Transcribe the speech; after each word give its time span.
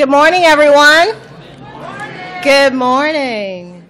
Good 0.00 0.08
morning, 0.08 0.44
everyone. 0.44 1.14
Good 2.42 2.72
morning. 2.72 3.86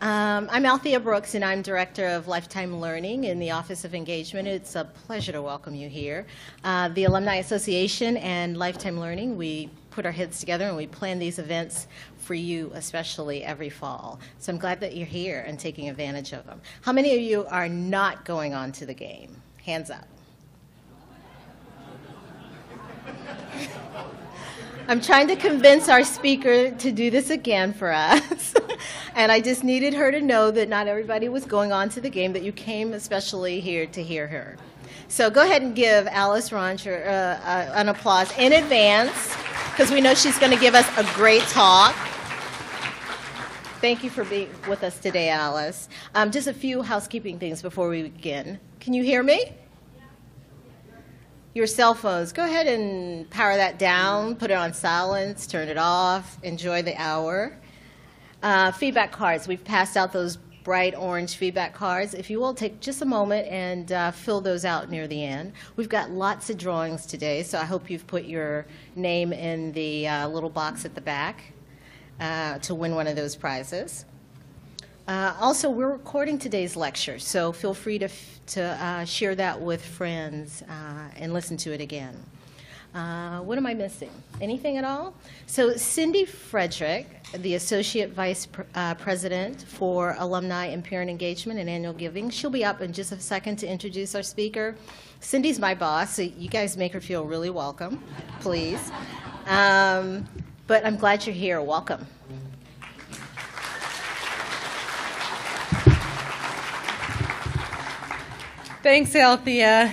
Um, 0.00 0.48
I'm 0.50 0.66
Althea 0.66 0.98
Brooks, 0.98 1.36
and 1.36 1.44
I'm 1.44 1.62
Director 1.62 2.04
of 2.04 2.26
Lifetime 2.26 2.80
Learning 2.80 3.22
in 3.22 3.38
the 3.38 3.52
Office 3.52 3.84
of 3.84 3.94
Engagement. 3.94 4.48
It's 4.48 4.74
a 4.74 4.86
pleasure 5.06 5.30
to 5.30 5.40
welcome 5.40 5.76
you 5.76 5.88
here. 5.88 6.26
Uh, 6.64 6.88
the 6.88 7.04
Alumni 7.04 7.36
Association 7.36 8.16
and 8.16 8.56
Lifetime 8.56 8.98
Learning, 8.98 9.36
we 9.36 9.70
put 9.92 10.04
our 10.04 10.10
heads 10.10 10.40
together 10.40 10.64
and 10.66 10.76
we 10.76 10.88
plan 10.88 11.20
these 11.20 11.38
events 11.38 11.86
for 12.16 12.34
you, 12.34 12.72
especially 12.74 13.44
every 13.44 13.70
fall. 13.70 14.18
So 14.40 14.52
I'm 14.52 14.58
glad 14.58 14.80
that 14.80 14.96
you're 14.96 15.06
here 15.06 15.44
and 15.46 15.60
taking 15.60 15.88
advantage 15.88 16.32
of 16.32 16.44
them. 16.44 16.60
How 16.80 16.90
many 16.90 17.14
of 17.14 17.20
you 17.20 17.46
are 17.46 17.68
not 17.68 18.24
going 18.24 18.52
on 18.52 18.72
to 18.72 18.84
the 18.84 18.94
game? 18.94 19.40
Hands 19.64 19.88
up. 19.90 20.08
I'm 24.88 25.00
trying 25.00 25.26
to 25.28 25.36
convince 25.36 25.88
our 25.88 26.04
speaker 26.04 26.70
to 26.70 26.92
do 26.92 27.10
this 27.10 27.30
again 27.30 27.72
for 27.72 27.92
us. 27.92 28.54
and 29.16 29.32
I 29.32 29.40
just 29.40 29.64
needed 29.64 29.94
her 29.94 30.12
to 30.12 30.20
know 30.20 30.52
that 30.52 30.68
not 30.68 30.86
everybody 30.86 31.28
was 31.28 31.44
going 31.44 31.72
on 31.72 31.88
to 31.88 32.00
the 32.00 32.08
game, 32.08 32.32
that 32.34 32.44
you 32.44 32.52
came 32.52 32.92
especially 32.92 33.58
here 33.58 33.86
to 33.86 34.00
hear 34.00 34.28
her. 34.28 34.56
So 35.08 35.28
go 35.28 35.42
ahead 35.42 35.62
and 35.62 35.74
give 35.74 36.06
Alice 36.06 36.52
Raucher 36.52 37.04
uh, 37.04 37.10
uh, 37.10 37.72
an 37.74 37.88
applause 37.88 38.30
in 38.38 38.52
advance 38.52 39.36
because 39.72 39.90
we 39.90 40.00
know 40.00 40.14
she's 40.14 40.38
going 40.38 40.52
to 40.52 40.58
give 40.58 40.76
us 40.76 40.86
a 40.96 41.14
great 41.14 41.42
talk. 41.42 41.92
Thank 43.80 44.04
you 44.04 44.10
for 44.10 44.24
being 44.24 44.50
with 44.68 44.84
us 44.84 45.00
today, 45.00 45.30
Alice. 45.30 45.88
Um, 46.14 46.30
just 46.30 46.46
a 46.46 46.54
few 46.54 46.82
housekeeping 46.82 47.40
things 47.40 47.60
before 47.60 47.88
we 47.88 48.04
begin. 48.04 48.60
Can 48.78 48.92
you 48.92 49.02
hear 49.02 49.24
me? 49.24 49.52
Your 51.56 51.66
cell 51.66 51.94
phones, 51.94 52.34
go 52.34 52.44
ahead 52.44 52.66
and 52.66 53.30
power 53.30 53.56
that 53.56 53.78
down, 53.78 54.36
put 54.36 54.50
it 54.50 54.54
on 54.58 54.74
silence, 54.74 55.46
turn 55.46 55.68
it 55.68 55.78
off, 55.78 56.36
enjoy 56.42 56.82
the 56.82 56.94
hour. 57.00 57.56
Uh, 58.42 58.70
feedback 58.72 59.10
cards, 59.10 59.48
we've 59.48 59.64
passed 59.64 59.96
out 59.96 60.12
those 60.12 60.36
bright 60.64 60.94
orange 60.94 61.36
feedback 61.36 61.72
cards. 61.72 62.12
If 62.12 62.28
you 62.28 62.40
will, 62.40 62.52
take 62.52 62.80
just 62.80 63.00
a 63.00 63.06
moment 63.06 63.48
and 63.48 63.90
uh, 63.90 64.10
fill 64.10 64.42
those 64.42 64.66
out 64.66 64.90
near 64.90 65.08
the 65.08 65.24
end. 65.24 65.54
We've 65.76 65.88
got 65.88 66.10
lots 66.10 66.50
of 66.50 66.58
drawings 66.58 67.06
today, 67.06 67.42
so 67.42 67.58
I 67.58 67.64
hope 67.64 67.88
you've 67.88 68.06
put 68.06 68.24
your 68.26 68.66
name 68.94 69.32
in 69.32 69.72
the 69.72 70.08
uh, 70.08 70.28
little 70.28 70.50
box 70.50 70.84
at 70.84 70.94
the 70.94 71.00
back 71.00 71.54
uh, 72.20 72.58
to 72.58 72.74
win 72.74 72.94
one 72.94 73.06
of 73.06 73.16
those 73.16 73.34
prizes. 73.34 74.04
Uh, 75.08 75.36
also, 75.40 75.70
we're 75.70 75.92
recording 75.92 76.36
today's 76.36 76.74
lecture, 76.74 77.16
so 77.16 77.52
feel 77.52 77.72
free 77.72 77.96
to, 77.96 78.08
to 78.44 78.60
uh, 78.60 79.04
share 79.04 79.36
that 79.36 79.60
with 79.60 79.84
friends 79.84 80.62
uh, 80.62 81.08
and 81.16 81.32
listen 81.32 81.56
to 81.56 81.72
it 81.72 81.80
again. 81.80 82.12
Uh, 82.92 83.38
what 83.40 83.56
am 83.56 83.66
I 83.66 83.74
missing? 83.74 84.10
Anything 84.40 84.78
at 84.78 84.84
all? 84.84 85.14
So, 85.46 85.76
Cindy 85.76 86.24
Frederick, 86.24 87.06
the 87.34 87.54
Associate 87.54 88.10
Vice 88.10 88.48
uh, 88.74 88.94
President 88.96 89.62
for 89.62 90.16
Alumni 90.18 90.66
and 90.66 90.82
Parent 90.82 91.08
Engagement 91.08 91.60
and 91.60 91.70
Annual 91.70 91.92
Giving, 91.92 92.28
she'll 92.28 92.50
be 92.50 92.64
up 92.64 92.80
in 92.80 92.92
just 92.92 93.12
a 93.12 93.20
second 93.20 93.56
to 93.58 93.66
introduce 93.68 94.16
our 94.16 94.24
speaker. 94.24 94.74
Cindy's 95.20 95.60
my 95.60 95.74
boss, 95.74 96.16
so 96.16 96.22
you 96.22 96.48
guys 96.48 96.76
make 96.76 96.92
her 96.92 97.00
feel 97.00 97.24
really 97.24 97.50
welcome, 97.50 98.02
please. 98.40 98.90
Um, 99.46 100.26
but 100.66 100.84
I'm 100.84 100.96
glad 100.96 101.26
you're 101.26 101.34
here. 101.34 101.62
Welcome. 101.62 102.08
Thanks, 108.86 109.16
Althea. 109.16 109.92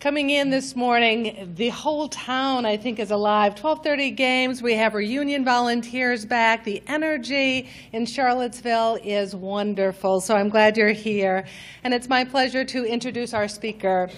Coming 0.00 0.30
in 0.30 0.50
this 0.50 0.74
morning, 0.74 1.52
the 1.54 1.68
whole 1.68 2.08
town, 2.08 2.66
I 2.66 2.76
think, 2.76 2.98
is 2.98 3.12
alive. 3.12 3.52
1230 3.52 4.10
games, 4.10 4.60
we 4.60 4.74
have 4.74 4.92
reunion 4.92 5.44
volunteers 5.44 6.26
back. 6.26 6.64
The 6.64 6.82
energy 6.88 7.68
in 7.92 8.06
Charlottesville 8.06 8.98
is 9.04 9.36
wonderful, 9.36 10.20
so 10.20 10.34
I'm 10.34 10.48
glad 10.48 10.76
you're 10.76 10.88
here. 10.88 11.46
And 11.84 11.94
it's 11.94 12.08
my 12.08 12.24
pleasure 12.24 12.64
to 12.64 12.84
introduce 12.84 13.32
our 13.32 13.46
speaker. 13.46 14.10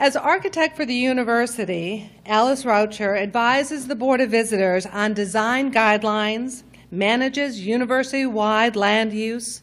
As 0.00 0.16
architect 0.16 0.76
for 0.76 0.84
the 0.84 0.96
university, 0.96 2.10
Alice 2.26 2.64
Raucher 2.64 3.16
advises 3.16 3.86
the 3.86 3.94
Board 3.94 4.20
of 4.20 4.32
Visitors 4.32 4.84
on 4.84 5.14
design 5.14 5.72
guidelines, 5.72 6.64
manages 6.90 7.64
university-wide 7.64 8.74
land 8.74 9.12
use, 9.12 9.62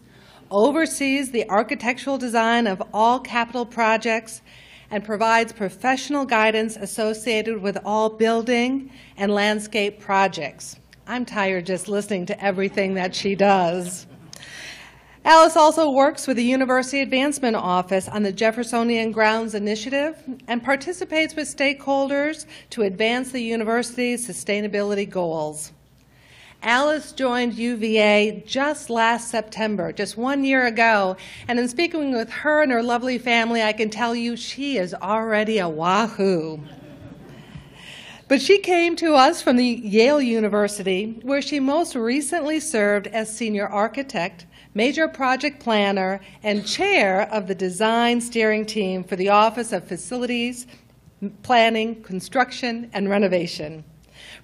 oversees 0.52 1.32
the 1.32 1.50
architectural 1.50 2.18
design 2.18 2.68
of 2.68 2.82
all 2.94 3.20
capital 3.20 3.66
projects, 3.66 4.42
and 4.92 5.04
provides 5.04 5.52
professional 5.52 6.26
guidance 6.26 6.76
associated 6.76 7.62
with 7.62 7.78
all 7.84 8.10
building 8.10 8.92
and 9.18 9.34
landscape 9.34 10.00
projects. 10.00 10.78
I'm 11.08 11.26
tired 11.26 11.66
just 11.66 11.88
listening 11.88 12.26
to 12.28 12.44
everything 12.44 12.94
that 12.96 13.14
she 13.14 13.36
does. 13.36 14.08
Alice 15.24 15.58
also 15.58 15.90
works 15.90 16.28
with 16.28 16.38
the 16.38 16.44
University 16.44 17.02
Advancement 17.02 17.56
Office 17.56 18.08
on 18.08 18.22
the 18.22 18.32
Jeffersonian 18.32 19.12
Grounds 19.12 19.56
Initiative 19.56 20.16
and 20.48 20.64
participates 20.64 21.36
with 21.36 21.48
stakeholders 21.48 22.46
to 22.70 22.84
advance 22.84 23.32
the 23.32 23.42
university's 23.42 24.28
sustainability 24.28 25.10
goals. 25.10 25.72
Alice 26.64 27.12
joined 27.12 27.54
UVA 27.54 28.44
just 28.46 28.90
last 28.90 29.30
September, 29.30 29.92
just 29.92 30.18
one 30.18 30.44
year 30.44 30.66
ago, 30.66 31.16
and 31.48 31.60
in 31.60 31.68
speaking 31.68 32.12
with 32.12 32.30
her 32.30 32.64
and 32.64 32.72
her 32.72 32.82
lovely 32.82 33.18
family, 33.18 33.62
I 33.62 33.74
can 33.74 33.90
tell 33.90 34.16
you 34.16 34.36
she 34.36 34.78
is 34.78 34.94
already 34.94 35.60
a 35.60 35.70
wahoo. 35.70 36.60
But 38.28 38.42
she 38.42 38.58
came 38.58 38.96
to 38.96 39.14
us 39.14 39.44
from 39.44 39.58
the 39.58 39.66
Yale 39.66 40.20
University, 40.20 41.20
where 41.22 41.44
she 41.44 41.60
most 41.60 41.96
recently 41.96 42.60
served 42.60 43.06
as 43.08 43.36
senior 43.36 43.68
architect, 43.68 44.48
major 44.74 45.08
project 45.08 45.60
planner, 45.60 46.20
and 46.42 46.66
chair 46.66 47.32
of 47.32 47.46
the 47.46 47.54
design 47.54 48.20
steering 48.20 48.66
team 48.66 49.04
for 49.04 49.16
the 49.16 49.30
Office 49.30 49.72
of 49.72 49.88
Facilities, 49.88 50.66
Planning, 51.44 52.02
Construction, 52.02 52.90
and 52.94 53.10
Renovation. 53.10 53.84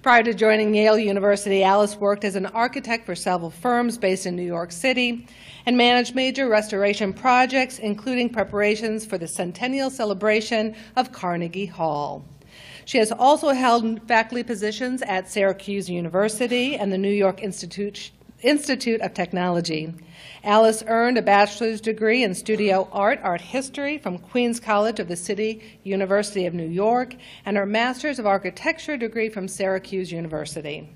Prior 0.02 0.24
to 0.24 0.34
joining 0.34 0.74
Yale 0.74 0.98
University, 0.98 1.62
Alice 1.62 1.96
worked 1.96 2.24
as 2.24 2.34
an 2.34 2.46
architect 2.46 3.06
for 3.06 3.14
several 3.14 3.50
firms 3.50 3.96
based 3.96 4.26
in 4.26 4.34
New 4.34 4.42
York 4.42 4.72
City 4.72 5.28
and 5.64 5.76
managed 5.76 6.16
major 6.16 6.48
restoration 6.48 7.12
projects, 7.12 7.78
including 7.78 8.28
preparations 8.28 9.06
for 9.06 9.16
the 9.16 9.28
centennial 9.28 9.90
celebration 9.90 10.74
of 10.96 11.12
Carnegie 11.12 11.66
Hall. 11.66 12.24
She 12.84 12.98
has 12.98 13.12
also 13.12 13.50
held 13.50 14.02
faculty 14.08 14.42
positions 14.42 15.02
at 15.02 15.30
Syracuse 15.30 15.88
University 15.88 16.74
and 16.74 16.92
the 16.92 16.98
New 16.98 17.08
York 17.08 17.40
Institute, 17.40 18.10
Institute 18.42 19.00
of 19.00 19.14
Technology. 19.14 19.94
Alice 20.44 20.82
earned 20.86 21.18
a 21.18 21.22
bachelor's 21.22 21.80
degree 21.80 22.22
in 22.22 22.34
studio 22.34 22.88
art, 22.92 23.20
art 23.22 23.40
history 23.40 23.98
from 23.98 24.18
Queens 24.18 24.58
College 24.58 25.00
of 25.00 25.08
the 25.08 25.16
City 25.16 25.78
University 25.84 26.46
of 26.46 26.54
New 26.54 26.68
York, 26.68 27.14
and 27.44 27.56
her 27.56 27.66
master's 27.66 28.18
of 28.18 28.26
architecture 28.26 28.96
degree 28.96 29.28
from 29.28 29.48
Syracuse 29.48 30.10
University. 30.10 30.88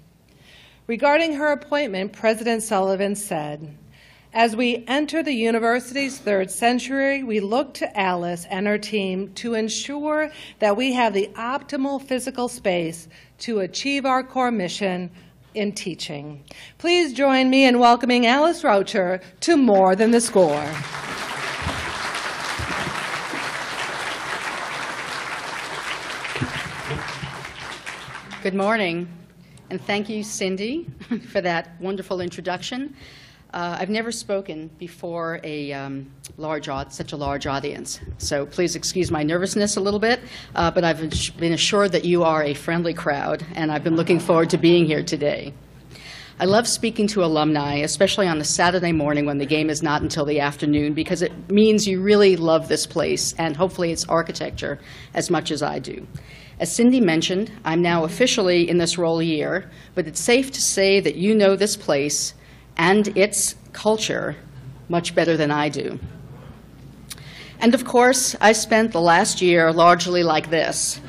Regarding 0.87 1.35
her 1.35 1.53
appointment, 1.53 2.13
President 2.13 2.63
Sullivan 2.63 3.15
said, 3.15 3.77
as 4.33 4.55
we 4.55 4.85
enter 4.87 5.23
the 5.23 5.33
university's 5.33 6.19
third 6.19 6.51
century, 6.51 7.23
we 7.23 7.41
look 7.41 7.73
to 7.75 7.99
Alice 7.99 8.45
and 8.51 8.67
her 8.67 8.77
team 8.77 9.33
to 9.35 9.55
ensure 9.55 10.31
that 10.59 10.77
we 10.77 10.93
have 10.93 11.15
the 11.15 11.31
optimal 11.37 12.03
physical 12.03 12.47
space 12.47 13.09
to 13.39 13.61
achieve 13.61 14.05
our 14.05 14.23
core 14.23 14.51
mission 14.51 15.11
in 15.57 15.73
teaching. 15.73 16.45
Please 16.79 17.13
join 17.13 17.49
me 17.49 17.65
in 17.65 17.79
welcoming 17.79 18.27
Alice 18.27 18.63
Raucher 18.63 19.21
to 19.41 19.57
More 19.57 19.97
Than 19.97 20.11
the 20.11 20.21
Score. 20.21 20.65
Good 28.43 28.55
morning, 28.55 29.09
and 29.71 29.81
thank 29.81 30.09
you, 30.09 30.23
Cindy, 30.23 30.87
for 31.31 31.41
that 31.41 31.81
wonderful 31.81 32.21
introduction. 32.21 32.95
Uh, 33.55 33.77
I've 33.81 33.91
never 33.91 34.11
spoken 34.11 34.69
before 34.79 35.41
a 35.45 35.73
um, 35.73 36.11
large, 36.37 36.69
such 36.91 37.13
a 37.13 37.17
large 37.17 37.47
audience, 37.47 38.01
so 38.19 38.45
please 38.45 38.75
excuse 38.75 39.11
my 39.11 39.23
nervousness 39.23 39.77
a 39.77 39.81
little 39.81 40.01
bit. 40.01 40.21
Uh, 40.55 40.71
but 40.71 40.85
I've 40.85 40.99
been 41.39 41.53
assured 41.53 41.93
that 41.93 42.05
you 42.05 42.25
are 42.25 42.43
a 42.43 42.55
friendly 42.55 42.93
crowd, 42.93 43.47
and 43.55 43.71
I've 43.71 43.85
been 43.85 43.97
looking 43.97 44.19
forward 44.19 44.51
to 44.51 44.59
being 44.59 44.85
here 44.85 45.03
today. 45.03 45.55
I 46.39 46.45
love 46.45 46.69
speaking 46.69 47.07
to 47.09 47.25
alumni, 47.25 47.77
especially 47.77 48.27
on 48.27 48.39
a 48.39 48.45
Saturday 48.45 48.93
morning 48.93 49.25
when 49.25 49.39
the 49.39 49.47
game 49.47 49.71
is 49.71 49.83
not 49.83 50.03
until 50.03 50.27
the 50.27 50.41
afternoon, 50.41 50.93
because 50.93 51.23
it 51.23 51.33
means 51.51 51.87
you 51.87 52.03
really 52.03 52.37
love 52.37 52.69
this 52.69 52.85
place 52.85 53.33
and 53.39 53.57
hopefully 53.57 53.91
its 53.91 54.07
architecture 54.07 54.79
as 55.15 55.31
much 55.31 55.51
as 55.51 55.63
I 55.63 55.79
do. 55.79 56.07
As 56.59 56.75
Cindy 56.75 57.01
mentioned, 57.01 57.51
I'm 57.65 57.81
now 57.81 58.05
officially 58.05 58.69
in 58.69 58.79
this 58.79 58.99
role 58.99 59.21
a 59.21 59.25
year, 59.25 59.71
but 59.95 60.07
it's 60.07 60.21
safe 60.21 60.51
to 60.51 60.61
say 60.61 61.01
that 61.01 61.15
you 61.15 61.35
know 61.35 61.55
this 61.55 61.77
place 61.77 62.35
and 62.77 63.17
its 63.17 63.55
culture 63.73 64.37
much 64.89 65.15
better 65.15 65.37
than 65.37 65.51
I 65.51 65.69
do. 65.69 65.99
And 67.61 67.75
of 67.75 67.85
course, 67.85 68.37
I 68.41 68.53
spent 68.53 68.93
the 68.93 69.01
last 69.01 69.41
year 69.41 69.73
largely 69.73 70.23
like 70.23 70.51
this 70.51 71.01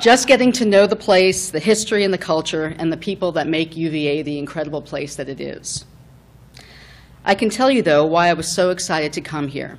just 0.00 0.28
getting 0.28 0.52
to 0.52 0.66
know 0.66 0.86
the 0.86 0.96
place, 0.96 1.50
the 1.50 1.58
history 1.58 2.04
and 2.04 2.12
the 2.12 2.18
culture, 2.18 2.74
and 2.78 2.92
the 2.92 2.96
people 2.96 3.32
that 3.32 3.48
make 3.48 3.74
UVA 3.74 4.20
the 4.22 4.38
incredible 4.38 4.82
place 4.82 5.16
that 5.16 5.30
it 5.30 5.40
is. 5.40 5.86
I 7.24 7.34
can 7.34 7.48
tell 7.48 7.70
you, 7.70 7.80
though, 7.80 8.04
why 8.04 8.28
I 8.28 8.34
was 8.34 8.46
so 8.46 8.68
excited 8.68 9.14
to 9.14 9.22
come 9.22 9.48
here. 9.48 9.78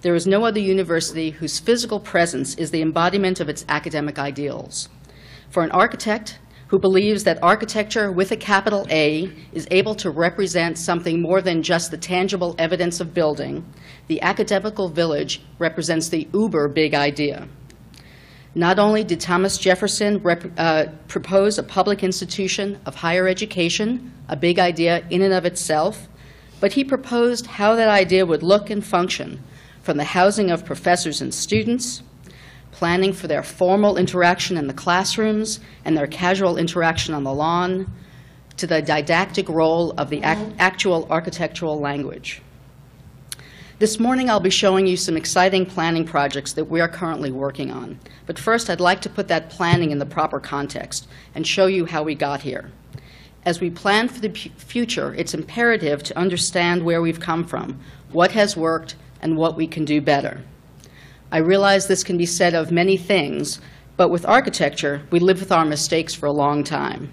There 0.00 0.14
is 0.14 0.26
no 0.26 0.46
other 0.46 0.60
university 0.60 1.28
whose 1.28 1.58
physical 1.58 2.00
presence 2.00 2.54
is 2.54 2.70
the 2.70 2.80
embodiment 2.80 3.38
of 3.38 3.50
its 3.50 3.66
academic 3.68 4.18
ideals. 4.18 4.88
For 5.50 5.62
an 5.62 5.72
architect 5.72 6.38
who 6.68 6.78
believes 6.78 7.24
that 7.24 7.42
architecture 7.42 8.10
with 8.10 8.32
a 8.32 8.36
capital 8.36 8.86
A 8.90 9.30
is 9.52 9.68
able 9.70 9.94
to 9.96 10.10
represent 10.10 10.78
something 10.78 11.22
more 11.22 11.40
than 11.40 11.62
just 11.62 11.90
the 11.90 11.96
tangible 11.96 12.54
evidence 12.58 13.00
of 13.00 13.14
building, 13.14 13.64
the 14.08 14.20
academical 14.22 14.88
village 14.88 15.42
represents 15.58 16.08
the 16.08 16.28
uber 16.34 16.68
big 16.68 16.94
idea. 16.94 17.48
Not 18.54 18.78
only 18.78 19.04
did 19.04 19.20
Thomas 19.20 19.58
Jefferson 19.58 20.24
uh, 20.56 20.86
propose 21.08 21.58
a 21.58 21.62
public 21.62 22.02
institution 22.02 22.80
of 22.86 22.94
higher 22.94 23.28
education, 23.28 24.12
a 24.28 24.36
big 24.36 24.58
idea 24.58 25.04
in 25.10 25.22
and 25.22 25.34
of 25.34 25.44
itself, 25.44 26.08
but 26.58 26.72
he 26.72 26.82
proposed 26.82 27.46
how 27.46 27.76
that 27.76 27.90
idea 27.90 28.24
would 28.24 28.42
look 28.42 28.70
and 28.70 28.84
function, 28.84 29.42
from 29.82 29.98
the 29.98 30.04
housing 30.04 30.50
of 30.50 30.64
professors 30.64 31.20
and 31.20 31.32
students, 31.32 32.02
planning 32.76 33.10
for 33.10 33.26
their 33.26 33.42
formal 33.42 33.96
interaction 33.96 34.58
in 34.58 34.66
the 34.66 34.74
classrooms 34.74 35.60
and 35.86 35.96
their 35.96 36.06
casual 36.06 36.58
interaction 36.58 37.14
on 37.14 37.24
the 37.24 37.32
lawn, 37.32 37.90
to 38.58 38.66
the 38.66 38.82
didactic 38.82 39.48
role 39.48 39.92
of 39.92 40.10
the 40.10 40.18
ac- 40.18 40.52
actual 40.58 41.06
architectural 41.08 41.80
language. 41.80 42.42
This 43.78 43.98
morning, 43.98 44.28
I'll 44.28 44.40
be 44.40 44.50
showing 44.50 44.86
you 44.86 44.98
some 44.98 45.16
exciting 45.16 45.64
planning 45.64 46.04
projects 46.04 46.52
that 46.52 46.66
we 46.66 46.82
are 46.82 46.88
currently 46.88 47.30
working 47.30 47.70
on. 47.70 47.98
But 48.26 48.38
first, 48.38 48.68
I'd 48.68 48.78
like 48.78 49.00
to 49.02 49.10
put 49.10 49.28
that 49.28 49.48
planning 49.48 49.90
in 49.90 49.98
the 49.98 50.04
proper 50.04 50.38
context 50.38 51.08
and 51.34 51.46
show 51.46 51.66
you 51.66 51.86
how 51.86 52.02
we 52.02 52.14
got 52.14 52.42
here. 52.42 52.70
As 53.46 53.58
we 53.58 53.70
plan 53.70 54.08
for 54.08 54.20
the 54.20 54.30
future, 54.30 55.14
it's 55.14 55.32
imperative 55.32 56.02
to 56.02 56.18
understand 56.18 56.82
where 56.82 57.00
we've 57.00 57.20
come 57.20 57.44
from, 57.44 57.80
what 58.12 58.32
has 58.32 58.54
worked, 58.54 58.96
and 59.22 59.38
what 59.38 59.56
we 59.56 59.66
can 59.66 59.86
do 59.86 60.02
better. 60.02 60.42
I 61.30 61.38
realize 61.38 61.86
this 61.86 62.04
can 62.04 62.16
be 62.16 62.26
said 62.26 62.54
of 62.54 62.70
many 62.70 62.96
things, 62.96 63.60
but 63.96 64.10
with 64.10 64.24
architecture, 64.26 65.02
we 65.10 65.18
live 65.18 65.40
with 65.40 65.50
our 65.50 65.64
mistakes 65.64 66.14
for 66.14 66.26
a 66.26 66.32
long 66.32 66.62
time. 66.62 67.10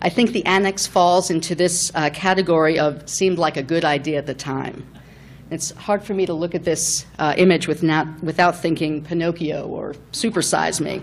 I 0.00 0.08
think 0.08 0.32
the 0.32 0.44
annex 0.44 0.86
falls 0.86 1.30
into 1.30 1.54
this 1.54 1.90
uh, 1.94 2.10
category 2.10 2.78
of 2.78 3.08
seemed 3.08 3.38
like 3.38 3.56
a 3.56 3.62
good 3.62 3.84
idea 3.84 4.18
at 4.18 4.26
the 4.26 4.34
time. 4.34 4.86
It's 5.50 5.70
hard 5.72 6.04
for 6.04 6.14
me 6.14 6.26
to 6.26 6.34
look 6.34 6.54
at 6.54 6.64
this 6.64 7.06
uh, 7.18 7.34
image 7.36 7.68
with 7.68 7.82
not, 7.82 8.22
without 8.22 8.56
thinking 8.56 9.02
Pinocchio 9.02 9.66
or 9.66 9.94
Supersize 10.12 10.80
Me. 10.80 11.02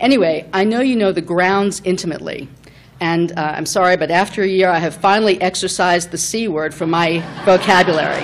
Anyway, 0.00 0.48
I 0.52 0.64
know 0.64 0.80
you 0.80 0.96
know 0.96 1.12
the 1.12 1.22
grounds 1.22 1.80
intimately. 1.84 2.48
And 3.00 3.32
uh, 3.32 3.54
I'm 3.56 3.66
sorry, 3.66 3.96
but 3.96 4.10
after 4.10 4.42
a 4.42 4.46
year, 4.46 4.68
I 4.68 4.78
have 4.78 4.94
finally 4.94 5.40
exercised 5.40 6.10
the 6.10 6.18
C 6.18 6.48
word 6.48 6.74
from 6.74 6.90
my 6.90 7.20
vocabulary. 7.44 8.22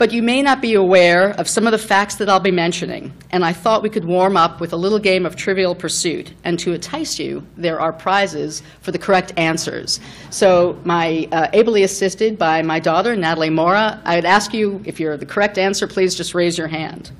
But 0.00 0.12
you 0.12 0.22
may 0.22 0.40
not 0.40 0.62
be 0.62 0.72
aware 0.72 1.32
of 1.32 1.46
some 1.46 1.66
of 1.66 1.72
the 1.72 1.78
facts 1.78 2.14
that 2.14 2.30
I'll 2.30 2.40
be 2.40 2.50
mentioning, 2.50 3.12
and 3.32 3.44
I 3.44 3.52
thought 3.52 3.82
we 3.82 3.90
could 3.90 4.06
warm 4.06 4.34
up 4.34 4.58
with 4.58 4.72
a 4.72 4.76
little 4.76 4.98
game 4.98 5.26
of 5.26 5.36
Trivial 5.36 5.74
Pursuit. 5.74 6.32
And 6.42 6.58
to 6.60 6.72
entice 6.72 7.18
you, 7.18 7.46
there 7.58 7.78
are 7.78 7.92
prizes 7.92 8.62
for 8.80 8.92
the 8.92 8.98
correct 8.98 9.34
answers. 9.36 10.00
So, 10.30 10.80
my 10.84 11.28
uh, 11.32 11.48
ably 11.52 11.82
assisted 11.82 12.38
by 12.38 12.62
my 12.62 12.80
daughter, 12.80 13.14
Natalie 13.14 13.50
Mora, 13.50 14.00
I 14.06 14.14
would 14.14 14.24
ask 14.24 14.54
you 14.54 14.80
if 14.86 14.98
you're 14.98 15.18
the 15.18 15.26
correct 15.26 15.58
answer, 15.58 15.86
please 15.86 16.14
just 16.14 16.34
raise 16.34 16.56
your 16.56 16.68
hand. 16.68 17.10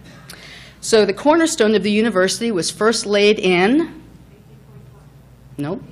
So, 0.80 1.04
the 1.04 1.12
cornerstone 1.12 1.74
of 1.74 1.82
the 1.82 1.92
university 1.92 2.50
was 2.50 2.70
first 2.70 3.04
laid 3.04 3.38
in. 3.38 4.02
No? 5.58 5.82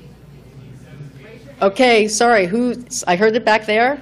Okay, 1.61 2.09
sorry, 2.09 2.47
who, 2.47 2.83
I 3.07 3.15
heard 3.15 3.37
it 3.37 3.45
back 3.45 3.67
there? 3.67 4.01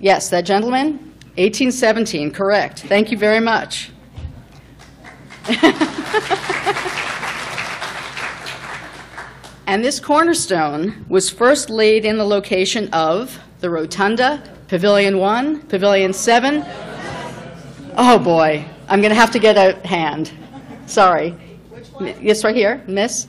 Yes, 0.00 0.28
that 0.28 0.44
gentleman? 0.44 1.05
1817, 1.36 2.30
correct. 2.30 2.80
Thank 2.80 3.10
you 3.10 3.18
very 3.18 3.40
much. 3.40 3.90
and 9.66 9.84
this 9.84 10.00
cornerstone 10.00 11.04
was 11.08 11.28
first 11.28 11.68
laid 11.68 12.06
in 12.06 12.16
the 12.16 12.24
location 12.24 12.88
of 12.94 13.38
the 13.60 13.68
Rotunda, 13.68 14.42
Pavilion 14.68 15.18
1, 15.18 15.62
Pavilion 15.68 16.12
7. 16.12 16.64
Oh 17.98 18.18
boy, 18.18 18.64
I'm 18.88 19.00
going 19.02 19.10
to 19.10 19.20
have 19.20 19.30
to 19.32 19.38
get 19.38 19.56
a 19.56 19.86
hand. 19.86 20.32
Sorry. 20.86 21.34
Yes, 22.20 22.44
right 22.44 22.56
here. 22.56 22.82
Miss? 22.86 23.28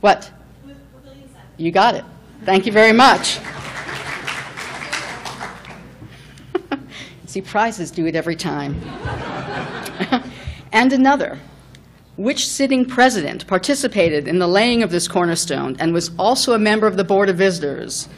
What? 0.00 0.30
You 1.56 1.70
got 1.70 1.94
it. 1.94 2.04
Thank 2.44 2.66
you 2.66 2.72
very 2.72 2.92
much. 2.92 3.38
See, 7.34 7.40
prizes 7.40 7.90
do 7.90 8.06
it 8.06 8.14
every 8.14 8.36
time. 8.36 8.80
and 10.72 10.92
another. 10.92 11.40
Which 12.16 12.48
sitting 12.48 12.86
president 12.86 13.48
participated 13.48 14.28
in 14.28 14.38
the 14.38 14.46
laying 14.46 14.84
of 14.84 14.92
this 14.92 15.08
cornerstone 15.08 15.74
and 15.80 15.92
was 15.92 16.12
also 16.16 16.52
a 16.52 16.60
member 16.60 16.86
of 16.86 16.96
the 16.96 17.02
Board 17.02 17.28
of 17.28 17.36
Visitors? 17.36 18.08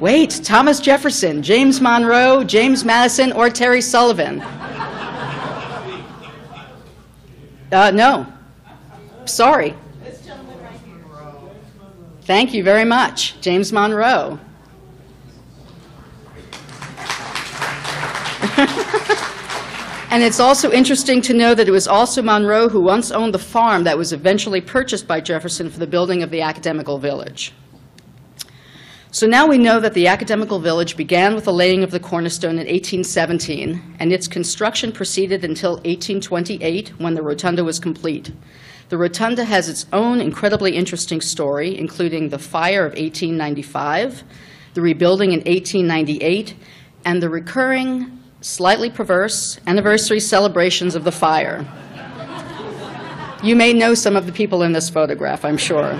Wait, 0.00 0.40
Thomas 0.42 0.80
Jefferson, 0.80 1.40
James 1.40 1.80
Monroe, 1.80 2.42
James 2.42 2.84
Madison, 2.84 3.30
or 3.30 3.48
Terry 3.48 3.80
Sullivan? 3.80 4.40
Uh, 7.70 7.92
no. 7.94 8.26
Sorry. 9.24 9.72
This 10.02 10.20
gentleman 10.26 10.58
ran. 10.60 10.74
Thank 12.22 12.52
you 12.52 12.64
very 12.64 12.84
much, 12.84 13.40
James 13.40 13.72
Monroe. 13.72 14.40
And 20.14 20.22
it's 20.22 20.38
also 20.38 20.70
interesting 20.70 21.20
to 21.22 21.34
know 21.34 21.56
that 21.56 21.66
it 21.66 21.72
was 21.72 21.88
also 21.88 22.22
Monroe 22.22 22.68
who 22.68 22.80
once 22.80 23.10
owned 23.10 23.34
the 23.34 23.38
farm 23.40 23.82
that 23.82 23.98
was 23.98 24.12
eventually 24.12 24.60
purchased 24.60 25.08
by 25.08 25.20
Jefferson 25.20 25.68
for 25.68 25.80
the 25.80 25.88
building 25.88 26.22
of 26.22 26.30
the 26.30 26.40
Academical 26.40 26.98
Village. 26.98 27.52
So 29.10 29.26
now 29.26 29.48
we 29.48 29.58
know 29.58 29.80
that 29.80 29.92
the 29.92 30.06
Academical 30.06 30.60
Village 30.60 30.96
began 30.96 31.34
with 31.34 31.46
the 31.46 31.52
laying 31.52 31.82
of 31.82 31.90
the 31.90 31.98
cornerstone 31.98 32.60
in 32.60 32.68
1817, 32.68 33.96
and 33.98 34.12
its 34.12 34.28
construction 34.28 34.92
proceeded 34.92 35.44
until 35.44 35.78
1828 35.78 36.90
when 37.00 37.14
the 37.14 37.22
rotunda 37.22 37.64
was 37.64 37.80
complete. 37.80 38.30
The 38.90 38.98
rotunda 38.98 39.42
has 39.42 39.68
its 39.68 39.86
own 39.92 40.20
incredibly 40.20 40.76
interesting 40.76 41.22
story, 41.22 41.76
including 41.76 42.28
the 42.28 42.38
fire 42.38 42.86
of 42.86 42.92
1895, 42.92 44.22
the 44.74 44.80
rebuilding 44.80 45.32
in 45.32 45.40
1898, 45.40 46.54
and 47.04 47.20
the 47.20 47.28
recurring, 47.28 48.23
slightly 48.44 48.90
perverse 48.90 49.58
anniversary 49.66 50.20
celebrations 50.20 50.94
of 50.94 51.04
the 51.04 51.10
fire. 51.10 51.64
You 53.42 53.56
may 53.56 53.72
know 53.72 53.94
some 53.94 54.16
of 54.16 54.26
the 54.26 54.32
people 54.32 54.62
in 54.62 54.72
this 54.72 54.90
photograph, 54.90 55.46
I'm 55.46 55.56
sure. 55.56 55.98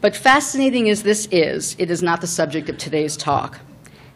But 0.00 0.16
fascinating 0.16 0.88
as 0.88 1.02
this 1.02 1.28
is, 1.30 1.76
it 1.78 1.90
is 1.90 2.02
not 2.02 2.22
the 2.22 2.26
subject 2.26 2.70
of 2.70 2.78
today's 2.78 3.16
talk. 3.16 3.60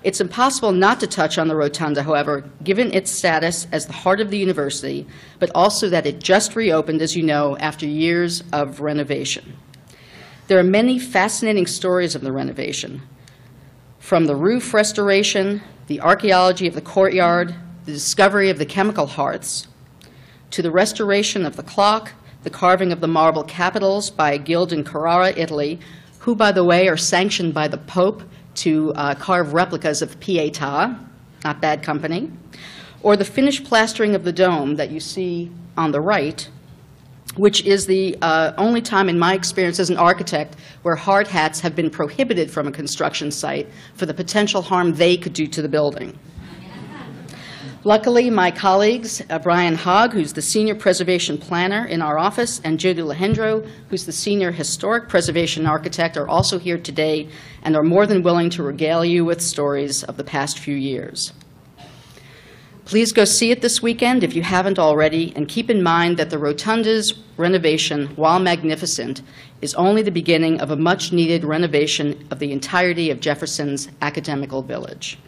It's 0.05 0.23
impossible 0.23 0.73
not 0.73 0.99
to 1.01 1.07
touch 1.07 1.37
on 1.37 1.49
the 1.49 1.57
rotunda, 1.57 2.03
however, 2.03 2.49
given 2.65 2.95
its 2.95 3.11
status 3.11 3.67
as 3.73 3.87
the 3.87 3.93
heart 3.93 4.23
of 4.23 4.31
the 4.31 4.39
university, 4.39 5.07
but 5.39 5.51
also 5.55 5.91
that 5.91 6.07
it 6.07 6.19
just 6.19 6.57
reopened, 6.57 7.03
as 7.03 7.15
you 7.15 7.23
know, 7.23 7.59
after 7.59 7.85
years 7.85 8.43
of 8.55 8.81
renovation. 8.81 9.55
There 10.49 10.59
are 10.59 10.65
many 10.65 10.99
fascinating 10.99 11.67
stories 11.67 12.15
of 12.15 12.23
the 12.23 12.33
renovation, 12.33 13.03
from 13.99 14.27
the 14.27 14.37
roof 14.37 14.73
restoration, 14.73 15.61
the 15.87 16.01
archaeology 16.01 16.67
of 16.67 16.75
the 16.75 16.81
courtyard, 16.81 17.55
the 17.85 17.93
discovery 17.93 18.51
of 18.51 18.59
the 18.59 18.67
chemical 18.67 19.07
hearths, 19.07 19.69
to 20.51 20.63
the 20.63 20.71
restoration 20.71 21.47
of 21.47 21.57
the 21.57 21.63
clock, 21.63 22.13
the 22.43 22.51
carving 22.51 22.93
of 22.93 23.01
the 23.01 23.09
marble 23.09 23.45
capitals 23.45 24.11
by 24.11 24.33
a 24.33 24.39
guild 24.39 24.73
in 24.73 24.85
Carrara, 24.85 25.31
Italy, 25.37 25.79
who, 26.21 26.35
by 26.35 26.53
the 26.53 26.65
way, 26.65 26.89
are 26.89 26.97
sanctioned 26.97 27.55
by 27.55 27.69
the 27.69 27.79
Pope 27.79 28.23
to 28.55 28.93
uh, 28.95 29.15
carve 29.15 29.53
replicas 29.53 30.03
of 30.03 30.19
Pietà, 30.19 30.99
not 31.45 31.61
bad 31.61 31.83
company, 31.83 32.31
or 33.03 33.17
the 33.17 33.25
finished 33.25 33.65
plastering 33.65 34.15
of 34.15 34.25
the 34.25 34.33
dome 34.33 34.77
that 34.77 34.91
you 34.91 34.99
see 34.99 35.51
on 35.77 35.93
the 35.93 36.01
right, 36.01 36.49
which 37.37 37.65
is 37.65 37.87
the 37.87 38.17
uh, 38.23 38.53
only 38.59 38.83
time 38.83 39.09
in 39.09 39.19
my 39.19 39.35
experience 39.35 39.79
as 39.79 39.91
an 39.91 39.97
architect 39.97 40.57
where 40.83 40.97
hard 40.97 41.29
hats 41.29 41.61
have 41.61 41.75
been 41.77 41.91
prohibited 41.91 42.51
from 42.51 42.67
a 42.67 42.73
construction 42.73 43.31
site 43.31 43.69
for 43.95 44.07
the 44.07 44.15
potential 44.15 44.63
harm 44.63 44.95
they 44.95 45.17
could 45.17 45.33
do 45.33 45.47
to 45.47 45.63
the 45.63 45.69
building. 45.69 46.19
Luckily, 47.87 48.31
my 48.31 48.51
colleagues, 48.51 49.23
uh, 49.31 49.39
Brian 49.39 49.77
Hogg, 49.77 50.13
who's 50.13 50.33
the 50.33 50.43
Senior 50.43 50.75
Preservation 50.75 51.39
Planner 51.39 51.87
in 51.87 52.03
our 52.03 52.19
office, 52.19 52.61
and 52.65 52.81
Jody 52.81 53.01
Lahendro, 53.01 53.65
who's 53.91 54.07
the 54.07 54.13
Senior 54.13 54.51
Historic 54.51 55.09
Preservation 55.09 55.67
Architect, 55.67 56.17
are 56.17 56.27
also 56.27 56.59
here 56.59 56.79
today 56.79 57.29
and 57.63 57.77
are 57.77 57.85
more 57.85 58.05
than 58.05 58.25
willing 58.25 58.51
to 58.51 58.65
regale 58.65 59.05
you 59.05 59.25
with 59.25 59.41
stories 59.41 60.03
of 60.03 60.17
the 60.17 60.25
past 60.25 60.59
few 60.59 60.75
years. 60.75 61.33
Please 62.87 63.13
go 63.13 63.25
see 63.25 63.51
it 63.51 63.63
this 63.63 63.83
weekend 63.83 64.23
if 64.23 64.37
you 64.37 64.43
haven't 64.43 64.79
already, 64.79 65.33
and 65.35 65.49
keep 65.49 65.69
in 65.69 65.83
mind 65.83 66.17
that 66.19 66.31
the 66.31 66.39
Rotunda's 66.39 67.15
renovation, 67.37 68.07
while 68.15 68.39
magnificent, 68.39 69.23
is 69.61 69.75
only 69.75 70.03
the 70.03 70.13
beginning 70.13 70.61
of 70.61 70.71
a 70.71 70.77
much-needed 70.77 71.43
renovation 71.43 72.29
of 72.31 72.39
the 72.39 72.53
entirety 72.53 73.11
of 73.11 73.19
Jefferson's 73.19 73.89
academical 74.01 74.63
village. 74.63 75.19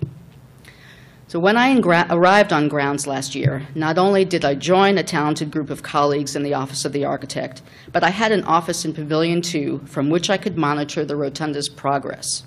So 1.27 1.41
when 1.41 1.57
I 1.57 1.77
arrived 2.11 2.53
on 2.53 2.69
grounds 2.69 3.09
last 3.09 3.35
year, 3.35 3.67
not 3.75 3.99
only 3.99 4.25
did 4.25 4.45
I 4.45 4.55
join 4.55 4.97
a 4.97 5.03
talented 5.03 5.51
group 5.51 5.69
of 5.69 5.83
colleagues 5.83 6.37
in 6.37 6.45
the 6.45 6.55
Office 6.55 6.85
of 6.85 6.93
the 6.93 7.05
Architect, 7.05 7.61
but 7.91 8.05
I 8.05 8.11
had 8.11 8.31
an 8.31 8.45
office 8.45 8.85
in 8.85 8.95
Pavilion 8.95 9.43
2 9.43 9.81
from 9.85 10.11
which 10.11 10.31
I 10.31 10.37
could 10.37 10.57
monitor 10.57 11.05
the 11.05 11.17
Rotunda's 11.17 11.69
progress 11.69 12.45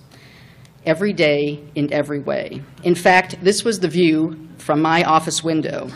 every 0.86 1.14
day 1.14 1.64
in 1.76 1.92
every 1.94 2.20
way. 2.20 2.62
In 2.84 2.96
fact, 2.96 3.38
this 3.44 3.64
was 3.64 3.80
the 3.80 3.88
view 3.88 4.48
from 4.58 4.82
my 4.82 5.04
office 5.04 5.44
window. 5.44 5.90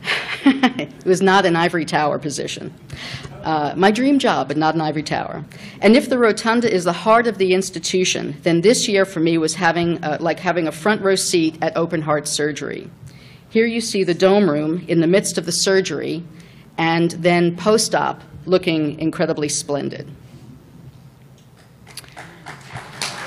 it 0.44 1.04
was 1.04 1.22
not 1.22 1.46
an 1.46 1.56
ivory 1.56 1.84
tower 1.84 2.18
position. 2.18 2.72
Uh, 3.42 3.74
my 3.76 3.90
dream 3.90 4.18
job, 4.18 4.48
but 4.48 4.56
not 4.56 4.74
an 4.74 4.80
ivory 4.80 5.02
tower. 5.02 5.44
And 5.80 5.96
if 5.96 6.08
the 6.08 6.18
rotunda 6.18 6.72
is 6.72 6.84
the 6.84 6.92
heart 6.92 7.26
of 7.26 7.38
the 7.38 7.54
institution, 7.54 8.36
then 8.42 8.60
this 8.60 8.86
year 8.86 9.04
for 9.04 9.18
me 9.18 9.36
was 9.36 9.54
having 9.54 10.02
uh, 10.04 10.18
like 10.20 10.38
having 10.38 10.68
a 10.68 10.72
front 10.72 11.02
row 11.02 11.16
seat 11.16 11.58
at 11.60 11.76
open 11.76 12.02
heart 12.02 12.28
surgery. 12.28 12.88
Here 13.50 13.66
you 13.66 13.80
see 13.80 14.04
the 14.04 14.14
dome 14.14 14.48
room 14.48 14.84
in 14.86 15.00
the 15.00 15.06
midst 15.06 15.38
of 15.38 15.44
the 15.44 15.52
surgery, 15.52 16.24
and 16.78 17.10
then 17.10 17.56
post 17.56 17.94
op 17.94 18.22
looking 18.46 18.98
incredibly 18.98 19.48
splendid. 19.48 20.08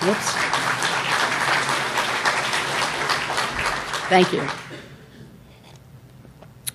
Whoops. 0.05 0.31
Thank 4.07 4.31
you. 4.33 4.47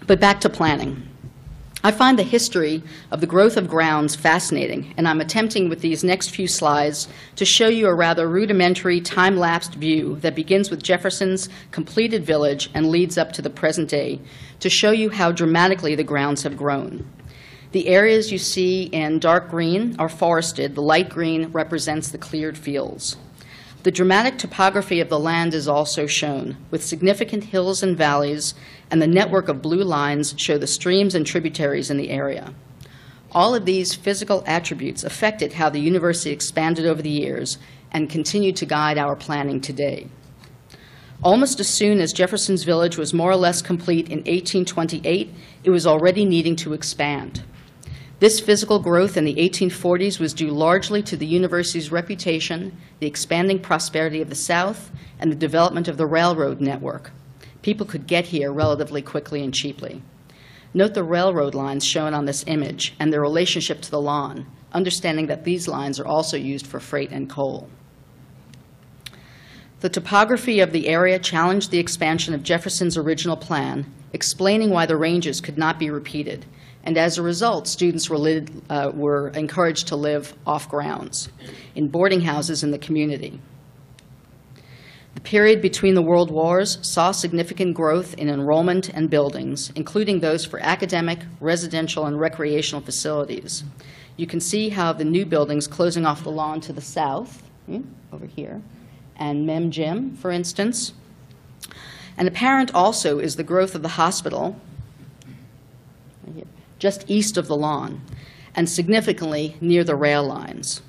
But 0.08 0.18
back 0.18 0.40
to 0.40 0.48
planning. 0.48 1.06
I 1.84 1.92
find 1.92 2.18
the 2.18 2.24
history 2.24 2.82
of 3.12 3.20
the 3.20 3.28
growth 3.28 3.56
of 3.56 3.68
grounds 3.68 4.16
fascinating, 4.16 4.92
and 4.96 5.06
I'm 5.06 5.20
attempting 5.20 5.68
with 5.68 5.80
these 5.80 6.02
next 6.02 6.30
few 6.30 6.48
slides 6.48 7.06
to 7.36 7.44
show 7.44 7.68
you 7.68 7.86
a 7.86 7.94
rather 7.94 8.28
rudimentary, 8.28 9.00
time 9.00 9.38
lapsed 9.38 9.74
view 9.74 10.16
that 10.16 10.34
begins 10.34 10.68
with 10.68 10.82
Jefferson's 10.82 11.48
completed 11.70 12.26
village 12.26 12.68
and 12.74 12.90
leads 12.90 13.16
up 13.16 13.32
to 13.32 13.42
the 13.42 13.48
present 13.48 13.88
day 13.88 14.20
to 14.58 14.68
show 14.68 14.90
you 14.90 15.08
how 15.08 15.30
dramatically 15.32 15.94
the 15.94 16.04
grounds 16.04 16.42
have 16.42 16.56
grown. 16.56 17.08
The 17.72 17.86
areas 17.86 18.32
you 18.32 18.38
see 18.38 18.84
in 18.86 19.20
dark 19.20 19.48
green 19.48 19.94
are 20.00 20.08
forested, 20.08 20.74
the 20.74 20.82
light 20.82 21.08
green 21.08 21.52
represents 21.52 22.08
the 22.08 22.18
cleared 22.18 22.58
fields. 22.58 23.16
The 23.84 23.92
dramatic 23.92 24.38
topography 24.38 25.00
of 25.00 25.08
the 25.08 25.20
land 25.20 25.54
is 25.54 25.68
also 25.68 26.08
shown, 26.08 26.56
with 26.72 26.84
significant 26.84 27.44
hills 27.44 27.80
and 27.80 27.96
valleys, 27.96 28.54
and 28.90 29.00
the 29.00 29.06
network 29.06 29.48
of 29.48 29.62
blue 29.62 29.84
lines 29.84 30.34
show 30.36 30.58
the 30.58 30.66
streams 30.66 31.14
and 31.14 31.24
tributaries 31.24 31.90
in 31.90 31.96
the 31.96 32.10
area. 32.10 32.52
All 33.30 33.54
of 33.54 33.66
these 33.66 33.94
physical 33.94 34.42
attributes 34.46 35.04
affected 35.04 35.52
how 35.52 35.70
the 35.70 35.78
university 35.78 36.30
expanded 36.30 36.86
over 36.86 37.00
the 37.00 37.08
years 37.08 37.56
and 37.92 38.10
continue 38.10 38.50
to 38.52 38.66
guide 38.66 38.98
our 38.98 39.14
planning 39.14 39.60
today. 39.60 40.08
Almost 41.22 41.60
as 41.60 41.68
soon 41.68 42.00
as 42.00 42.12
Jefferson's 42.12 42.64
Village 42.64 42.96
was 42.96 43.14
more 43.14 43.30
or 43.30 43.36
less 43.36 43.62
complete 43.62 44.08
in 44.08 44.18
1828, 44.18 45.32
it 45.62 45.70
was 45.70 45.86
already 45.86 46.24
needing 46.24 46.56
to 46.56 46.72
expand. 46.72 47.44
This 48.20 48.38
physical 48.38 48.80
growth 48.80 49.16
in 49.16 49.24
the 49.24 49.36
1840s 49.36 50.20
was 50.20 50.34
due 50.34 50.50
largely 50.50 51.02
to 51.04 51.16
the 51.16 51.26
university's 51.26 51.90
reputation, 51.90 52.76
the 52.98 53.06
expanding 53.06 53.58
prosperity 53.58 54.20
of 54.20 54.28
the 54.28 54.34
South, 54.34 54.90
and 55.18 55.32
the 55.32 55.36
development 55.36 55.88
of 55.88 55.96
the 55.96 56.04
railroad 56.04 56.60
network. 56.60 57.12
People 57.62 57.86
could 57.86 58.06
get 58.06 58.26
here 58.26 58.52
relatively 58.52 59.00
quickly 59.00 59.42
and 59.42 59.54
cheaply. 59.54 60.02
Note 60.74 60.92
the 60.92 61.02
railroad 61.02 61.54
lines 61.54 61.82
shown 61.82 62.12
on 62.12 62.26
this 62.26 62.44
image 62.46 62.94
and 63.00 63.10
their 63.10 63.22
relationship 63.22 63.80
to 63.80 63.90
the 63.90 64.00
lawn, 64.00 64.46
understanding 64.70 65.26
that 65.28 65.44
these 65.44 65.66
lines 65.66 65.98
are 65.98 66.06
also 66.06 66.36
used 66.36 66.66
for 66.66 66.78
freight 66.78 67.10
and 67.10 67.30
coal. 67.30 67.70
The 69.80 69.88
topography 69.88 70.60
of 70.60 70.72
the 70.72 70.88
area 70.88 71.18
challenged 71.18 71.70
the 71.70 71.78
expansion 71.78 72.34
of 72.34 72.42
Jefferson's 72.42 72.98
original 72.98 73.38
plan, 73.38 73.90
explaining 74.12 74.68
why 74.68 74.84
the 74.84 74.98
ranges 74.98 75.40
could 75.40 75.56
not 75.56 75.78
be 75.78 75.88
repeated 75.88 76.44
and 76.84 76.96
as 76.96 77.18
a 77.18 77.22
result, 77.22 77.68
students 77.68 78.08
were, 78.08 78.18
lit, 78.18 78.50
uh, 78.70 78.90
were 78.94 79.28
encouraged 79.30 79.88
to 79.88 79.96
live 79.96 80.34
off 80.46 80.68
grounds 80.68 81.28
in 81.74 81.88
boarding 81.88 82.22
houses 82.22 82.62
in 82.62 82.70
the 82.70 82.78
community. 82.78 83.40
The 85.14 85.20
period 85.20 85.60
between 85.60 85.94
the 85.94 86.02
world 86.02 86.30
wars 86.30 86.78
saw 86.82 87.10
significant 87.10 87.74
growth 87.74 88.14
in 88.14 88.30
enrollment 88.30 88.88
and 88.88 89.10
buildings, 89.10 89.70
including 89.74 90.20
those 90.20 90.44
for 90.44 90.60
academic, 90.60 91.18
residential, 91.40 92.06
and 92.06 92.18
recreational 92.18 92.80
facilities. 92.80 93.64
You 94.16 94.26
can 94.26 94.40
see 94.40 94.68
how 94.70 94.92
the 94.92 95.04
new 95.04 95.26
buildings 95.26 95.66
closing 95.66 96.06
off 96.06 96.22
the 96.22 96.30
lawn 96.30 96.60
to 96.62 96.72
the 96.72 96.80
south, 96.80 97.42
hmm, 97.66 97.82
over 98.12 98.26
here, 98.26 98.62
and 99.16 99.46
Mem 99.46 99.70
Gym, 99.70 100.16
for 100.16 100.30
instance. 100.30 100.94
And 102.16 102.28
apparent 102.28 102.74
also 102.74 103.18
is 103.18 103.36
the 103.36 103.42
growth 103.42 103.74
of 103.74 103.82
the 103.82 103.88
hospital, 103.88 104.56
just 106.80 107.04
east 107.08 107.36
of 107.36 107.46
the 107.46 107.56
lawn, 107.56 108.00
and 108.56 108.68
significantly 108.68 109.56
near 109.60 109.84
the 109.84 109.94
rail 109.94 110.24
lines. 110.24 110.82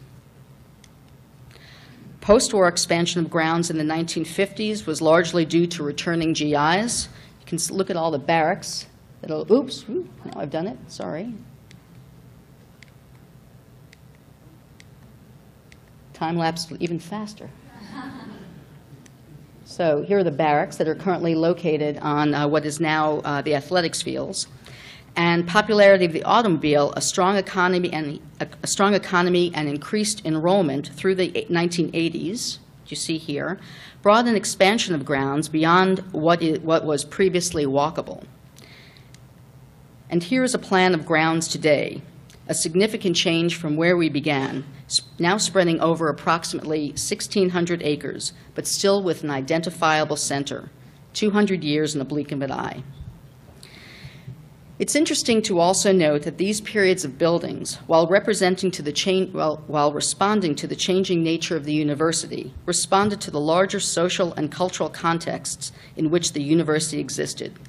Post-war 2.22 2.68
expansion 2.68 3.24
of 3.24 3.30
grounds 3.30 3.70
in 3.70 3.78
the 3.78 3.84
1950s 3.84 4.88
was 4.88 5.02
largely 5.02 5.46
due 5.46 5.68
to 5.68 5.84
returning 5.84 6.34
GIs. 6.34 7.10
You 7.40 7.46
can 7.46 7.60
look 7.70 7.90
at 7.90 7.96
all 7.96 8.10
the 8.10 8.20
barracks. 8.20 8.88
It'll, 9.22 9.52
oops, 9.52 9.86
now 9.88 10.06
I've 10.36 10.50
done 10.50 10.68
it, 10.68 10.78
sorry. 10.88 11.34
Time 16.14 16.38
lapse 16.38 16.72
even 16.80 17.00
faster. 17.00 17.50
So 19.66 20.04
here 20.04 20.20
are 20.20 20.24
the 20.24 20.32
barracks 20.32 20.76
that 20.78 20.88
are 20.88 20.96
currently 20.96 21.34
located 21.34 21.98
on 22.00 22.34
uh, 22.34 22.48
what 22.48 22.66
is 22.66 22.80
now 22.80 23.20
uh, 23.20 23.42
the 23.42 23.56
athletics 23.56 24.02
fields 24.02 24.48
and 25.16 25.48
popularity 25.48 26.06
of 26.06 26.14
the 26.14 26.24
automobile, 26.24 26.94
a 26.96 27.02
strong 27.02 27.36
economy 27.36 27.92
and 27.92 28.20
a, 28.40 28.68
strong 28.68 28.94
economy 28.94 29.52
and 29.54 29.68
increased 29.68 30.26
enrollment 30.26 30.88
through 30.90 31.16
the 31.16 31.32
1980s, 31.50 32.60
you 32.88 32.96
see 32.96 33.18
here, 33.18 33.60
brought 34.02 34.28
an 34.28 34.36
expansion 34.36 34.96
of 34.96 35.06
grounds 35.06 35.50
beyond 35.50 36.00
what, 36.12 36.42
it, 36.42 36.64
what 36.64 36.86
was 36.86 37.04
previously 37.04 37.66
walkable. 37.66 38.24
And 40.10 40.24
here 40.24 40.44
is 40.44 40.54
a 40.54 40.60
plan 40.60 40.94
of 40.94 41.06
grounds 41.06 41.48
today, 41.48 42.02
a 42.48 42.54
significant 42.54 43.16
change 43.16 43.56
from 43.56 43.76
where 43.76 43.96
we 43.96 44.10
began, 44.10 44.66
now 45.20 45.38
spreading 45.38 45.80
over 45.80 46.10
approximately 46.10 46.90
1,600 46.90 47.82
acres, 47.82 48.34
but 48.56 48.68
still 48.68 49.02
with 49.02 49.24
an 49.24 49.30
identifiable 49.30 50.18
center, 50.18 50.70
200 51.14 51.64
years 51.64 51.96
in 51.96 52.00
the 52.00 52.06
blink 52.06 52.32
of 52.32 52.42
an 52.42 52.52
eye. 52.52 52.84
It's 54.82 54.96
interesting 54.96 55.44
to 55.44 55.60
also 55.60 55.92
note 55.92 56.24
that 56.24 56.40
these 56.40 56.60
periods 56.60 57.06
of 57.06 57.20
buildings, 57.20 57.76
while 57.86 58.08
representing 58.08 58.72
to 58.72 58.82
the 58.82 58.92
cha- 58.92 59.26
while, 59.26 59.58
while 59.68 59.94
responding 59.94 60.56
to 60.56 60.66
the 60.66 60.76
changing 60.76 61.22
nature 61.22 61.56
of 61.56 61.66
the 61.66 61.74
university, 61.74 62.52
responded 62.66 63.22
to 63.22 63.30
the 63.30 63.40
larger 63.40 63.80
social 63.80 64.34
and 64.34 64.52
cultural 64.52 64.90
contexts 64.90 65.72
in 65.96 66.10
which 66.10 66.34
the 66.34 66.42
university 66.42 67.00
existed. 67.00 67.60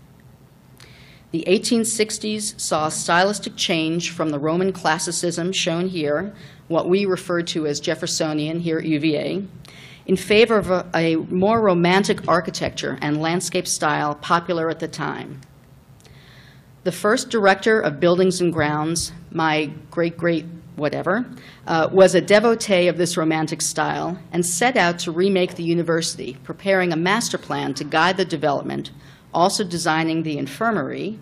The 1.33 1.45
1860s 1.47 2.59
saw 2.59 2.87
a 2.87 2.91
stylistic 2.91 3.57
change 3.57 4.11
from 4.11 4.31
the 4.31 4.39
Roman 4.39 4.73
classicism 4.73 5.53
shown 5.53 5.89
here, 5.89 6.35
what 6.69 6.89
we 6.89 7.05
refer 7.05 7.43
to 7.43 7.67
as 7.67 7.79
Jeffersonian 7.79 8.61
here 8.61 8.79
at 8.79 8.87
UVA, 8.87 9.45
in 10.07 10.17
favor 10.17 10.57
of 10.57 10.71
a, 10.71 10.89
a 10.95 11.17
more 11.17 11.61
romantic 11.61 12.27
architecture 12.27 12.99
and 13.03 13.21
landscape 13.21 13.69
style 13.69 14.15
popular 14.15 14.71
at 14.71 14.79
the 14.79 14.89
time. 14.89 15.43
The 16.85 16.93
first 16.93 17.31
director 17.31 17.79
of 17.79 18.01
Buildings 18.01 18.41
and 18.41 18.53
Grounds, 18.53 19.13
my 19.31 19.71
great 19.91 20.17
great 20.17 20.47
whatever, 20.75 21.25
uh, 21.67 21.89
was 21.93 22.15
a 22.17 22.21
devotee 22.21 22.89
of 22.89 22.97
this 22.97 23.17
romantic 23.17 23.63
style 23.63 24.19
and 24.33 24.45
set 24.45 24.77
out 24.77 24.99
to 25.01 25.13
remake 25.13 25.55
the 25.55 25.63
university, 25.63 26.37
preparing 26.43 26.93
a 26.93 26.97
master 26.97 27.39
plan 27.39 27.73
to 27.75 27.85
guide 27.85 28.17
the 28.17 28.25
development, 28.25 28.91
also 29.33 29.63
designing 29.63 30.25
the 30.25 30.39
infirmary, 30.39 31.21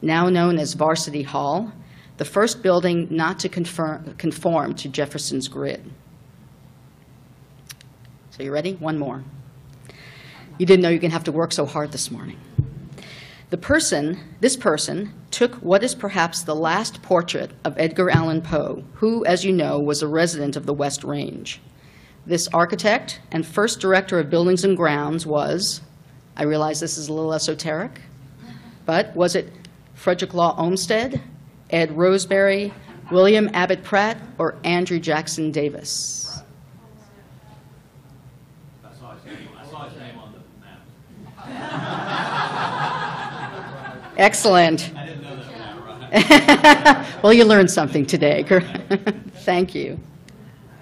now 0.00 0.30
known 0.30 0.58
as 0.58 0.72
Varsity 0.72 1.22
Hall, 1.22 1.70
the 2.16 2.24
first 2.24 2.62
building 2.62 3.08
not 3.10 3.38
to 3.40 3.48
confirm, 3.50 4.14
conform 4.14 4.74
to 4.76 4.88
Jefferson's 4.88 5.48
grid. 5.48 5.84
So 8.30 8.42
you 8.42 8.52
ready? 8.52 8.74
One 8.74 8.98
more. 8.98 9.22
You 10.58 10.64
didn't 10.64 10.82
know 10.82 10.88
you're 10.88 10.98
going 10.98 11.10
to 11.10 11.16
have 11.16 11.24
to 11.24 11.32
work 11.32 11.52
so 11.52 11.66
hard 11.66 11.92
this 11.92 12.10
morning. 12.10 12.38
The 13.50 13.56
person, 13.56 14.18
this 14.40 14.56
person, 14.56 15.14
took 15.30 15.54
what 15.56 15.82
is 15.82 15.94
perhaps 15.94 16.42
the 16.42 16.54
last 16.54 17.02
portrait 17.02 17.50
of 17.64 17.78
Edgar 17.78 18.10
Allan 18.10 18.42
Poe, 18.42 18.84
who, 18.94 19.24
as 19.24 19.42
you 19.42 19.52
know, 19.52 19.78
was 19.78 20.02
a 20.02 20.08
resident 20.08 20.54
of 20.54 20.66
the 20.66 20.74
West 20.74 21.02
Range. 21.02 21.58
This 22.26 22.46
architect 22.48 23.20
and 23.32 23.46
first 23.46 23.80
director 23.80 24.18
of 24.18 24.28
buildings 24.28 24.64
and 24.64 24.76
grounds 24.76 25.24
was, 25.24 25.80
I 26.36 26.42
realize 26.42 26.78
this 26.78 26.98
is 26.98 27.08
a 27.08 27.12
little 27.12 27.32
esoteric, 27.32 28.02
but 28.84 29.16
was 29.16 29.34
it 29.34 29.50
Frederick 29.94 30.34
Law 30.34 30.54
Olmsted, 30.58 31.18
Ed 31.70 31.96
Roseberry, 31.96 32.74
William 33.10 33.48
Abbott 33.54 33.82
Pratt, 33.82 34.18
or 34.36 34.56
Andrew 34.62 35.00
Jackson 35.00 35.50
Davis? 35.52 36.42
I 38.84 38.92
saw 38.94 39.14
his 39.14 39.24
name, 39.24 39.48
I 39.58 39.64
saw 39.66 39.88
his 39.88 39.98
name 39.98 40.18
on 40.18 40.32
the 40.32 40.40
map. 40.60 40.80
Excellent. 44.18 44.92
I 44.96 45.06
didn't 45.06 45.22
know 45.22 45.36
that, 46.10 46.30
yeah. 46.30 47.06
Well, 47.22 47.32
you 47.32 47.44
learned 47.44 47.70
something 47.70 48.04
today. 48.04 48.44
Thank 49.44 49.74
you. 49.74 49.98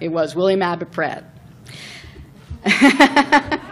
It 0.00 0.08
was 0.08 0.34
William 0.34 0.62
Abbott 0.62 0.90
Pratt. 0.90 1.24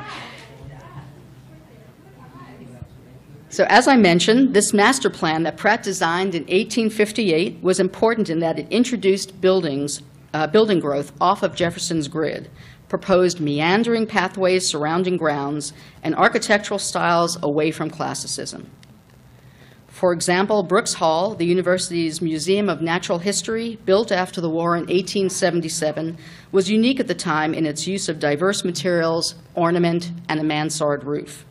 So 3.54 3.64
as 3.68 3.87
I 3.87 3.94
mentioned, 3.94 4.52
this 4.52 4.73
master 4.73 5.09
plan 5.09 5.44
that 5.44 5.56
Pratt 5.56 5.85
designed 5.85 6.35
in 6.35 6.42
1858 6.42 7.62
was 7.62 7.78
important 7.78 8.28
in 8.28 8.40
that 8.40 8.59
it 8.59 8.66
introduced 8.68 9.40
buildings, 9.40 10.02
uh, 10.33 10.49
building 10.49 10.80
growth 10.80 11.12
off 11.21 11.44
of 11.44 11.54
Jefferson's 11.54 12.09
grid, 12.09 12.50
proposed 12.88 13.38
meandering 13.38 14.09
pathways 14.09 14.66
surrounding 14.66 15.16
grounds, 15.16 15.73
and 16.02 16.16
architectural 16.16 16.80
styles 16.80 17.40
away 17.44 17.71
from 17.71 17.90
classicism. 17.90 18.68
For 19.94 20.12
example, 20.12 20.64
Brooks 20.64 20.94
Hall, 20.94 21.36
the 21.36 21.46
university's 21.46 22.20
Museum 22.20 22.68
of 22.68 22.82
Natural 22.82 23.20
History, 23.20 23.78
built 23.84 24.10
after 24.10 24.40
the 24.40 24.50
war 24.50 24.74
in 24.74 24.80
1877, 24.86 26.18
was 26.50 26.68
unique 26.68 26.98
at 26.98 27.06
the 27.06 27.14
time 27.14 27.54
in 27.54 27.64
its 27.64 27.86
use 27.86 28.08
of 28.08 28.18
diverse 28.18 28.64
materials, 28.64 29.36
ornament, 29.54 30.10
and 30.28 30.40
a 30.40 30.42
mansard 30.42 31.04
roof. 31.04 31.46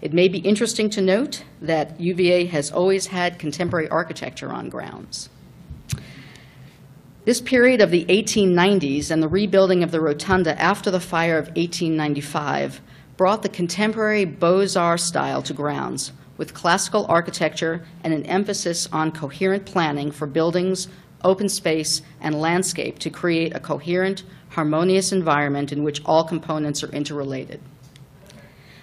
It 0.00 0.12
may 0.12 0.28
be 0.28 0.38
interesting 0.38 0.90
to 0.90 1.02
note 1.02 1.42
that 1.60 1.98
UVA 2.00 2.44
has 2.46 2.70
always 2.70 3.08
had 3.08 3.40
contemporary 3.40 3.88
architecture 3.88 4.52
on 4.52 4.68
grounds. 4.68 5.28
This 7.24 7.40
period 7.40 7.80
of 7.80 7.90
the 7.90 8.04
1890s 8.04 9.10
and 9.10 9.20
the 9.20 9.28
rebuilding 9.28 9.82
of 9.82 9.90
the 9.90 10.00
rotunda 10.00 10.56
after 10.62 10.92
the 10.92 11.00
fire 11.00 11.36
of 11.36 11.46
1895 11.48 12.80
brought 13.16 13.42
the 13.42 13.48
contemporary 13.48 14.24
Beaux-Arts 14.24 15.02
style 15.02 15.42
to 15.42 15.52
grounds, 15.52 16.12
with 16.42 16.54
classical 16.54 17.06
architecture 17.08 17.84
and 18.02 18.12
an 18.12 18.26
emphasis 18.26 18.88
on 18.90 19.12
coherent 19.12 19.64
planning 19.64 20.10
for 20.10 20.26
buildings, 20.26 20.88
open 21.22 21.48
space, 21.48 22.02
and 22.20 22.40
landscape 22.40 22.98
to 22.98 23.08
create 23.08 23.54
a 23.54 23.60
coherent, 23.60 24.24
harmonious 24.48 25.12
environment 25.12 25.70
in 25.70 25.84
which 25.84 26.02
all 26.04 26.24
components 26.24 26.82
are 26.82 26.90
interrelated. 26.90 27.60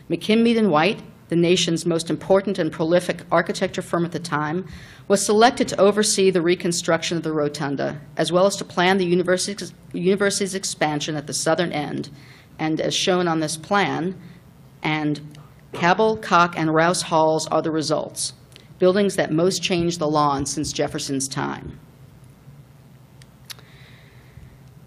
McKim 0.10 0.42
Mead 0.42 0.56
and 0.56 0.72
White, 0.72 1.01
the 1.28 1.36
nation's 1.36 1.86
most 1.86 2.10
important 2.10 2.58
and 2.58 2.72
prolific 2.72 3.24
architecture 3.30 3.82
firm 3.82 4.06
at 4.06 4.13
the 4.13 4.20
time, 4.20 4.66
was 5.10 5.25
selected 5.25 5.68
to 5.68 5.82
oversee 5.82 6.32
the 6.32 6.42
reconstruction 6.42 7.18
of 7.18 7.24
the 7.24 7.34
rotunda, 7.34 8.00
as 8.16 8.32
well 8.32 8.46
as 8.46 8.56
to 8.56 8.63
plan 8.63 8.98
the 8.98 9.06
university's, 9.06 9.74
university's 9.92 10.56
expansion 10.56 11.18
at 11.18 11.28
the 11.28 11.34
southern 11.34 11.74
end. 11.74 12.10
And 12.58 12.80
as 12.80 12.94
shown 12.94 13.28
on 13.28 13.42
this 13.42 13.58
plan, 13.58 14.16
and 14.82 15.20
Cabell, 15.74 16.18
Cocke, 16.18 16.58
and 16.58 16.74
Rouss 16.74 17.04
Halls 17.04 17.48
are 17.48 17.62
the 17.62 17.72
results, 17.72 18.34
buildings 18.80 19.16
that 19.16 19.32
most 19.32 19.62
changed 19.62 20.00
the 20.00 20.08
lawn 20.08 20.46
since 20.46 20.74
Jefferson's 20.74 21.28
time. 21.28 21.80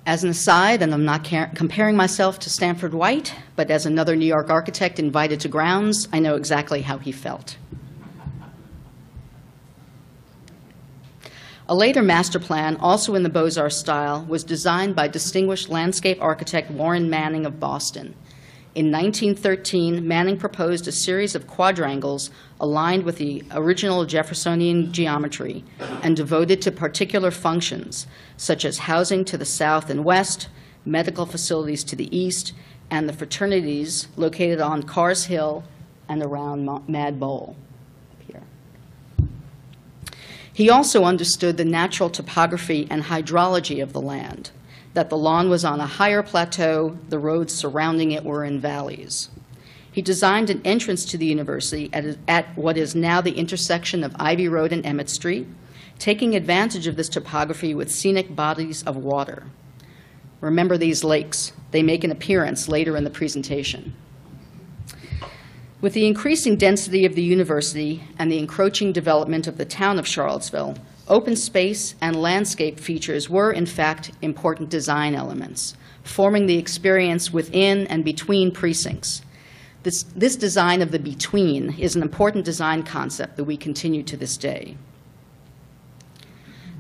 As 0.05 0.25
an 0.25 0.31
aside, 0.31 0.83
and 0.83 0.93
I'm 0.93 1.05
not 1.05 1.23
comparing 1.55 1.97
myself 1.97 2.41
to 2.41 2.51
Stanford 2.51 2.93
White, 2.93 3.35
but 3.55 3.71
as 3.71 3.87
another 3.87 4.17
New 4.17 4.27
York 4.27 4.51
architect 4.51 4.99
invited 4.99 5.39
to 5.41 5.49
grounds, 5.49 6.09
I 6.13 6.19
know 6.19 6.35
exactly 6.35 6.83
how 6.83 6.99
he 6.99 7.13
felt. 7.13 7.57
A 11.69 11.75
later 11.77 12.03
master 12.03 12.41
plan, 12.41 12.77
also 12.79 13.15
in 13.15 13.23
the 13.23 13.29
Beaux-Arts 13.29 13.77
style, 13.77 14.25
was 14.29 14.43
designed 14.43 14.97
by 14.97 15.07
distinguished 15.07 15.69
landscape 15.69 16.19
architect 16.21 16.73
Warren 16.73 17.09
Manning 17.09 17.47
of 17.47 17.61
Boston. 17.61 18.17
In 18.75 18.91
1913, 18.91 20.07
Manning 20.09 20.39
proposed 20.39 20.89
a 20.89 20.93
series 20.93 21.35
of 21.35 21.47
quadrangles 21.47 22.31
aligned 22.59 23.05
with 23.05 23.19
the 23.19 23.45
original 23.51 24.07
Jeffersonian 24.07 24.93
geometry 24.93 25.63
and 26.03 26.17
devoted 26.17 26.63
to 26.63 26.73
particular 26.73 27.31
functions, 27.31 28.07
such 28.39 28.65
as 28.65 28.79
housing 28.79 29.27
to 29.27 29.37
the 29.37 29.45
south 29.45 29.91
and 29.91 30.07
west, 30.07 30.49
medical 30.87 31.27
facilities 31.27 31.85
to 31.85 31.97
the 31.97 32.17
east, 32.17 32.55
and 32.91 33.07
the 33.07 33.13
fraternities 33.13 34.09
located 34.17 34.61
on 34.61 34.83
Carr's 34.83 35.27
Hill 35.27 35.65
and 36.09 36.23
around 36.23 36.89
Mad 36.89 37.21
Bowl. 37.21 37.57
He 40.55 40.69
also 40.69 41.05
understood 41.05 41.57
the 41.57 41.65
natural 41.65 42.11
topography 42.11 42.87
and 42.91 43.05
hydrology 43.05 43.83
of 43.83 43.93
the 43.93 44.01
land, 44.01 44.51
that 44.95 45.11
the 45.11 45.17
lawn 45.17 45.49
was 45.49 45.65
on 45.65 45.81
a 45.81 45.87
higher 45.87 46.23
plateau, 46.23 46.97
the 47.09 47.19
roads 47.19 47.55
surrounding 47.55 48.13
it 48.13 48.25
were 48.25 48.45
in 48.45 48.61
valleys. 48.61 49.31
He 49.91 50.03
designed 50.03 50.51
an 50.51 50.63
entrance 50.65 51.05
to 51.07 51.19
the 51.19 51.27
university 51.27 51.91
at, 51.93 52.17
at 52.27 52.57
what 52.57 52.79
is 52.79 52.95
now 52.95 53.21
the 53.21 53.35
intersection 53.35 54.03
of 54.03 54.17
Ivy 54.19 54.49
Road 54.49 54.73
and 54.73 54.85
Emmett 54.87 55.11
Street, 55.11 55.47
taking 55.99 56.35
advantage 56.35 56.87
of 56.87 56.97
this 56.97 57.09
topography 57.09 57.75
with 57.75 57.91
scenic 57.91 58.35
bodies 58.35 58.83
of 58.83 58.97
water. 58.97 59.45
Remember 60.41 60.77
these 60.77 61.05
lakes. 61.05 61.53
They 61.71 61.83
make 61.83 62.05
an 62.05 62.11
appearance 62.11 62.69
later 62.69 62.97
in 62.97 63.05
the 63.05 63.11
presentation. 63.11 63.95
With 65.81 65.95
the 65.95 66.07
increasing 66.07 66.57
density 66.57 67.05
of 67.05 67.15
the 67.15 67.23
university 67.23 68.05
and 68.19 68.31
the 68.31 68.39
encroaching 68.39 68.93
development 68.93 69.47
of 69.47 69.59
the 69.59 69.65
town 69.65 69.99
of 69.99 70.07
Charlottesville, 70.07 70.77
open 71.09 71.37
space 71.37 71.95
and 72.01 72.17
landscape 72.17 72.79
features 72.79 73.29
were, 73.29 73.53
in 73.53 73.67
fact, 73.67 74.13
important 74.23 74.71
design 74.71 75.15
elements, 75.15 75.77
forming 76.03 76.47
the 76.47 76.59
experience 76.59 77.33
within 77.33 77.87
and 77.89 78.05
between 78.05 78.53
precincts. 78.53 79.23
This, 79.83 80.05
this 80.15 80.37
design 80.37 80.81
of 80.81 80.93
the 80.93 80.99
between 80.99 81.79
is 81.79 81.97
an 81.97 82.03
important 82.03 82.45
design 82.45 82.83
concept 82.85 83.37
that 83.37 83.45
we 83.45 83.57
continue 83.57 84.03
to 84.05 84.17
this 84.17 84.37
day. 84.37 84.77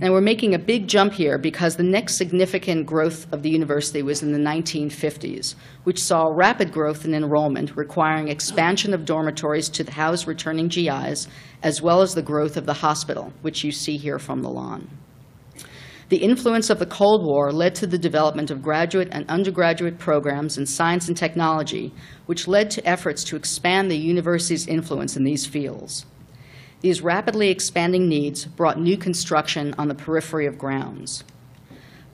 Now, 0.02 0.10
we're 0.10 0.20
making 0.20 0.52
a 0.52 0.58
big 0.58 0.88
jump 0.88 1.12
here 1.12 1.38
because 1.38 1.76
the 1.76 1.84
next 1.84 2.16
significant 2.16 2.86
growth 2.86 3.32
of 3.32 3.44
the 3.44 3.50
university 3.50 4.02
was 4.02 4.20
in 4.20 4.32
the 4.32 4.38
1950s, 4.38 5.54
which 5.84 6.02
saw 6.02 6.26
rapid 6.26 6.72
growth 6.72 7.04
in 7.04 7.14
enrollment, 7.14 7.76
requiring 7.76 8.26
expansion 8.26 8.94
of 8.94 9.04
dormitories 9.04 9.68
to 9.68 9.88
house 9.88 10.26
returning 10.26 10.66
GIs, 10.66 11.28
as 11.62 11.80
well 11.80 12.02
as 12.02 12.16
the 12.16 12.20
growth 12.20 12.56
of 12.56 12.66
the 12.66 12.72
hospital, 12.72 13.32
which 13.42 13.62
you 13.62 13.70
see 13.70 13.96
here 13.96 14.18
from 14.18 14.42
the 14.42 14.50
lawn. 14.50 14.90
The 16.08 16.16
influence 16.16 16.68
of 16.68 16.80
the 16.80 16.86
Cold 16.86 17.24
War 17.24 17.52
led 17.52 17.76
to 17.76 17.86
the 17.86 17.96
development 17.96 18.50
of 18.50 18.60
graduate 18.60 19.10
and 19.12 19.24
undergraduate 19.30 20.00
programs 20.00 20.58
in 20.58 20.66
science 20.66 21.06
and 21.06 21.16
technology, 21.16 21.94
which 22.26 22.48
led 22.48 22.72
to 22.72 22.84
efforts 22.84 23.22
to 23.22 23.36
expand 23.36 23.88
the 23.88 23.96
university's 23.96 24.66
influence 24.66 25.16
in 25.16 25.22
these 25.22 25.46
fields. 25.46 26.06
These 26.82 27.00
rapidly 27.00 27.48
expanding 27.48 28.08
needs 28.08 28.44
brought 28.44 28.78
new 28.78 28.96
construction 28.96 29.72
on 29.78 29.86
the 29.86 29.94
periphery 29.94 30.46
of 30.46 30.58
grounds. 30.58 31.22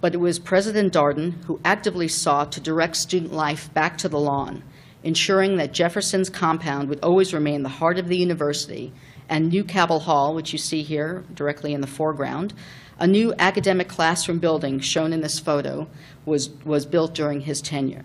But 0.02 0.12
it 0.12 0.18
was 0.18 0.38
President 0.38 0.92
Darden 0.92 1.42
who 1.44 1.58
actively 1.64 2.06
sought 2.06 2.52
to 2.52 2.60
direct 2.60 2.96
student 2.96 3.32
life 3.32 3.72
back 3.72 3.96
to 3.98 4.10
the 4.10 4.20
lawn, 4.20 4.62
ensuring 5.02 5.56
that 5.56 5.72
Jefferson's 5.72 6.28
compound 6.28 6.90
would 6.90 7.02
always 7.02 7.32
remain 7.32 7.62
the 7.62 7.70
heart 7.70 7.98
of 7.98 8.08
the 8.08 8.18
university, 8.18 8.92
and 9.26 9.48
New 9.48 9.64
Cabell 9.64 10.00
Hall, 10.00 10.34
which 10.34 10.52
you 10.52 10.58
see 10.58 10.82
here 10.82 11.24
directly 11.32 11.72
in 11.72 11.80
the 11.80 11.86
foreground, 11.86 12.52
a 12.98 13.06
new 13.06 13.32
academic 13.38 13.88
classroom 13.88 14.38
building 14.38 14.80
shown 14.80 15.14
in 15.14 15.22
this 15.22 15.38
photo, 15.38 15.88
was, 16.26 16.50
was 16.66 16.84
built 16.84 17.14
during 17.14 17.40
his 17.40 17.62
tenure. 17.62 18.04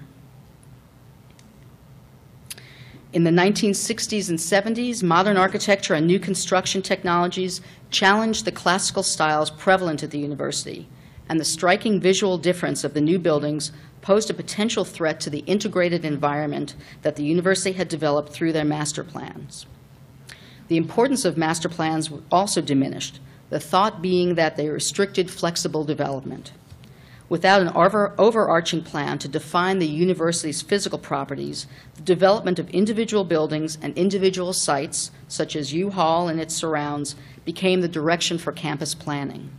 In 3.14 3.26
the 3.26 3.30
1960s 3.30 4.30
and 4.30 4.40
70s, 4.40 5.04
modern 5.04 5.38
architecture 5.38 5.94
and 5.94 6.08
new 6.08 6.20
construction 6.20 6.82
technologies 6.82 7.62
challenged 7.92 8.44
the 8.44 8.52
classical 8.52 9.04
styles 9.04 9.52
prevalent 9.52 10.02
at 10.02 10.10
the 10.10 10.18
university, 10.18 10.90
and 11.30 11.40
the 11.40 11.46
striking 11.46 12.00
visual 12.00 12.40
difference 12.40 12.84
of 12.84 12.96
the 12.96 13.02
new 13.02 13.20
buildings 13.20 13.72
posed 14.02 14.32
a 14.32 14.34
potential 14.34 14.84
threat 14.84 15.20
to 15.20 15.30
the 15.30 15.44
integrated 15.46 16.04
environment 16.04 16.74
that 17.04 17.16
the 17.16 17.24
university 17.24 17.74
had 17.74 17.88
developed 17.88 18.34
through 18.34 18.52
their 18.52 18.66
master 18.66 19.04
plans. 19.04 19.68
The 20.68 20.78
importance 20.78 21.24
of 21.24 21.38
master 21.38 21.70
plans 21.70 22.10
also 22.32 22.62
diminished, 22.62 23.20
the 23.52 23.60
thought 23.60 24.02
being 24.02 24.34
that 24.36 24.56
they 24.56 24.70
restricted 24.70 25.30
flexible 25.30 25.84
development. 25.84 26.52
Without 27.34 27.64
an 27.64 27.70
over- 27.70 28.14
overarching 28.20 28.84
plan 28.84 29.18
to 29.18 29.28
define 29.28 29.80
the 29.80 29.88
university's 29.88 30.62
physical 30.62 31.00
properties, 31.00 31.66
the 31.96 32.02
development 32.04 32.60
of 32.60 32.70
individual 32.70 33.24
buildings 33.24 33.76
and 33.82 33.98
individual 33.98 34.54
sites, 34.54 35.10
such 35.28 35.56
as 35.56 35.74
U-Hall 35.74 36.28
and 36.28 36.40
its 36.40 36.54
surrounds, 36.54 37.16
became 37.44 37.82
the 37.82 37.88
direction 37.88 38.38
for 38.38 38.52
campus 38.52 38.94
planning. 38.94 39.50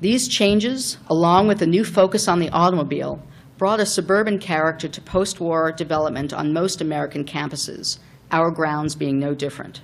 These 0.00 0.28
changes, 0.28 0.96
along 1.10 1.46
with 1.46 1.60
a 1.60 1.66
new 1.66 1.84
focus 1.84 2.26
on 2.26 2.40
the 2.40 2.48
automobile, 2.48 3.22
brought 3.58 3.78
a 3.78 3.84
suburban 3.84 4.38
character 4.38 4.88
to 4.88 5.00
post-war 5.02 5.72
development 5.72 6.32
on 6.32 6.54
most 6.54 6.80
American 6.80 7.22
campuses, 7.26 7.98
our 8.30 8.50
grounds 8.50 8.94
being 8.94 9.18
no 9.18 9.34
different. 9.34 9.82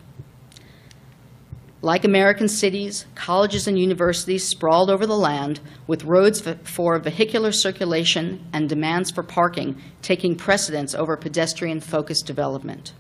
Like 1.80 2.04
American 2.04 2.48
cities, 2.48 3.06
colleges 3.14 3.68
and 3.68 3.78
universities 3.78 4.44
sprawled 4.44 4.90
over 4.90 5.06
the 5.06 5.16
land, 5.16 5.60
with 5.86 6.02
roads 6.02 6.42
for 6.64 6.98
vehicular 6.98 7.52
circulation 7.52 8.44
and 8.52 8.68
demands 8.68 9.12
for 9.12 9.22
parking 9.22 9.80
taking 10.02 10.34
precedence 10.34 10.92
over 10.92 11.16
pedestrian-focused 11.16 12.26
development. 12.26 12.94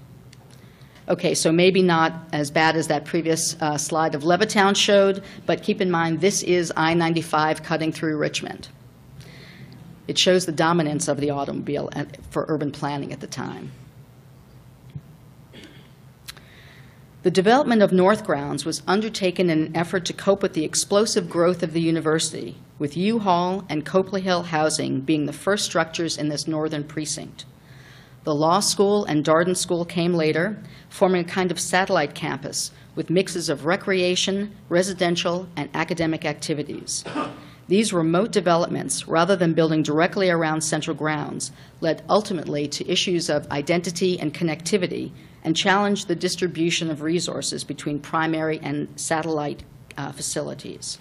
Okay, 1.08 1.34
so 1.34 1.50
maybe 1.50 1.82
not 1.82 2.12
as 2.32 2.52
bad 2.52 2.76
as 2.76 2.86
that 2.86 3.04
previous 3.04 3.60
uh, 3.60 3.78
slide 3.78 4.14
of 4.14 4.22
Levittown 4.22 4.76
showed, 4.76 5.24
but 5.44 5.62
keep 5.62 5.80
in 5.80 5.90
mind, 5.90 6.20
this 6.20 6.42
is 6.44 6.72
I-95 6.76 7.64
cutting 7.64 7.90
through 7.90 8.16
Richmond. 8.16 8.68
It 10.06 10.18
shows 10.18 10.46
the 10.46 10.52
dominance 10.52 11.08
of 11.08 11.18
the 11.18 11.30
automobile 11.30 11.90
for 12.30 12.44
urban 12.48 12.70
planning 12.70 13.12
at 13.12 13.20
the 13.20 13.26
time. 13.26 13.72
The 17.24 17.32
development 17.32 17.82
of 17.82 17.92
North 17.92 18.24
Grounds 18.24 18.64
was 18.64 18.82
undertaken 18.86 19.50
in 19.50 19.60
an 19.60 19.76
effort 19.76 20.04
to 20.04 20.12
cope 20.12 20.40
with 20.40 20.52
the 20.52 20.64
explosive 20.64 21.28
growth 21.28 21.64
of 21.64 21.72
the 21.72 21.80
university, 21.80 22.56
with 22.78 22.96
U-Hall 22.96 23.64
and 23.68 23.84
Copley 23.84 24.20
Hill 24.20 24.44
Housing 24.44 25.00
being 25.00 25.26
the 25.26 25.32
first 25.32 25.64
structures 25.64 26.16
in 26.16 26.28
this 26.28 26.46
northern 26.46 26.84
precinct. 26.84 27.44
The 28.22 28.36
law 28.36 28.60
school 28.60 29.04
and 29.04 29.24
Darden 29.24 29.56
School 29.56 29.84
came 29.84 30.14
later, 30.14 30.62
forming 30.90 31.22
a 31.22 31.28
kind 31.28 31.50
of 31.50 31.58
satellite 31.58 32.14
campus 32.14 32.70
with 32.94 33.10
mixes 33.10 33.48
of 33.48 33.64
recreation, 33.66 34.54
residential, 34.68 35.48
and 35.56 35.70
academic 35.74 36.24
activities. 36.24 37.04
These 37.66 37.92
remote 37.92 38.30
developments, 38.30 39.08
rather 39.08 39.34
than 39.34 39.54
building 39.54 39.82
directly 39.82 40.30
around 40.30 40.60
central 40.60 40.96
grounds, 40.96 41.50
led 41.80 42.04
ultimately 42.08 42.68
to 42.68 42.88
issues 42.88 43.28
of 43.28 43.50
identity 43.50 44.20
and 44.20 44.32
connectivity 44.32 45.10
and 45.44 45.56
challenged 45.56 46.08
the 46.08 46.16
distribution 46.16 46.90
of 46.90 47.02
resources 47.02 47.64
between 47.64 47.98
primary 47.98 48.58
and 48.62 48.88
satellite 48.96 49.62
uh, 49.96 50.12
facilities. 50.12 50.98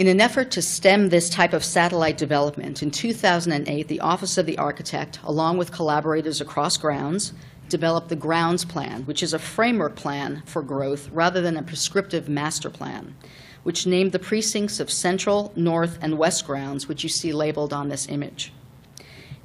In 0.00 0.06
an 0.06 0.18
effort 0.18 0.50
to 0.52 0.62
stem 0.62 1.10
this 1.10 1.28
type 1.28 1.52
of 1.52 1.62
satellite 1.62 2.16
development, 2.16 2.82
in 2.82 2.90
2008, 2.90 3.86
the 3.86 4.00
Office 4.00 4.38
of 4.38 4.46
the 4.46 4.56
Architect, 4.56 5.18
along 5.24 5.58
with 5.58 5.72
collaborators 5.72 6.40
across 6.40 6.78
grounds, 6.78 7.34
developed 7.68 8.08
the 8.08 8.16
Grounds 8.16 8.64
Plan, 8.64 9.02
which 9.04 9.22
is 9.22 9.34
a 9.34 9.38
framework 9.38 9.96
plan 9.96 10.42
for 10.46 10.62
growth 10.62 11.10
rather 11.10 11.42
than 11.42 11.58
a 11.58 11.62
prescriptive 11.62 12.30
master 12.30 12.70
plan, 12.70 13.14
which 13.62 13.86
named 13.86 14.12
the 14.12 14.18
precincts 14.18 14.80
of 14.80 14.90
Central, 14.90 15.52
North, 15.56 15.98
and 16.00 16.18
West 16.18 16.46
grounds, 16.46 16.88
which 16.88 17.02
you 17.02 17.08
see 17.08 17.32
labeled 17.32 17.72
on 17.72 17.88
this 17.88 18.08
image. 18.08 18.52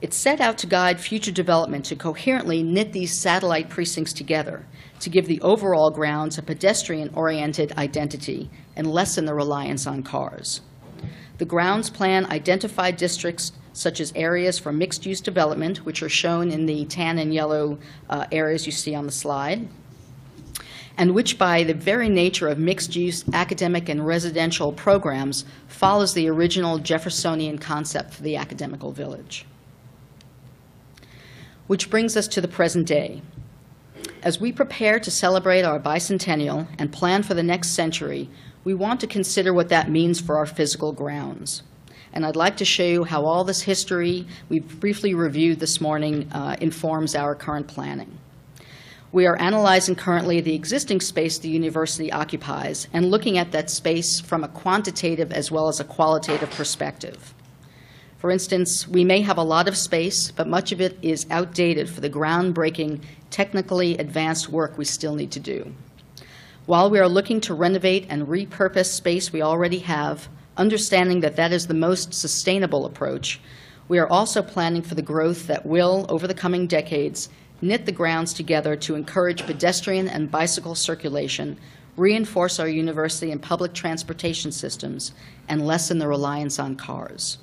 It 0.01 0.13
set 0.13 0.41
out 0.41 0.58
to 0.60 0.67
guide 0.67 0.99
future 0.99 1.32
development 1.32 1.86
to 1.86 1.95
coherently 1.95 2.62
knit 2.62 2.91
these 2.93 3.19
satellite 3.19 3.69
precincts 3.69 4.13
together 4.13 4.65
to 4.99 5.10
give 5.10 5.28
the 5.28 5.41
overall 5.41 5.89
grounds 5.89 6.38
a 6.38 6.43
pedestrian 6.43 7.10
oriented 7.13 7.71
identity 7.78 8.49
and 8.75 8.88
lessen 8.91 9.25
the 9.25 9.34
reliance 9.34 9.88
on 9.88 10.04
cars. 10.04 10.62
The 11.38 11.45
grounds 11.45 11.89
plan 11.89 12.25
identified 12.25 12.97
districts 12.97 13.51
such 13.73 13.99
as 13.99 14.13
areas 14.15 14.58
for 14.58 14.71
mixed 14.71 15.06
use 15.06 15.19
development, 15.19 15.86
which 15.86 16.01
are 16.01 16.10
shown 16.10 16.49
in 16.49 16.65
the 16.65 16.86
tan 16.86 17.17
and 17.17 17.34
yellow 17.34 17.78
uh, 18.10 18.25
areas 18.32 18.65
you 18.65 18.71
see 18.71 18.95
on 18.95 19.06
the 19.06 19.12
slide, 19.12 19.67
and 20.98 21.14
which, 21.14 21.38
by 21.38 21.64
the 21.64 21.74
very 21.74 22.10
nature 22.10 22.48
of 22.48 22.58
mixed 22.58 22.96
use 22.96 23.26
academic 23.34 23.90
and 23.90 24.06
residential 24.06 24.72
programs, 24.72 25.46
follows 25.68 26.14
the 26.14 26.30
original 26.30 26.80
Jeffersonian 26.80 27.58
concept 27.58 28.14
for 28.14 28.24
the 28.24 28.36
academical 28.36 28.92
village. 28.92 29.46
Which 31.68 31.90
brings 31.90 32.16
us 32.16 32.28
to 32.30 32.42
the 32.42 32.48
present 32.48 32.88
day. 32.88 33.22
As 34.22 34.40
we 34.40 34.52
prepare 34.52 35.00
to 35.00 35.12
celebrate 35.12 35.64
our 35.64 35.80
bicentennial 35.80 36.68
and 36.80 36.92
plan 36.92 37.24
for 37.24 37.34
the 37.34 37.44
next 37.44 37.70
century, 37.70 38.30
we 38.64 38.74
want 38.74 39.00
to 39.02 39.08
consider 39.08 39.54
what 39.54 39.70
that 39.70 39.90
means 39.90 40.20
for 40.20 40.38
our 40.38 40.46
physical 40.46 40.92
grounds. 40.92 41.64
And 42.14 42.26
I'd 42.26 42.36
like 42.36 42.58
to 42.58 42.66
show 42.66 42.84
you 42.84 43.04
how 43.04 43.26
all 43.26 43.44
this 43.44 43.62
history 43.62 44.26
we've 44.48 44.80
briefly 44.80 45.14
reviewed 45.14 45.60
this 45.60 45.82
morning 45.82 46.32
uh, 46.32 46.56
informs 46.62 47.14
our 47.14 47.36
current 47.36 47.68
planning. 47.68 48.18
We 49.15 49.28
are 49.28 49.39
analyzing 49.39 49.95
currently 49.95 50.41
the 50.41 50.56
existing 50.56 50.99
space 50.99 51.38
the 51.38 51.47
university 51.47 52.12
occupies 52.12 52.89
and 52.91 53.10
looking 53.10 53.38
at 53.38 53.54
that 53.54 53.69
space 53.69 54.19
from 54.19 54.43
a 54.43 54.49
quantitative 54.49 55.32
as 55.32 55.49
well 55.49 55.69
as 55.69 55.80
a 55.80 55.86
qualitative 55.86 56.49
perspective. 56.49 57.34
For 58.17 58.30
instance, 58.30 58.86
we 58.89 59.06
may 59.06 59.21
have 59.21 59.38
a 59.38 59.41
lot 59.41 59.69
of 59.69 59.78
space, 59.78 60.32
but 60.32 60.49
much 60.49 60.73
of 60.73 60.82
it 60.82 60.97
is 61.01 61.28
outdated 61.32 61.89
for 61.89 62.01
the 62.01 62.10
groundbreaking, 62.10 63.04
technically 63.30 63.97
advanced 63.97 64.49
work 64.49 64.78
we 64.78 64.84
still 64.84 65.15
need 65.15 65.32
to 65.32 65.39
do. 65.39 65.73
While 66.65 66.89
we 66.89 66.99
are 66.99 67.08
looking 67.08 67.39
to 67.39 67.54
renovate 67.54 68.08
and 68.10 68.28
repurpose 68.28 68.91
space 68.91 69.32
we 69.32 69.41
already 69.41 69.80
have, 69.80 70.28
understanding 70.58 71.21
that 71.21 71.38
that 71.38 71.54
is 71.54 71.67
the 71.67 71.73
most 71.73 72.13
sustainable 72.13 72.86
approach, 72.86 73.39
we 73.88 73.97
are 73.97 74.10
also 74.10 74.41
planning 74.41 74.82
for 74.82 74.95
the 74.95 75.01
growth 75.01 75.47
that 75.47 75.65
will, 75.65 76.06
over 76.10 76.28
the 76.28 76.34
coming 76.34 76.67
decades, 76.67 77.30
knit 77.62 77.86
the 77.86 77.91
grounds 77.91 78.34
together 78.34 78.76
to 78.76 78.96
encourage 78.96 79.46
pedestrian 79.46 80.08
and 80.08 80.32
bicycle 80.32 80.76
circulation, 80.76 81.58
reinforce 81.98 82.60
our 82.60 82.68
university 82.68 83.32
and 83.32 83.41
public 83.41 83.74
transportation 83.74 84.52
systems, 84.52 85.13
and 85.48 85.65
lessen 85.65 86.00
the 86.00 86.08
reliance 86.08 86.60
on 86.60 86.76
cars. 86.76 87.38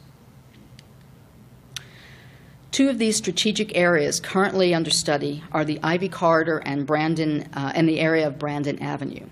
Two 2.71 2.89
of 2.89 2.99
these 2.99 3.17
strategic 3.17 3.77
areas 3.77 4.19
currently 4.19 4.75
under 4.75 4.91
study 4.91 5.45
are 5.53 5.65
the 5.65 5.79
Ivy 5.83 6.09
Corridor 6.09 6.63
and 6.65 6.87
Brandon 6.87 7.49
uh, 7.53 7.73
and 7.75 7.87
the 7.87 8.01
area 8.01 8.27
of 8.27 8.39
Brandon 8.39 8.79
Avenue. 8.79 9.27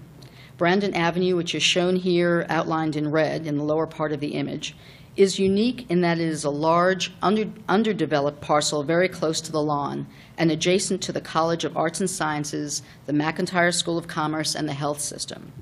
Brandon 0.58 0.92
Avenue, 0.92 1.36
which 1.36 1.54
is 1.54 1.62
shown 1.62 1.96
here 1.96 2.44
outlined 2.50 2.96
in 2.96 3.10
red 3.10 3.46
in 3.46 3.56
the 3.56 3.64
lower 3.64 3.86
part 3.86 4.12
of 4.12 4.20
the 4.20 4.34
image, 4.34 4.76
is 5.20 5.38
unique 5.38 5.84
in 5.90 6.00
that 6.00 6.18
it 6.18 6.26
is 6.26 6.44
a 6.44 6.50
large, 6.50 7.12
under, 7.20 7.44
underdeveloped 7.68 8.40
parcel 8.40 8.82
very 8.82 9.06
close 9.06 9.38
to 9.42 9.52
the 9.52 9.62
lawn 9.62 10.06
and 10.38 10.50
adjacent 10.50 11.02
to 11.02 11.12
the 11.12 11.20
College 11.20 11.62
of 11.62 11.76
Arts 11.76 12.00
and 12.00 12.08
Sciences, 12.08 12.82
the 13.04 13.12
McIntire 13.12 13.74
School 13.74 13.98
of 13.98 14.08
Commerce, 14.08 14.54
and 14.54 14.66
the 14.66 14.72
health 14.72 14.98
system. 14.98 15.52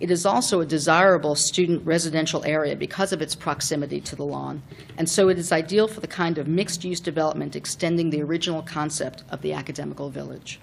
It 0.00 0.10
is 0.10 0.26
also 0.26 0.60
a 0.60 0.66
desirable 0.66 1.36
student 1.36 1.86
residential 1.86 2.44
area 2.44 2.74
because 2.74 3.12
of 3.12 3.22
its 3.22 3.36
proximity 3.36 4.00
to 4.00 4.16
the 4.16 4.24
lawn, 4.24 4.60
and 4.98 5.08
so 5.08 5.28
it 5.28 5.38
is 5.38 5.52
ideal 5.52 5.86
for 5.86 6.00
the 6.00 6.08
kind 6.08 6.36
of 6.36 6.48
mixed 6.48 6.82
use 6.82 6.98
development 6.98 7.54
extending 7.54 8.10
the 8.10 8.22
original 8.22 8.62
concept 8.62 9.22
of 9.30 9.40
the 9.40 9.52
academical 9.52 10.10
village. 10.10 10.58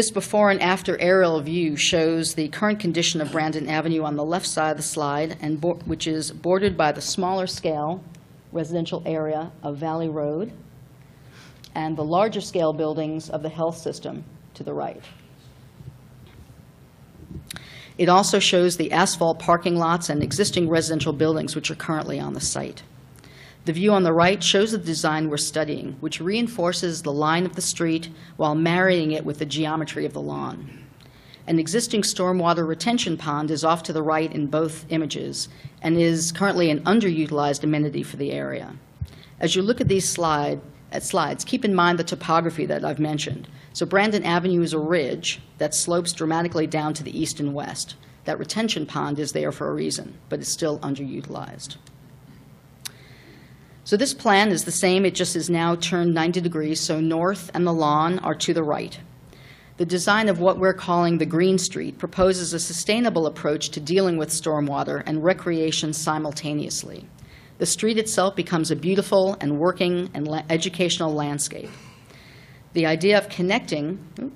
This 0.00 0.10
before 0.10 0.50
and 0.50 0.62
after 0.62 0.98
aerial 0.98 1.38
view 1.42 1.76
shows 1.76 2.32
the 2.32 2.48
current 2.48 2.80
condition 2.80 3.20
of 3.20 3.32
Brandon 3.32 3.68
Avenue 3.68 4.02
on 4.04 4.16
the 4.16 4.24
left 4.24 4.46
side 4.46 4.70
of 4.70 4.76
the 4.78 4.82
slide, 4.82 5.36
and 5.42 5.62
which 5.84 6.06
is 6.06 6.30
bordered 6.30 6.74
by 6.74 6.90
the 6.90 7.02
smaller 7.02 7.46
scale 7.46 8.02
residential 8.50 9.02
area 9.04 9.52
of 9.62 9.76
Valley 9.76 10.08
Road 10.08 10.52
and 11.74 11.98
the 11.98 12.02
larger 12.02 12.40
scale 12.40 12.72
buildings 12.72 13.28
of 13.28 13.42
the 13.42 13.50
health 13.50 13.76
system 13.76 14.24
to 14.54 14.64
the 14.64 14.72
right. 14.72 15.04
It 17.98 18.08
also 18.08 18.38
shows 18.38 18.78
the 18.78 18.92
asphalt 18.92 19.38
parking 19.38 19.76
lots 19.76 20.08
and 20.08 20.22
existing 20.22 20.70
residential 20.70 21.12
buildings 21.12 21.54
which 21.54 21.70
are 21.70 21.74
currently 21.74 22.18
on 22.18 22.32
the 22.32 22.40
site. 22.40 22.82
The 23.66 23.74
view 23.74 23.92
on 23.92 24.04
the 24.04 24.12
right 24.12 24.42
shows 24.42 24.72
the 24.72 24.78
design 24.78 25.28
we're 25.28 25.36
studying, 25.36 25.96
which 26.00 26.20
reinforces 26.20 27.02
the 27.02 27.12
line 27.12 27.44
of 27.44 27.56
the 27.56 27.60
street 27.60 28.08
while 28.36 28.54
marrying 28.54 29.12
it 29.12 29.24
with 29.24 29.38
the 29.38 29.44
geometry 29.44 30.06
of 30.06 30.14
the 30.14 30.20
lawn. 30.20 30.86
An 31.46 31.58
existing 31.58 32.02
stormwater 32.02 32.66
retention 32.66 33.18
pond 33.18 33.50
is 33.50 33.62
off 33.62 33.82
to 33.82 33.92
the 33.92 34.02
right 34.02 34.32
in 34.32 34.46
both 34.46 34.86
images 34.88 35.48
and 35.82 35.98
is 35.98 36.32
currently 36.32 36.70
an 36.70 36.80
underutilized 36.84 37.62
amenity 37.62 38.02
for 38.02 38.16
the 38.16 38.32
area. 38.32 38.76
As 39.40 39.54
you 39.54 39.60
look 39.60 39.80
at 39.80 39.88
these 39.88 40.08
slide, 40.08 40.60
at 40.92 41.02
slides, 41.02 41.44
keep 41.44 41.64
in 41.64 41.74
mind 41.74 41.98
the 41.98 42.04
topography 42.04 42.64
that 42.66 42.84
I've 42.84 42.98
mentioned. 42.98 43.46
So 43.74 43.84
Brandon 43.84 44.24
Avenue 44.24 44.62
is 44.62 44.72
a 44.72 44.78
ridge 44.78 45.40
that 45.58 45.74
slopes 45.74 46.12
dramatically 46.12 46.66
down 46.66 46.94
to 46.94 47.04
the 47.04 47.18
east 47.18 47.40
and 47.40 47.54
west. 47.54 47.96
That 48.24 48.38
retention 48.38 48.86
pond 48.86 49.18
is 49.18 49.32
there 49.32 49.52
for 49.52 49.68
a 49.68 49.74
reason, 49.74 50.18
but 50.28 50.40
it's 50.40 50.48
still 50.48 50.78
underutilized. 50.78 51.76
So 53.84 53.96
this 53.96 54.14
plan 54.14 54.50
is 54.50 54.64
the 54.64 54.70
same, 54.70 55.04
it 55.04 55.14
just 55.14 55.34
is 55.34 55.50
now 55.50 55.74
turned 55.74 56.14
90 56.14 56.40
degrees, 56.40 56.80
so 56.80 57.00
north 57.00 57.50
and 57.54 57.66
the 57.66 57.72
lawn 57.72 58.18
are 58.20 58.34
to 58.36 58.54
the 58.54 58.62
right. 58.62 58.98
the 59.80 59.86
design 59.86 60.28
of 60.28 60.38
what 60.38 60.58
we're 60.58 60.74
calling 60.74 61.16
the 61.16 61.24
Green 61.24 61.56
Street 61.56 61.96
proposes 61.96 62.52
a 62.52 62.60
sustainable 62.60 63.26
approach 63.26 63.70
to 63.70 63.80
dealing 63.80 64.18
with 64.18 64.28
stormwater 64.28 65.02
and 65.06 65.24
recreation 65.24 65.94
simultaneously. 65.94 67.08
The 67.56 67.64
street 67.64 67.96
itself 67.96 68.36
becomes 68.36 68.70
a 68.70 68.76
beautiful 68.76 69.38
and 69.40 69.58
working 69.58 70.10
and 70.12 70.28
la- 70.28 70.42
educational 70.50 71.14
landscape. 71.14 71.70
The 72.74 72.84
idea 72.84 73.16
of 73.16 73.30
connecting, 73.30 73.98
oop, 74.20 74.34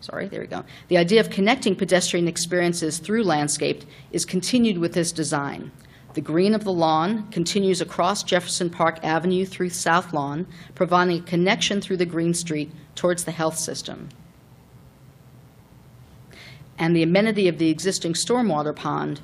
sorry, 0.00 0.28
there 0.28 0.40
we 0.40 0.46
go. 0.46 0.64
The 0.88 0.96
idea 0.96 1.20
of 1.20 1.28
connecting 1.28 1.76
pedestrian 1.76 2.26
experiences 2.26 2.98
through 2.98 3.22
landscape 3.24 3.84
is 4.12 4.24
continued 4.24 4.78
with 4.78 4.94
this 4.94 5.12
design. 5.12 5.70
The 6.16 6.22
green 6.22 6.54
of 6.54 6.64
the 6.64 6.72
lawn 6.72 7.28
continues 7.30 7.82
across 7.82 8.22
Jefferson 8.22 8.70
Park 8.70 9.00
Avenue 9.02 9.44
through 9.44 9.68
South 9.68 10.14
Lawn, 10.14 10.46
providing 10.74 11.18
a 11.18 11.22
connection 11.22 11.82
through 11.82 11.98
the 11.98 12.06
Green 12.06 12.32
Street 12.32 12.72
towards 12.94 13.24
the 13.24 13.32
health 13.32 13.58
system. 13.58 14.08
And 16.78 16.96
the 16.96 17.02
amenity 17.02 17.48
of 17.48 17.58
the 17.58 17.68
existing 17.68 18.14
stormwater 18.14 18.74
pond 18.74 19.20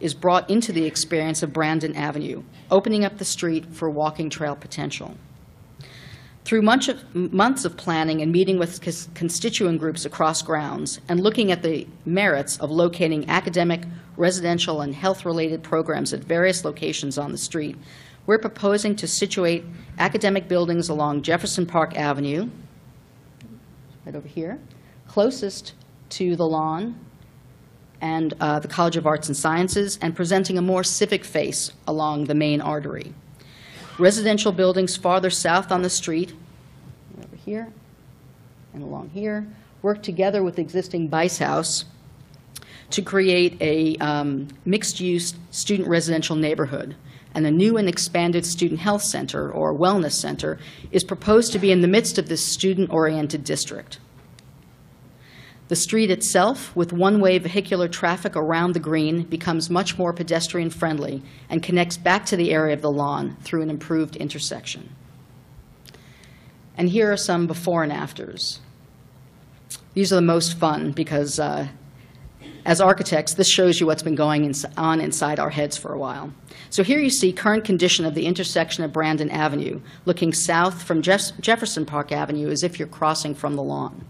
is 0.00 0.14
brought 0.14 0.48
into 0.48 0.72
the 0.72 0.86
experience 0.86 1.42
of 1.42 1.52
Brandon 1.52 1.94
Avenue, 1.94 2.44
opening 2.70 3.04
up 3.04 3.18
the 3.18 3.24
street 3.26 3.66
for 3.74 3.90
walking 3.90 4.30
trail 4.30 4.56
potential. 4.56 5.18
Through 6.46 6.62
of, 6.62 7.14
months 7.14 7.66
of 7.66 7.76
planning 7.76 8.22
and 8.22 8.32
meeting 8.32 8.58
with 8.58 8.80
constituent 9.14 9.80
groups 9.80 10.06
across 10.06 10.40
grounds 10.40 10.98
and 11.08 11.20
looking 11.20 11.52
at 11.52 11.62
the 11.62 11.86
merits 12.06 12.56
of 12.56 12.70
locating 12.70 13.28
academic, 13.28 13.82
residential, 14.16 14.80
and 14.80 14.94
health-related 14.94 15.62
programs 15.62 16.12
at 16.12 16.20
various 16.20 16.64
locations 16.64 17.18
on 17.18 17.32
the 17.32 17.38
street, 17.38 17.76
we're 18.26 18.38
proposing 18.38 18.96
to 18.96 19.06
situate 19.06 19.64
academic 19.98 20.48
buildings 20.48 20.88
along 20.88 21.22
Jefferson 21.22 21.66
Park 21.66 21.96
Avenue, 21.96 22.48
right 24.04 24.14
over 24.14 24.28
here, 24.28 24.58
closest 25.06 25.74
to 26.10 26.36
the 26.36 26.46
lawn 26.46 26.98
and 28.00 28.34
uh, 28.40 28.58
the 28.58 28.68
College 28.68 28.96
of 28.96 29.06
Arts 29.06 29.28
and 29.28 29.36
Sciences, 29.36 29.98
and 30.02 30.14
presenting 30.14 30.58
a 30.58 30.62
more 30.62 30.84
civic 30.84 31.24
face 31.24 31.72
along 31.86 32.24
the 32.24 32.34
main 32.34 32.60
artery. 32.60 33.14
Residential 33.98 34.52
buildings 34.52 34.96
farther 34.96 35.30
south 35.30 35.72
on 35.72 35.82
the 35.82 35.88
street, 35.88 36.34
over 37.18 37.36
here 37.36 37.72
and 38.74 38.82
along 38.82 39.08
here, 39.08 39.46
work 39.80 40.02
together 40.02 40.42
with 40.42 40.58
existing 40.58 41.08
Bice 41.08 41.38
House 41.38 41.86
to 42.90 43.02
create 43.02 43.56
a 43.60 43.96
um, 43.98 44.48
mixed-use 44.64 45.34
student 45.50 45.88
residential 45.88 46.36
neighborhood. 46.36 46.96
And 47.34 47.46
a 47.46 47.50
new 47.50 47.76
and 47.76 47.88
expanded 47.88 48.46
student 48.46 48.80
health 48.80 49.02
center, 49.02 49.50
or 49.50 49.74
wellness 49.74 50.12
center, 50.12 50.58
is 50.90 51.04
proposed 51.04 51.52
to 51.52 51.58
be 51.58 51.70
in 51.70 51.82
the 51.82 51.88
midst 51.88 52.16
of 52.16 52.28
this 52.28 52.42
student-oriented 52.42 53.44
district. 53.44 53.98
The 55.68 55.76
street 55.76 56.10
itself, 56.10 56.74
with 56.76 56.92
one-way 56.92 57.38
vehicular 57.38 57.88
traffic 57.88 58.36
around 58.36 58.72
the 58.72 58.80
green, 58.80 59.24
becomes 59.24 59.68
much 59.68 59.98
more 59.98 60.12
pedestrian-friendly 60.12 61.22
and 61.50 61.62
connects 61.62 61.96
back 61.96 62.24
to 62.26 62.36
the 62.36 62.52
area 62.52 62.72
of 62.72 62.82
the 62.82 62.90
lawn 62.90 63.36
through 63.42 63.62
an 63.62 63.70
improved 63.70 64.16
intersection. 64.16 64.94
And 66.78 66.88
here 66.88 67.12
are 67.12 67.16
some 67.16 67.46
before 67.46 67.82
and 67.82 67.92
afters. 67.92 68.60
These 69.94 70.12
are 70.12 70.16
the 70.16 70.22
most 70.22 70.56
fun 70.56 70.92
because, 70.92 71.40
uh, 71.40 71.68
as 72.64 72.80
architects, 72.80 73.34
this 73.34 73.48
shows 73.48 73.80
you 73.80 73.86
what's 73.86 74.02
been 74.02 74.14
going 74.14 74.54
on 74.76 75.00
inside 75.00 75.38
our 75.38 75.50
heads 75.50 75.76
for 75.76 75.92
a 75.92 75.98
while. 75.98 76.32
So 76.70 76.82
here 76.82 76.98
you 76.98 77.10
see 77.10 77.32
current 77.32 77.64
condition 77.64 78.04
of 78.04 78.14
the 78.14 78.26
intersection 78.26 78.82
of 78.84 78.92
Brandon 78.92 79.30
Avenue, 79.30 79.80
looking 80.04 80.32
south 80.32 80.82
from 80.82 81.02
Jeff- 81.02 81.38
Jefferson 81.40 81.86
Park 81.86 82.12
Avenue 82.12 82.48
as 82.48 82.62
if 82.62 82.78
you're 82.78 82.88
crossing 82.88 83.34
from 83.34 83.54
the 83.54 83.62
lawn 83.62 84.04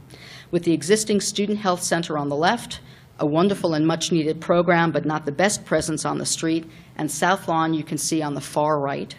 with 0.51 0.65
the 0.65 0.73
existing 0.73 1.21
Student 1.21 1.59
Health 1.59 1.83
Center 1.83 2.17
on 2.17 2.29
the 2.29 2.37
left, 2.37 2.81
a 3.19 3.27
wonderful 3.27 3.75
and 3.75 3.87
much-needed 3.87 4.41
program, 4.41 4.93
but 4.93 5.05
not 5.05 5.25
the 5.25 5.33
best 5.33 5.65
presence 5.65 6.05
on 6.05 6.19
the 6.19 6.27
street, 6.27 6.69
and 6.97 7.11
South 7.11 7.49
Lawn 7.49 7.75
you 7.75 7.83
can 7.83 7.99
see 7.99 8.23
on 8.23 8.35
the 8.35 8.41
far 8.41 8.79
right. 8.79 9.17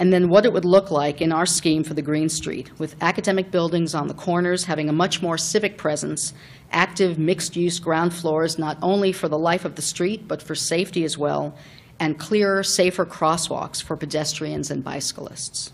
And 0.00 0.12
then 0.12 0.28
what 0.28 0.46
it 0.46 0.52
would 0.52 0.64
look 0.64 0.92
like 0.92 1.20
in 1.20 1.32
our 1.32 1.44
scheme 1.44 1.82
for 1.82 1.92
the 1.92 2.02
Green 2.02 2.28
Street, 2.28 2.70
with 2.78 2.94
academic 3.00 3.50
buildings 3.50 3.96
on 3.96 4.06
the 4.06 4.14
corners 4.14 4.64
having 4.64 4.88
a 4.88 4.92
much 4.92 5.20
more 5.20 5.36
civic 5.36 5.76
presence, 5.76 6.34
active 6.70 7.18
mixed-use 7.18 7.80
ground 7.80 8.14
floors 8.14 8.58
not 8.58 8.78
only 8.80 9.10
for 9.10 9.28
the 9.28 9.38
life 9.38 9.64
of 9.64 9.74
the 9.74 9.82
street, 9.82 10.28
but 10.28 10.40
for 10.40 10.54
safety 10.54 11.02
as 11.02 11.18
well, 11.18 11.56
and 11.98 12.16
clearer, 12.16 12.62
safer 12.62 13.04
crosswalks 13.04 13.82
for 13.82 13.96
pedestrians 13.96 14.70
and 14.70 14.84
bicyclists. 14.84 15.72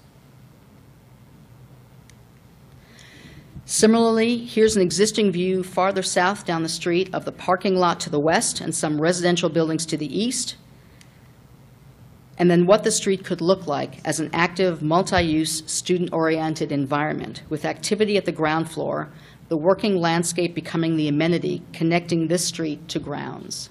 Similarly, 3.66 4.38
here's 4.38 4.76
an 4.76 4.82
existing 4.82 5.32
view 5.32 5.62
farther 5.62 6.02
south 6.02 6.46
down 6.46 6.62
the 6.62 6.68
street 6.68 7.14
of 7.14 7.26
the 7.26 7.32
parking 7.32 7.76
lot 7.76 8.00
to 8.00 8.10
the 8.10 8.20
west 8.20 8.60
and 8.60 8.74
some 8.74 9.00
residential 9.00 9.50
buildings 9.50 9.84
to 9.86 9.98
the 9.98 10.18
east, 10.18 10.56
and 12.44 12.50
then 12.50 12.66
what 12.66 12.84
the 12.84 12.90
street 12.90 13.24
could 13.24 13.40
look 13.40 13.66
like 13.66 14.06
as 14.06 14.20
an 14.20 14.28
active, 14.34 14.82
multi-use, 14.82 15.62
student-oriented 15.64 16.70
environment 16.70 17.42
with 17.48 17.64
activity 17.64 18.18
at 18.18 18.26
the 18.26 18.32
ground 18.32 18.70
floor, 18.70 19.08
the 19.48 19.56
working 19.56 19.96
landscape 19.96 20.54
becoming 20.54 20.98
the 20.98 21.08
amenity 21.08 21.62
connecting 21.72 22.28
this 22.28 22.44
street 22.44 22.86
to 22.86 22.98
grounds. 22.98 23.70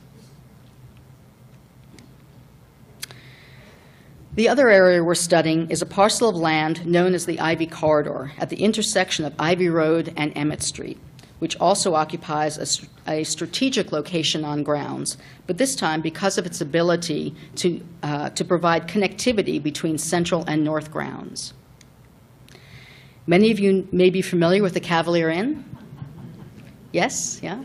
The 4.33 4.49
other 4.49 4.69
area 4.69 5.03
we're 5.03 5.13
studying 5.13 5.69
is 5.69 5.83
a 5.83 5.85
parcel 5.85 6.27
of 6.27 6.35
land 6.35 6.83
known 6.83 7.13
as 7.13 7.27
the 7.27 7.39
Ivy 7.39 7.67
Corridor 7.67 8.31
at 8.39 8.49
the 8.49 8.63
intersection 8.63 9.23
of 9.23 9.35
Ivy 9.37 9.69
Road 9.69 10.11
and 10.17 10.35
Emmett 10.35 10.63
Street, 10.63 10.99
which 11.43 11.59
also 11.59 11.93
occupies 11.93 12.57
a, 13.05 13.11
a 13.11 13.25
strategic 13.25 13.91
location 13.91 14.45
on 14.45 14.63
grounds, 14.63 15.17
but 15.45 15.57
this 15.57 15.75
time 15.75 15.99
because 15.99 16.37
of 16.37 16.45
its 16.45 16.61
ability 16.61 17.35
to, 17.53 17.83
uh, 18.01 18.29
to 18.29 18.45
provide 18.45 18.87
connectivity 18.87 19.61
between 19.61 19.97
central 19.97 20.45
and 20.47 20.63
north 20.63 20.89
grounds. 20.89 21.53
Many 23.27 23.51
of 23.51 23.59
you 23.59 23.85
may 23.91 24.09
be 24.09 24.21
familiar 24.21 24.63
with 24.63 24.73
the 24.73 24.79
Cavalier 24.79 25.29
Inn. 25.29 25.65
Yes, 26.93 27.41
yeah? 27.43 27.61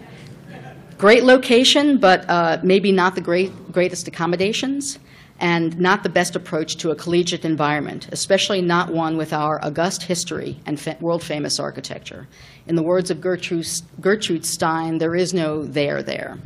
Great 0.98 1.22
location, 1.22 1.98
but 1.98 2.28
uh, 2.28 2.58
maybe 2.64 2.90
not 2.90 3.14
the 3.14 3.20
great, 3.20 3.52
greatest 3.70 4.08
accommodations 4.08 4.98
and 5.40 5.78
not 5.78 6.02
the 6.02 6.08
best 6.08 6.34
approach 6.34 6.76
to 6.78 6.90
a 6.90 6.96
collegiate 6.96 7.44
environment, 7.44 8.08
especially 8.10 8.60
not 8.60 8.92
one 8.92 9.16
with 9.16 9.32
our 9.32 9.64
august 9.64 10.02
history 10.02 10.58
and 10.66 10.80
fa- 10.80 10.96
world 11.00 11.22
famous 11.22 11.60
architecture. 11.60 12.26
In 12.66 12.74
the 12.74 12.82
words 12.82 13.10
of 13.10 13.20
Gertrude, 13.20 13.68
Gertrude 14.00 14.44
Stein, 14.44 14.98
there 14.98 15.14
is 15.14 15.32
no 15.32 15.64
there 15.64 16.02
there. 16.02 16.38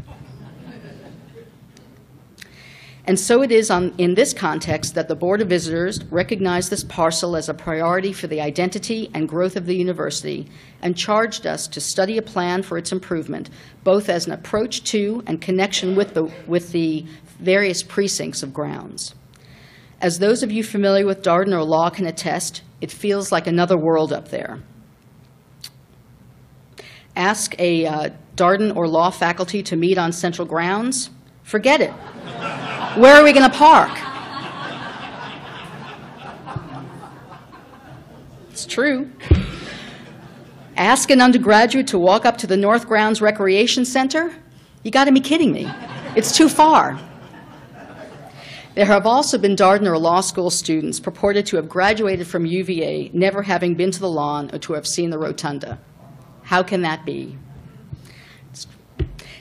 And 3.05 3.19
so 3.19 3.43
it 3.43 3.51
is 3.51 3.69
on, 3.69 3.93
in 3.99 4.15
this 4.15 4.33
context 4.33 4.95
that 4.95 5.09
the 5.09 5.17
Board 5.17 5.41
of 5.41 5.49
Visitors 5.49 6.05
recognized 6.05 6.71
this 6.71 6.85
parcel 6.85 7.35
as 7.35 7.49
a 7.49 7.55
priority 7.55 8.13
for 8.13 8.29
the 8.29 8.41
identity 8.41 9.11
and 9.13 9.29
growth 9.29 9.57
of 9.57 9.67
the 9.67 9.75
university 9.75 10.49
and 10.83 10.97
charged 10.97 11.45
us 11.45 11.67
to 11.67 11.81
study 11.81 12.17
a 12.17 12.23
plan 12.23 12.63
for 12.63 12.79
its 12.79 12.93
improvement, 12.93 13.51
both 13.83 14.09
as 14.09 14.27
an 14.27 14.33
approach 14.33 14.85
to 14.85 15.21
and 15.27 15.41
connection 15.41 15.97
with 15.97 16.15
the, 16.15 16.25
with 16.47 16.71
the 16.71 17.05
various 17.43 17.83
precincts 17.83 18.43
of 18.43 18.55
grounds. 18.55 19.15
As 20.01 20.19
those 20.19 20.43
of 20.43 20.51
you 20.51 20.65
familiar 20.65 21.07
with 21.07 21.23
Darden 21.23 21.53
or 21.53 21.63
law 21.63 21.91
can 21.91 22.07
attest, 22.07 22.63
it 22.81 22.91
feels 22.91 23.31
like 23.31 23.47
another 23.47 23.77
world 23.79 24.13
up 24.13 24.29
there. 24.29 24.61
Ask 27.15 27.55
a 27.59 27.87
uh, 27.87 28.11
Darden 28.37 28.75
or 28.75 28.89
law 28.89 29.11
faculty 29.11 29.63
to 29.63 29.77
meet 29.77 29.99
on 29.99 30.13
central 30.13 30.47
grounds, 30.47 31.11
forget 31.43 31.81
it. 31.81 31.93
Where 32.99 33.15
are 33.15 33.23
we 33.23 33.33
going 33.33 33.49
to 33.49 33.57
park? 33.57 33.91
It's 38.51 38.67
true. 38.67 39.11
Ask 40.77 41.11
an 41.11 41.21
undergraduate 41.21 41.87
to 41.89 41.99
walk 41.99 42.25
up 42.25 42.39
to 42.39 42.47
the 42.47 42.57
North 42.57 42.89
Grounds 42.89 43.21
Recreation 43.21 43.85
Center? 43.85 44.35
You 44.83 44.91
got 44.91 45.05
to 45.05 45.13
be 45.13 45.21
kidding 45.21 45.53
me. 45.53 45.71
It's 46.17 46.37
too 46.37 46.49
far. 46.49 46.99
There 48.75 48.87
have 48.87 49.07
also 49.07 49.37
been 49.37 49.55
or 49.87 49.99
law 49.99 50.23
school 50.23 50.49
students 50.49 50.99
purported 50.99 51.45
to 51.47 51.57
have 51.57 51.69
graduated 51.69 52.27
from 52.27 52.47
UVA, 52.47 53.11
never 53.13 53.43
having 53.43 53.75
been 53.75 53.91
to 53.91 54.01
the 54.01 54.09
lawn 54.09 54.49
or 54.51 54.59
to 54.61 54.73
have 54.73 54.87
seen 54.87 55.11
the 55.11 55.19
rotunda. 55.19 55.79
How 56.43 56.63
can 56.63 56.81
that 56.81 57.05
be? 57.05 57.37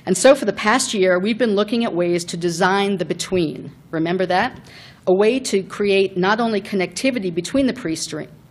And 0.05 0.17
so 0.17 0.35
for 0.35 0.43
the 0.43 0.53
past 0.53 0.93
year, 0.93 1.17
we've 1.17 1.37
been 1.37 1.55
looking 1.55 1.85
at 1.85 1.95
ways 1.95 2.25
to 2.25 2.37
design 2.37 2.97
the 2.97 3.05
between. 3.05 3.71
Remember 3.91 4.25
that? 4.25 4.59
A 5.07 5.13
way 5.13 5.39
to 5.39 5.63
create 5.63 6.17
not 6.17 6.41
only 6.41 6.59
connectivity 6.59 7.33
between 7.33 7.67
the 7.67 7.73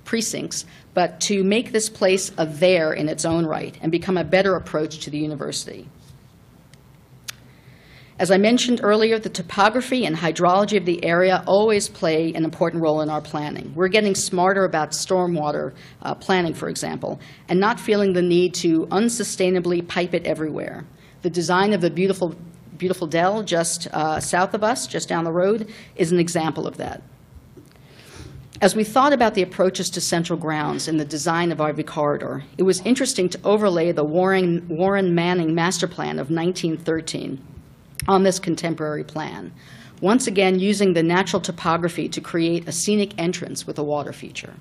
precincts, 0.05 0.65
but 0.95 1.21
to 1.21 1.45
make 1.45 1.73
this 1.73 1.91
place 1.91 2.33
a 2.39 2.47
there 2.47 2.95
in 2.95 3.09
its 3.09 3.27
own 3.27 3.45
right 3.45 3.77
and 3.83 3.93
become 3.93 4.17
a 4.17 4.25
better 4.25 4.57
approach 4.57 5.01
to 5.01 5.11
the 5.11 5.19
university. 5.19 5.89
As 8.21 8.31
I 8.31 8.37
mentioned 8.37 8.81
earlier, 8.83 9.19
the 9.19 9.31
topography 9.31 10.05
and 10.05 10.15
hydrology 10.15 10.77
of 10.77 10.85
the 10.85 11.03
area 11.03 11.43
always 11.47 11.89
play 11.89 12.35
an 12.35 12.45
important 12.45 12.83
role 12.83 13.01
in 13.01 13.09
our 13.09 13.23
planning. 13.23 13.73
We're 13.75 13.89
getting 13.89 14.15
smarter 14.15 14.67
about 14.67 14.91
stormwater 14.91 15.73
uh, 16.03 16.15
planning, 16.17 16.53
for 16.53 16.69
example, 16.69 17.19
and 17.49 17.59
not 17.59 17.81
feeling 17.81 18.13
the 18.13 18.21
need 18.21 18.53
to 18.57 18.87
unsustainably 18.89 19.89
pipe 19.89 20.13
it 20.13 20.27
everywhere. 20.27 20.85
The 21.23 21.31
design 21.31 21.73
of 21.73 21.81
the 21.81 21.89
beautiful, 21.89 22.37
beautiful 22.77 23.07
dell 23.07 23.43
just 23.43 23.87
uh, 23.87 24.21
south 24.21 24.53
of 24.53 24.63
us, 24.63 24.87
just 24.87 25.09
down 25.09 25.25
the 25.25 25.33
road, 25.33 25.73
is 25.97 26.13
an 26.13 26.19
example 26.19 26.67
of 26.67 26.77
that. 26.77 27.03
As 28.61 28.77
we 28.77 28.85
thought 28.85 29.15
about 29.15 29.33
the 29.33 29.41
approaches 29.41 29.89
to 29.89 30.01
central 30.03 30.39
grounds 30.39 30.89
in 30.89 30.99
the 30.99 31.07
design 31.07 31.51
of 31.53 31.63
Ivy 31.63 31.85
Corridor, 31.85 32.45
it 32.59 32.65
was 32.65 32.83
interesting 32.83 33.31
to 33.31 33.41
overlay 33.45 33.93
the 33.93 34.05
Warren, 34.05 34.69
Warren 34.69 35.15
Manning 35.15 35.55
Master 35.55 35.89
Plan 35.89 36.19
of 36.19 36.31
1913 36.31 37.47
on 38.09 38.23
this 38.23 38.39
contemporary 38.39 39.05
plan, 39.05 39.53
once 40.01 40.27
again 40.27 40.59
using 40.59 40.95
the 40.95 41.03
natural 41.03 41.41
topography 41.41 42.09
to 42.09 42.21
create 42.21 42.67
a 42.69 42.73
scenic 42.73 43.13
entrance 43.19 43.67
with 43.67 43.79
a 43.79 43.85
water 43.85 44.13
feature. 44.13 44.55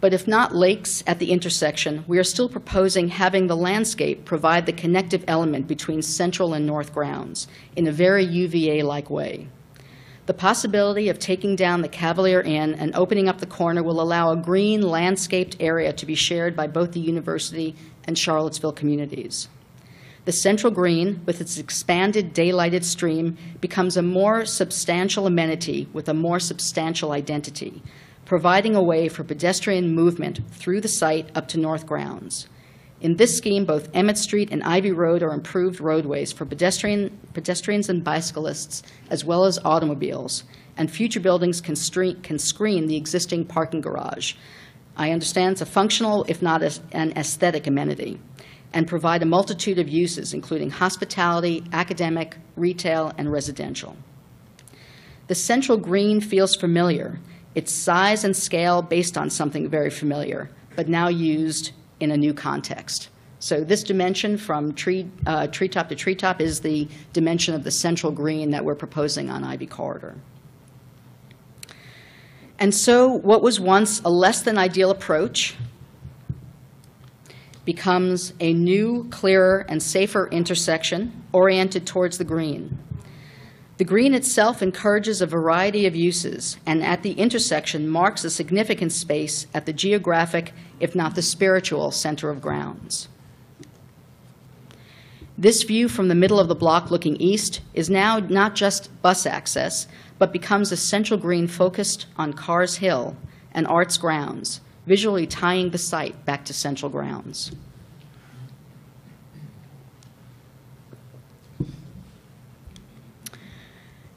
But 0.00 0.12
if 0.12 0.28
not 0.28 0.54
lakes 0.54 1.02
at 1.06 1.18
the 1.18 1.32
intersection, 1.32 2.04
we 2.06 2.18
are 2.18 2.24
still 2.24 2.48
proposing 2.48 3.08
having 3.08 3.46
the 3.46 3.56
landscape 3.56 4.26
provide 4.26 4.66
the 4.66 4.72
connective 4.72 5.24
element 5.26 5.66
between 5.66 6.02
central 6.02 6.52
and 6.52 6.66
north 6.66 6.92
grounds 6.92 7.48
in 7.74 7.86
a 7.86 7.92
very 7.92 8.22
UVA-like 8.22 9.08
way. 9.08 9.48
The 10.26 10.34
possibility 10.34 11.08
of 11.08 11.18
taking 11.18 11.56
down 11.56 11.80
the 11.80 11.88
Cavalier 11.88 12.40
Inn 12.42 12.74
and 12.74 12.94
opening 12.94 13.28
up 13.28 13.38
the 13.38 13.46
corner 13.46 13.82
will 13.82 14.00
allow 14.00 14.30
a 14.30 14.36
green 14.36 14.82
landscaped 14.82 15.56
area 15.60 15.92
to 15.94 16.06
be 16.06 16.14
shared 16.14 16.54
by 16.54 16.66
both 16.66 16.92
the 16.92 17.00
university 17.00 17.74
and 18.04 18.18
Charlottesville 18.18 18.72
communities. 18.72 19.48
The 20.24 20.32
central 20.32 20.72
green, 20.72 21.20
with 21.26 21.42
its 21.42 21.58
expanded 21.58 22.32
daylighted 22.32 22.82
stream, 22.84 23.36
becomes 23.60 23.98
a 23.98 24.02
more 24.02 24.46
substantial 24.46 25.26
amenity 25.26 25.86
with 25.92 26.08
a 26.08 26.14
more 26.14 26.40
substantial 26.40 27.12
identity, 27.12 27.82
providing 28.24 28.74
a 28.74 28.82
way 28.82 29.08
for 29.08 29.22
pedestrian 29.22 29.94
movement 29.94 30.40
through 30.50 30.80
the 30.80 30.88
site 30.88 31.28
up 31.34 31.46
to 31.48 31.60
north 31.60 31.84
grounds. 31.84 32.48
In 33.02 33.16
this 33.16 33.36
scheme, 33.36 33.66
both 33.66 33.90
Emmett 33.92 34.16
Street 34.16 34.48
and 34.50 34.62
Ivy 34.62 34.92
Road 34.92 35.22
are 35.22 35.34
improved 35.34 35.78
roadways 35.78 36.32
for 36.32 36.46
pedestrian, 36.46 37.18
pedestrians 37.34 37.90
and 37.90 38.02
bicyclists, 38.02 38.82
as 39.10 39.26
well 39.26 39.44
as 39.44 39.58
automobiles, 39.62 40.44
and 40.78 40.90
future 40.90 41.20
buildings 41.20 41.60
can, 41.60 41.74
can 42.22 42.38
screen 42.38 42.86
the 42.86 42.96
existing 42.96 43.44
parking 43.44 43.82
garage. 43.82 44.36
I 44.96 45.10
understand 45.10 45.52
it's 45.52 45.60
a 45.60 45.66
functional, 45.66 46.24
if 46.28 46.40
not 46.40 46.62
as- 46.62 46.80
an 46.92 47.12
aesthetic 47.14 47.66
amenity, 47.66 48.20
and 48.74 48.88
provide 48.88 49.22
a 49.22 49.26
multitude 49.26 49.78
of 49.78 49.88
uses, 49.88 50.34
including 50.34 50.68
hospitality, 50.68 51.64
academic, 51.72 52.36
retail, 52.56 53.12
and 53.16 53.30
residential. 53.30 53.96
The 55.28 55.34
central 55.34 55.78
green 55.78 56.20
feels 56.20 56.56
familiar, 56.56 57.20
its 57.54 57.72
size 57.72 58.24
and 58.24 58.36
scale 58.36 58.82
based 58.82 59.16
on 59.16 59.30
something 59.30 59.68
very 59.70 59.90
familiar, 59.90 60.50
but 60.74 60.88
now 60.88 61.08
used 61.08 61.70
in 62.00 62.10
a 62.10 62.16
new 62.16 62.34
context. 62.34 63.08
So 63.38 63.62
this 63.62 63.84
dimension 63.84 64.36
from 64.36 64.74
tree, 64.74 65.08
uh, 65.24 65.46
treetop 65.46 65.88
to 65.90 65.94
treetop 65.94 66.40
is 66.40 66.60
the 66.60 66.88
dimension 67.12 67.54
of 67.54 67.62
the 67.62 67.70
central 67.70 68.10
green 68.10 68.50
that 68.50 68.64
we're 68.64 68.74
proposing 68.74 69.30
on 69.30 69.44
Ivy 69.44 69.66
Corridor. 69.66 70.16
And 72.58 72.74
so 72.74 73.08
what 73.08 73.42
was 73.42 73.60
once 73.60 74.00
a 74.04 74.10
less 74.10 74.42
than 74.42 74.58
ideal 74.58 74.90
approach 74.90 75.54
becomes 77.64 78.32
a 78.40 78.52
new, 78.52 79.08
clearer, 79.10 79.64
and 79.68 79.82
safer 79.82 80.28
intersection 80.28 81.24
oriented 81.32 81.86
towards 81.86 82.18
the 82.18 82.24
green. 82.24 82.78
The 83.76 83.84
green 83.84 84.14
itself 84.14 84.62
encourages 84.62 85.20
a 85.20 85.26
variety 85.26 85.84
of 85.86 85.96
uses, 85.96 86.58
and 86.64 86.82
at 86.82 87.02
the 87.02 87.12
intersection 87.12 87.88
marks 87.88 88.22
a 88.22 88.30
significant 88.30 88.92
space 88.92 89.48
at 89.52 89.66
the 89.66 89.72
geographic, 89.72 90.52
if 90.78 90.94
not 90.94 91.16
the 91.16 91.22
spiritual, 91.22 91.90
center 91.90 92.30
of 92.30 92.40
grounds. 92.40 93.08
This 95.36 95.64
view 95.64 95.88
from 95.88 96.06
the 96.06 96.14
middle 96.14 96.38
of 96.38 96.46
the 96.46 96.54
block 96.54 96.92
looking 96.92 97.16
east 97.16 97.60
is 97.72 97.90
now 97.90 98.20
not 98.20 98.54
just 98.54 98.90
bus 99.02 99.26
access, 99.26 99.88
but 100.18 100.32
becomes 100.32 100.70
a 100.70 100.76
central 100.76 101.18
green 101.18 101.48
focused 101.48 102.06
on 102.16 102.32
Carr's 102.32 102.76
Hill 102.76 103.16
and 103.50 103.66
Arts 103.66 103.96
Grounds, 103.96 104.60
visually 104.86 105.26
tying 105.26 105.70
the 105.70 105.78
site 105.78 106.24
back 106.24 106.44
to 106.44 106.52
central 106.52 106.90
grounds. 106.90 107.52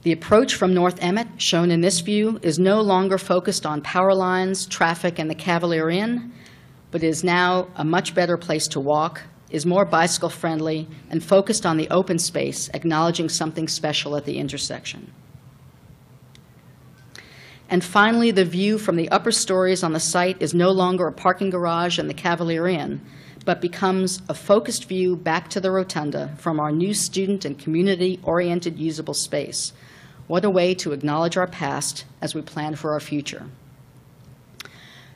The 0.03 0.13
approach 0.13 0.55
from 0.55 0.73
North 0.73 0.99
Emmett, 1.01 1.27
shown 1.35 1.69
in 1.69 1.81
this 1.81 1.99
view, 1.99 2.39
is 2.41 2.57
no 2.57 2.79
longer 2.79 3.17
focused 3.17 3.65
on 3.65 3.81
power 3.81 4.13
lines, 4.13 4.65
traffic, 4.65 5.19
and 5.19 5.29
the 5.29 5.35
Cavalier 5.35 5.89
Inn, 5.89 6.31
but 6.91 7.03
is 7.03 7.25
now 7.25 7.67
a 7.75 7.83
much 7.83 8.15
better 8.15 8.37
place 8.37 8.69
to 8.69 8.79
walk, 8.79 9.23
is 9.49 9.65
more 9.65 9.83
bicycle 9.83 10.29
friendly, 10.29 10.87
and 11.09 11.21
focused 11.21 11.65
on 11.65 11.75
the 11.75 11.89
open 11.89 12.19
space, 12.19 12.69
acknowledging 12.73 13.27
something 13.27 13.67
special 13.67 14.15
at 14.15 14.23
the 14.23 14.37
intersection. 14.37 15.11
And 17.69 17.83
finally, 17.83 18.31
the 18.31 18.45
view 18.45 18.77
from 18.77 18.95
the 18.95 19.09
upper 19.09 19.31
stories 19.31 19.83
on 19.83 19.93
the 19.93 19.99
site 19.99 20.41
is 20.41 20.53
no 20.53 20.71
longer 20.71 21.07
a 21.07 21.11
parking 21.11 21.49
garage 21.49 21.99
and 21.99 22.09
the 22.09 22.13
Cavalier 22.13 22.67
Inn, 22.67 23.01
but 23.43 23.61
becomes 23.61 24.21
a 24.29 24.33
focused 24.33 24.85
view 24.85 25.15
back 25.15 25.49
to 25.49 25.59
the 25.59 25.71
rotunda 25.71 26.33
from 26.37 26.59
our 26.59 26.71
new 26.71 26.93
student 26.93 27.43
and 27.43 27.59
community-oriented 27.59 28.79
usable 28.79 29.13
space. 29.13 29.73
What 30.27 30.45
a 30.45 30.49
way 30.49 30.75
to 30.75 30.91
acknowledge 30.91 31.37
our 31.37 31.47
past 31.47 32.05
as 32.21 32.33
we 32.33 32.41
plan 32.41 32.75
for 32.75 32.93
our 32.93 32.99
future. 32.99 33.47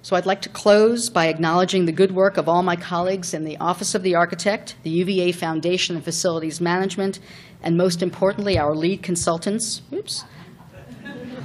So 0.02 0.16
I'd 0.16 0.26
like 0.26 0.42
to 0.42 0.50
close 0.50 1.10
by 1.10 1.28
acknowledging 1.28 1.86
the 1.86 1.92
good 1.92 2.12
work 2.12 2.38
of 2.38 2.50
all 2.50 2.64
my 2.64 2.76
colleagues 2.76 3.34
in 3.34 3.44
the 3.44 3.58
Office 3.58 3.94
of 3.94 4.02
the 4.02 4.16
Architect, 4.16 4.76
the 4.84 4.90
UVA 4.90 5.32
Foundation 5.32 5.96
and 5.96 6.04
Facilities 6.04 6.60
Management, 6.60 7.20
and 7.62 7.78
most 7.78 8.02
importantly, 8.02 8.58
our 8.58 8.76
lead 8.76 9.04
consultants, 9.04 9.84
oops, 9.94 10.24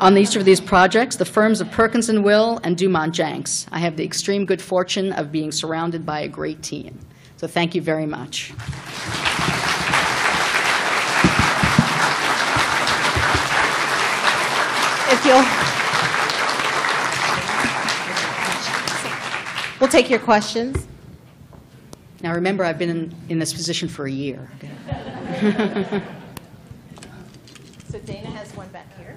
on 0.01 0.19
each 0.19 0.37
of 0.37 0.45
these 0.45 0.61
projects, 0.61 1.17
the 1.17 1.25
firms 1.25 1.61
of 1.61 1.71
Perkins 1.71 2.09
and 2.09 2.23
Will 2.23 2.61
and 2.63 2.77
Dumont 2.77 3.15
Janks. 3.15 3.67
I 3.73 3.79
have 3.79 3.97
the 3.97 4.05
extreme 4.05 4.45
good 4.45 4.61
fortune 4.61 5.13
of 5.13 5.33
being 5.33 5.51
surrounded 5.51 6.05
by 6.05 6.21
a 6.21 6.29
great 6.29 6.63
team. 6.63 6.99
So 7.37 7.47
thank 7.47 7.75
you 7.75 7.83
very 7.83 8.07
much. 8.07 8.53
If 15.09 15.25
you'll. 15.25 15.45
We'll 19.81 19.91
take 19.91 20.11
your 20.11 20.19
questions. 20.19 20.87
Now, 22.23 22.35
remember, 22.35 22.65
I've 22.65 22.79
been 22.79 22.91
in, 22.91 23.15
in 23.29 23.39
this 23.39 23.53
position 23.53 23.89
for 23.89 24.07
a 24.07 24.11
year. 24.11 24.51
So 27.89 28.01
Dana 28.01 28.29
has 28.31 28.55
one 28.55 28.69
back 28.71 28.95
here. 28.99 29.17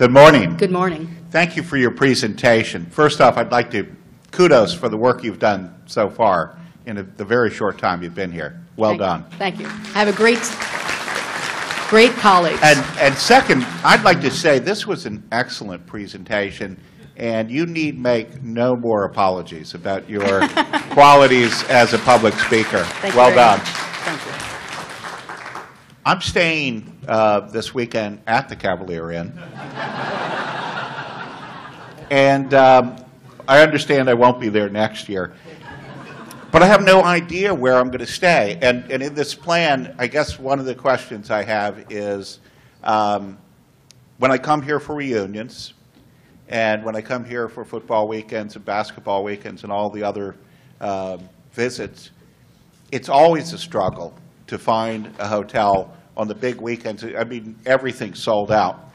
Good 0.00 0.12
morning. 0.12 0.56
Good 0.56 0.70
morning. 0.70 1.14
Thank 1.30 1.56
you 1.56 1.62
for 1.62 1.76
your 1.76 1.90
presentation. 1.90 2.86
First 2.86 3.20
off, 3.20 3.36
I'd 3.36 3.52
like 3.52 3.70
to 3.72 3.86
kudos 4.30 4.72
for 4.72 4.88
the 4.88 4.96
work 4.96 5.22
you've 5.22 5.38
done 5.38 5.74
so 5.84 6.08
far 6.08 6.56
in 6.86 6.96
a- 6.96 7.02
the 7.02 7.24
very 7.26 7.50
short 7.50 7.76
time 7.76 8.02
you've 8.02 8.14
been 8.14 8.32
here. 8.32 8.62
Well 8.78 8.92
Thank 8.92 9.00
you. 9.02 9.06
done. 9.06 9.24
Thank 9.38 9.60
you. 9.60 9.66
I 9.94 9.98
have 10.02 10.08
a 10.08 10.14
great, 10.16 10.38
great 11.90 12.12
colleagues. 12.18 12.60
And, 12.62 12.82
and 12.98 13.14
second, 13.14 13.66
I'd 13.84 14.02
like 14.02 14.22
to 14.22 14.30
say 14.30 14.58
this 14.58 14.86
was 14.86 15.04
an 15.04 15.22
excellent 15.32 15.86
presentation, 15.86 16.80
and 17.18 17.50
you 17.50 17.66
need 17.66 17.98
make 17.98 18.42
no 18.42 18.74
more 18.74 19.04
apologies 19.04 19.74
about 19.74 20.08
your 20.08 20.48
qualities 20.92 21.62
as 21.64 21.92
a 21.92 21.98
public 21.98 22.32
speaker. 22.38 22.84
Thank 22.84 23.12
you 23.12 23.18
Well 23.20 23.26
very 23.32 23.36
done. 23.36 23.58
much. 23.58 23.68
Thank 23.68 24.24
you. 24.24 24.32
I'm 26.06 26.22
staying 26.22 26.89
uh, 27.10 27.40
this 27.40 27.74
weekend 27.74 28.22
at 28.28 28.48
the 28.48 28.54
Cavalier 28.54 29.10
Inn. 29.10 29.32
And 32.08 32.54
um, 32.54 32.96
I 33.48 33.62
understand 33.62 34.08
I 34.08 34.14
won't 34.14 34.40
be 34.40 34.48
there 34.48 34.68
next 34.68 35.08
year. 35.08 35.34
But 36.52 36.62
I 36.62 36.66
have 36.66 36.84
no 36.84 37.02
idea 37.02 37.52
where 37.52 37.74
I'm 37.74 37.88
going 37.88 38.00
to 38.00 38.06
stay. 38.06 38.58
And, 38.62 38.90
and 38.90 39.02
in 39.02 39.14
this 39.14 39.34
plan, 39.34 39.94
I 39.98 40.06
guess 40.06 40.38
one 40.38 40.60
of 40.60 40.66
the 40.66 40.74
questions 40.74 41.30
I 41.30 41.42
have 41.42 41.86
is, 41.90 42.38
um, 42.84 43.38
when 44.18 44.30
I 44.30 44.38
come 44.38 44.62
here 44.62 44.78
for 44.80 44.94
reunions, 44.94 45.74
and 46.48 46.84
when 46.84 46.94
I 46.94 47.00
come 47.00 47.24
here 47.24 47.48
for 47.48 47.64
football 47.64 48.06
weekends 48.06 48.56
and 48.56 48.64
basketball 48.64 49.22
weekends 49.24 49.62
and 49.62 49.72
all 49.72 49.90
the 49.90 50.02
other 50.02 50.36
um, 50.80 51.28
visits, 51.52 52.10
it's 52.92 53.08
always 53.08 53.52
a 53.52 53.58
struggle 53.58 54.14
to 54.48 54.58
find 54.58 55.12
a 55.18 55.28
hotel 55.28 55.96
on 56.20 56.28
the 56.28 56.34
big 56.34 56.60
weekends. 56.60 57.02
I 57.02 57.24
mean, 57.24 57.56
everything's 57.64 58.22
sold 58.22 58.52
out. 58.52 58.90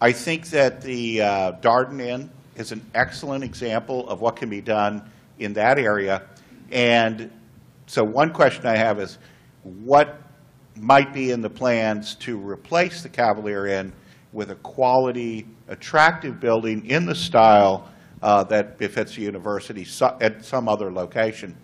I 0.00 0.12
think 0.12 0.46
that 0.50 0.80
the 0.80 1.22
uh, 1.22 1.52
Darden 1.60 2.00
Inn 2.00 2.30
is 2.54 2.70
an 2.70 2.88
excellent 2.94 3.42
example 3.42 4.08
of 4.08 4.20
what 4.20 4.36
can 4.36 4.48
be 4.48 4.60
done 4.60 5.10
in 5.40 5.54
that 5.54 5.76
area. 5.76 6.22
And 6.70 7.32
so 7.88 8.04
one 8.04 8.32
question 8.32 8.64
I 8.66 8.76
have 8.76 9.00
is, 9.00 9.18
what 9.64 10.22
might 10.76 11.12
be 11.12 11.32
in 11.32 11.40
the 11.40 11.50
plans 11.50 12.14
to 12.16 12.38
replace 12.38 13.02
the 13.02 13.08
Cavalier 13.08 13.66
Inn 13.66 13.92
with 14.32 14.52
a 14.52 14.56
quality, 14.56 15.48
attractive 15.66 16.38
building 16.38 16.86
in 16.86 17.06
the 17.06 17.14
style 17.14 17.90
uh, 18.22 18.44
that 18.44 18.78
befits 18.78 19.16
the 19.16 19.22
university 19.22 19.84
so- 19.84 20.16
at 20.20 20.44
some 20.44 20.68
other 20.68 20.92
location? 20.92 21.56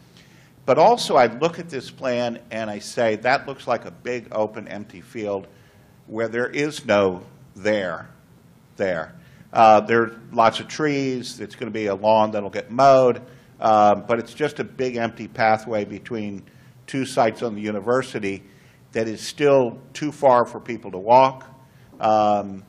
But 0.66 0.78
also, 0.78 1.14
I 1.14 1.26
look 1.26 1.60
at 1.60 1.68
this 1.68 1.90
plan 1.90 2.40
and 2.50 2.68
I 2.68 2.80
say, 2.80 3.16
that 3.16 3.46
looks 3.46 3.68
like 3.68 3.84
a 3.84 3.90
big, 3.92 4.28
open, 4.32 4.66
empty 4.66 5.00
field 5.00 5.46
where 6.08 6.28
there 6.28 6.48
is 6.48 6.84
no 6.84 7.22
there, 7.54 8.08
there. 8.76 9.14
Uh, 9.52 9.80
There 9.80 10.02
are 10.02 10.20
lots 10.32 10.58
of 10.60 10.66
trees, 10.66 11.40
it's 11.40 11.54
going 11.54 11.72
to 11.72 11.78
be 11.78 11.86
a 11.86 11.94
lawn 11.94 12.32
that'll 12.32 12.50
get 12.50 12.70
mowed, 12.70 13.22
um, 13.60 14.04
but 14.06 14.18
it's 14.18 14.34
just 14.34 14.58
a 14.58 14.64
big, 14.64 14.96
empty 14.96 15.28
pathway 15.28 15.84
between 15.84 16.42
two 16.86 17.06
sites 17.06 17.42
on 17.42 17.54
the 17.54 17.62
university 17.62 18.42
that 18.92 19.08
is 19.08 19.20
still 19.20 19.78
too 19.92 20.10
far 20.10 20.44
for 20.44 20.60
people 20.60 20.90
to 20.90 20.98
walk. 20.98 21.46
Um, 22.00 22.64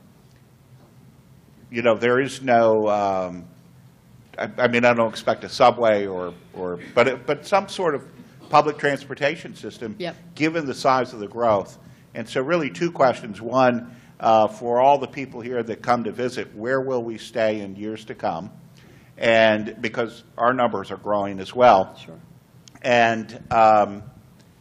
You 1.70 1.82
know, 1.82 1.96
there 1.96 2.18
is 2.18 2.40
no, 2.40 2.88
um, 2.88 3.44
I, 4.38 4.50
I 4.58 4.68
mean, 4.68 4.84
I 4.84 4.94
don't 4.94 5.08
expect 5.10 5.44
a 5.44 5.48
subway 5.48 6.06
or, 6.06 6.32
or, 6.54 6.78
but, 6.94 7.08
it- 7.08 7.26
but 7.26 7.46
some 7.46 7.68
sort 7.68 7.94
of 7.94 8.04
public 8.48 8.78
transportation 8.78 9.54
system. 9.54 9.96
Yep. 9.98 10.16
Given 10.34 10.66
the 10.66 10.74
size 10.74 11.12
of 11.12 11.20
the 11.20 11.28
growth. 11.28 11.78
And 12.14 12.28
so 12.28 12.40
really 12.40 12.70
two 12.70 12.90
questions. 12.90 13.40
One, 13.40 13.94
uh, 14.20 14.48
for 14.48 14.80
all 14.80 14.98
the 14.98 15.06
people 15.06 15.40
here 15.40 15.62
that 15.62 15.82
come 15.82 16.04
to 16.04 16.12
visit, 16.12 16.54
where 16.54 16.80
will 16.80 17.02
we 17.02 17.18
stay 17.18 17.60
in 17.60 17.76
years 17.76 18.04
to 18.06 18.14
come? 18.14 18.50
And, 19.16 19.76
because 19.80 20.24
our 20.36 20.52
numbers 20.54 20.90
are 20.90 20.96
growing 20.96 21.40
as 21.40 21.54
well. 21.54 21.96
Sure. 21.96 22.18
And, 22.82 23.44
um, 23.50 24.02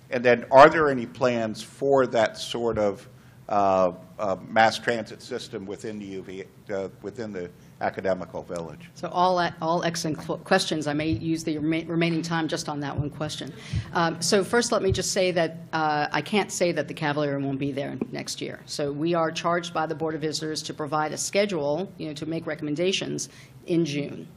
and 0.09 0.23
then, 0.23 0.45
are 0.51 0.69
there 0.69 0.89
any 0.89 1.05
plans 1.05 1.61
for 1.61 2.07
that 2.07 2.38
sort 2.38 2.78
of 2.78 3.07
uh, 3.49 3.91
uh, 4.19 4.36
mass 4.47 4.80
transit 4.80 5.21
system 5.21 5.65
within 5.65 5.99
the 5.99 6.21
UV, 6.21 6.45
uh, 6.73 6.89
within 7.01 7.32
the 7.32 7.49
academical 7.82 8.43
village? 8.43 8.89
So 8.95 9.07
all, 9.09 9.39
all 9.61 9.84
excellent 9.84 10.17
questions. 10.43 10.88
I 10.88 10.93
may 10.93 11.09
use 11.09 11.43
the 11.43 11.57
rema- 11.57 11.86
remaining 11.86 12.21
time 12.21 12.47
just 12.47 12.69
on 12.69 12.80
that 12.80 12.97
one 12.97 13.09
question. 13.09 13.53
Um, 13.93 14.21
So 14.21 14.43
first, 14.43 14.71
let 14.71 14.82
me 14.82 14.91
just 14.91 15.11
say 15.11 15.32
that 15.32 15.57
uh, 15.73 16.07
I 16.11 16.21
can't 16.21 16.51
say 16.51 16.71
that 16.71 16.88
the 16.88 16.93
Cavalier 16.93 17.38
won't 17.39 17.59
be 17.59 17.71
there 17.71 17.97
next 18.11 18.41
year. 18.41 18.61
So 18.65 18.91
we 18.91 19.13
are 19.13 19.32
charged 19.32 19.73
by 19.73 19.86
the 19.86 19.95
Board 19.95 20.15
of 20.15 20.21
Visitors 20.21 20.61
to 20.63 20.73
provide 20.73 21.11
a 21.13 21.17
schedule, 21.17 21.91
you 21.97 22.07
know, 22.07 22.13
to 22.13 22.25
make 22.25 22.47
recommendations 22.47 23.30
in 23.67 23.86
June. 23.86 24.28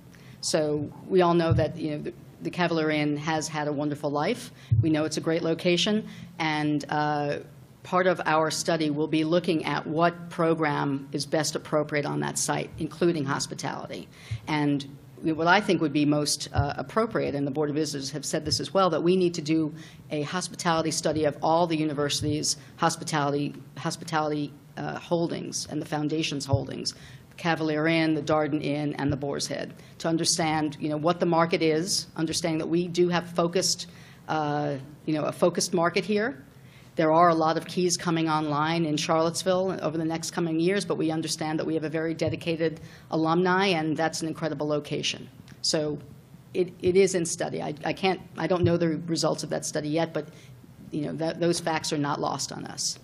So 0.42 0.90
we 1.08 1.22
all 1.22 1.34
know 1.34 1.52
that, 1.52 1.76
you 1.76 1.90
know, 1.92 2.02
the- 2.02 2.14
the 2.42 2.50
Cavalier 2.50 2.88
Inn 2.88 3.18
has 3.18 3.48
had 3.48 3.68
a 3.68 3.72
wonderful 3.72 4.10
life. 4.10 4.50
We 4.80 4.88
know 4.88 5.04
it's 5.04 5.18
a 5.18 5.20
great 5.20 5.42
location, 5.42 6.08
and 6.38 6.86
uh, 6.88 7.40
part 7.82 8.06
of 8.06 8.20
our 8.26 8.50
study 8.50 8.90
will 8.90 9.08
be 9.08 9.24
looking 9.24 9.64
at 9.64 9.86
what 9.86 10.30
program 10.30 11.08
is 11.12 11.26
best 11.26 11.56
appropriate 11.56 12.04
on 12.04 12.20
that 12.20 12.38
site, 12.38 12.70
including 12.78 13.24
hospitality. 13.24 14.08
And 14.46 14.84
what 15.22 15.46
I 15.46 15.60
think 15.60 15.80
would 15.80 15.92
be 15.92 16.04
most 16.04 16.48
uh, 16.52 16.74
appropriate, 16.76 17.34
and 17.34 17.46
the 17.46 17.50
Board 17.50 17.68
of 17.68 17.76
Visitors 17.76 18.10
have 18.10 18.24
said 18.24 18.44
this 18.44 18.60
as 18.60 18.72
well, 18.72 18.90
that 18.90 19.02
we 19.02 19.16
need 19.16 19.34
to 19.34 19.42
do 19.42 19.74
a 20.10 20.22
hospitality 20.22 20.90
study 20.90 21.24
of 21.24 21.36
all 21.42 21.66
the 21.66 21.76
universities' 21.76 22.56
hospitality, 22.76 23.54
hospitality 23.76 24.52
uh, 24.76 24.98
holdings 24.98 25.66
and 25.70 25.80
the 25.80 25.86
foundation's 25.86 26.46
holdings, 26.46 26.94
Cavalier 27.36 27.86
Inn, 27.86 28.14
the 28.14 28.22
Darden 28.22 28.62
Inn, 28.62 28.94
and 28.94 29.12
the 29.12 29.16
Boar's 29.16 29.46
Head, 29.46 29.74
to 29.98 30.08
understand, 30.08 30.76
you 30.80 30.88
know, 30.88 30.96
what 30.96 31.20
the 31.20 31.26
market 31.26 31.62
is, 31.62 32.06
understanding 32.16 32.58
that 32.58 32.66
we 32.66 32.88
do 32.88 33.08
have 33.08 33.30
focused, 33.30 33.88
uh, 34.28 34.76
you 35.06 35.14
know, 35.14 35.24
a 35.24 35.32
focused 35.32 35.74
market 35.74 36.04
here. 36.04 36.44
There 36.96 37.12
are 37.12 37.28
a 37.28 37.34
lot 37.34 37.56
of 37.56 37.66
keys 37.66 37.96
coming 37.96 38.28
online 38.28 38.84
in 38.84 38.96
Charlottesville 38.96 39.78
over 39.80 39.96
the 39.96 40.04
next 40.04 40.32
coming 40.32 40.60
years, 40.60 40.84
but 40.84 40.96
we 40.96 41.10
understand 41.10 41.58
that 41.58 41.66
we 41.66 41.74
have 41.74 41.84
a 41.84 41.88
very 41.88 42.14
dedicated 42.14 42.80
alumni, 43.10 43.66
and 43.66 43.96
that's 43.96 44.22
an 44.22 44.28
incredible 44.28 44.66
location. 44.66 45.28
So 45.62 45.98
it, 46.52 46.72
it 46.82 46.96
is 46.96 47.14
in 47.14 47.24
study. 47.24 47.62
I, 47.62 47.74
I 47.84 47.92
can't, 47.92 48.20
I 48.36 48.46
don't 48.46 48.64
know 48.64 48.76
the 48.76 48.98
results 49.06 49.42
of 49.44 49.50
that 49.50 49.64
study 49.64 49.88
yet, 49.88 50.12
but, 50.12 50.28
you 50.90 51.02
know, 51.02 51.12
that, 51.14 51.40
those 51.40 51.60
facts 51.60 51.92
are 51.92 51.98
not 51.98 52.20
lost 52.20 52.52
on 52.52 52.64
us. 52.66 52.98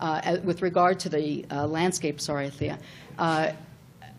Uh, 0.00 0.38
With 0.44 0.62
regard 0.62 1.00
to 1.00 1.08
the 1.08 1.44
uh, 1.50 1.66
landscape, 1.66 2.20
sorry, 2.20 2.50
Thea, 2.50 2.78
uh, 3.18 3.50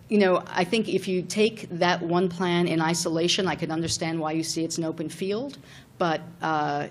you 0.10 0.18
know, 0.18 0.44
I 0.48 0.64
think 0.64 0.90
if 0.90 1.08
you 1.08 1.22
take 1.22 1.70
that 1.70 2.02
one 2.02 2.28
plan 2.28 2.68
in 2.68 2.82
isolation, 2.82 3.48
I 3.48 3.56
can 3.56 3.72
understand 3.72 4.20
why 4.20 4.34
you 4.34 4.44
see 4.44 4.64
it's 4.64 4.78
an 4.78 4.84
open 4.84 5.08
field, 5.08 5.58
but 5.98 6.22
uh, 6.42 6.88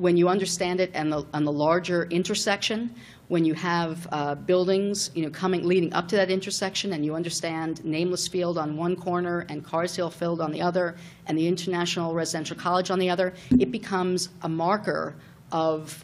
when 0.00 0.16
you 0.16 0.30
understand 0.30 0.80
it 0.80 0.90
and 0.94 1.12
the, 1.12 1.26
and 1.34 1.46
the 1.46 1.52
larger 1.52 2.04
intersection, 2.04 2.94
when 3.28 3.44
you 3.44 3.52
have 3.52 4.08
uh, 4.12 4.34
buildings, 4.34 5.10
you 5.14 5.22
know, 5.22 5.30
coming, 5.30 5.62
leading 5.62 5.92
up 5.92 6.08
to 6.08 6.16
that 6.16 6.30
intersection, 6.30 6.94
and 6.94 7.04
you 7.04 7.14
understand 7.14 7.84
Nameless 7.84 8.26
Field 8.26 8.56
on 8.56 8.78
one 8.78 8.96
corner 8.96 9.44
and 9.50 9.62
Carr's 9.62 9.94
Hill 9.94 10.08
Field 10.08 10.40
on 10.40 10.52
the 10.52 10.62
other, 10.62 10.96
and 11.26 11.36
the 11.36 11.46
International 11.46 12.14
Residential 12.14 12.56
College 12.56 12.90
on 12.90 12.98
the 12.98 13.10
other, 13.10 13.34
it 13.58 13.70
becomes 13.70 14.30
a 14.40 14.48
marker 14.48 15.16
of, 15.52 16.02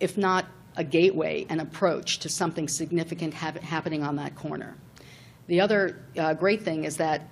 if 0.00 0.18
not 0.18 0.46
a 0.76 0.82
gateway, 0.82 1.46
an 1.50 1.60
approach 1.60 2.18
to 2.18 2.28
something 2.28 2.66
significant 2.66 3.32
hap- 3.32 3.58
happening 3.58 4.02
on 4.02 4.16
that 4.16 4.34
corner. 4.34 4.76
The 5.46 5.60
other 5.60 6.02
uh, 6.18 6.34
great 6.34 6.62
thing 6.62 6.82
is 6.82 6.96
that 6.96 7.28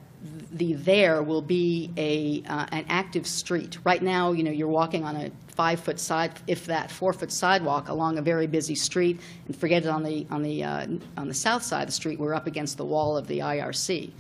the 0.53 0.75
there 0.75 1.23
will 1.23 1.43
be 1.43 1.91
a, 1.97 2.43
uh, 2.49 2.67
an 2.73 2.85
active 2.89 3.27
street. 3.27 3.79
Right 3.85 4.03
now, 4.03 4.33
you 4.33 4.43
know, 4.43 4.51
you're 4.51 4.69
walking 4.69 5.05
on 5.05 5.17
a 5.17 5.31
five-foot 5.49 6.01
side, 6.01 6.33
if 6.47 6.67
that, 6.67 6.91
four-foot 6.91 7.31
sidewalk 7.31 7.89
along 7.89 8.19
a 8.19 8.23
very 8.23 8.47
busy 8.47 8.75
street, 8.75 9.21
and 9.47 9.57
forget 9.57 9.85
it 9.85 9.89
on 9.89 10.03
the, 10.03 10.27
on 10.31 10.43
the, 10.43 10.65
uh, 10.65 10.87
on 11.17 11.29
the 11.29 11.35
south 11.35 11.63
side 11.63 11.83
of 11.83 11.89
the 11.89 11.93
street, 11.93 12.19
we're 12.19 12.35
up 12.35 12.47
against 12.47 12.77
the 12.77 12.85
wall 12.85 13.17
of 13.17 13.27
the 13.27 13.41
IRC. 13.41 14.11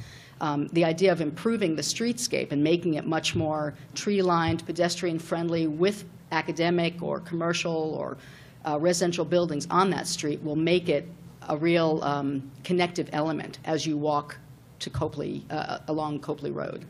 Um, 0.40 0.68
The 0.68 0.84
idea 0.84 1.11
of 1.12 1.20
improving 1.20 1.76
the 1.76 1.82
streetscape 1.82 2.53
and 2.53 2.62
making 2.62 2.94
it 2.94 3.07
much 3.07 3.34
more 3.34 3.74
tree-lined, 3.94 4.64
pedestrian-friendly 4.66 5.66
with 5.66 6.05
academic 6.30 7.03
or 7.03 7.20
commercial 7.20 7.94
or 7.94 8.18
uh, 8.66 8.78
residential 8.78 9.24
buildings 9.24 9.66
on 9.70 9.90
that 9.90 10.07
street 10.07 10.42
will 10.42 10.57
make 10.57 10.88
it 10.88 11.09
a 11.49 11.57
real 11.57 12.03
um, 12.03 12.51
connective 12.64 13.09
element 13.12 13.59
as 13.64 13.86
you 13.86 13.96
walk 13.96 14.36
to 14.81 14.91
Copeley, 14.91 15.43
uh, 15.51 15.79
along 15.89 16.20
Copeley 16.20 16.51
Road. 16.55 16.85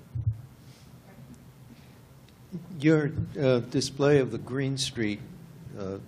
Your 2.81 3.13
uh, 3.41 3.59
display 3.59 4.19
of 4.19 4.31
the 4.31 4.39
Green 4.39 4.79
Street, 4.79 5.21
uh, 5.79 5.99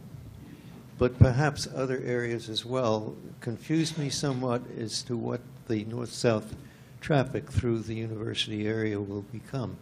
but 0.98 1.18
perhaps 1.18 1.68
other 1.74 2.00
areas 2.04 2.48
as 2.48 2.64
well, 2.64 3.14
confused 3.40 3.98
me 3.98 4.10
somewhat 4.10 4.62
as 4.78 5.02
to 5.02 5.16
what 5.16 5.40
the 5.68 5.84
north-south 5.84 6.54
traffic 7.00 7.50
through 7.50 7.80
the 7.80 7.94
university 7.94 8.66
area 8.66 9.00
will 9.00 9.22
become, 9.22 9.76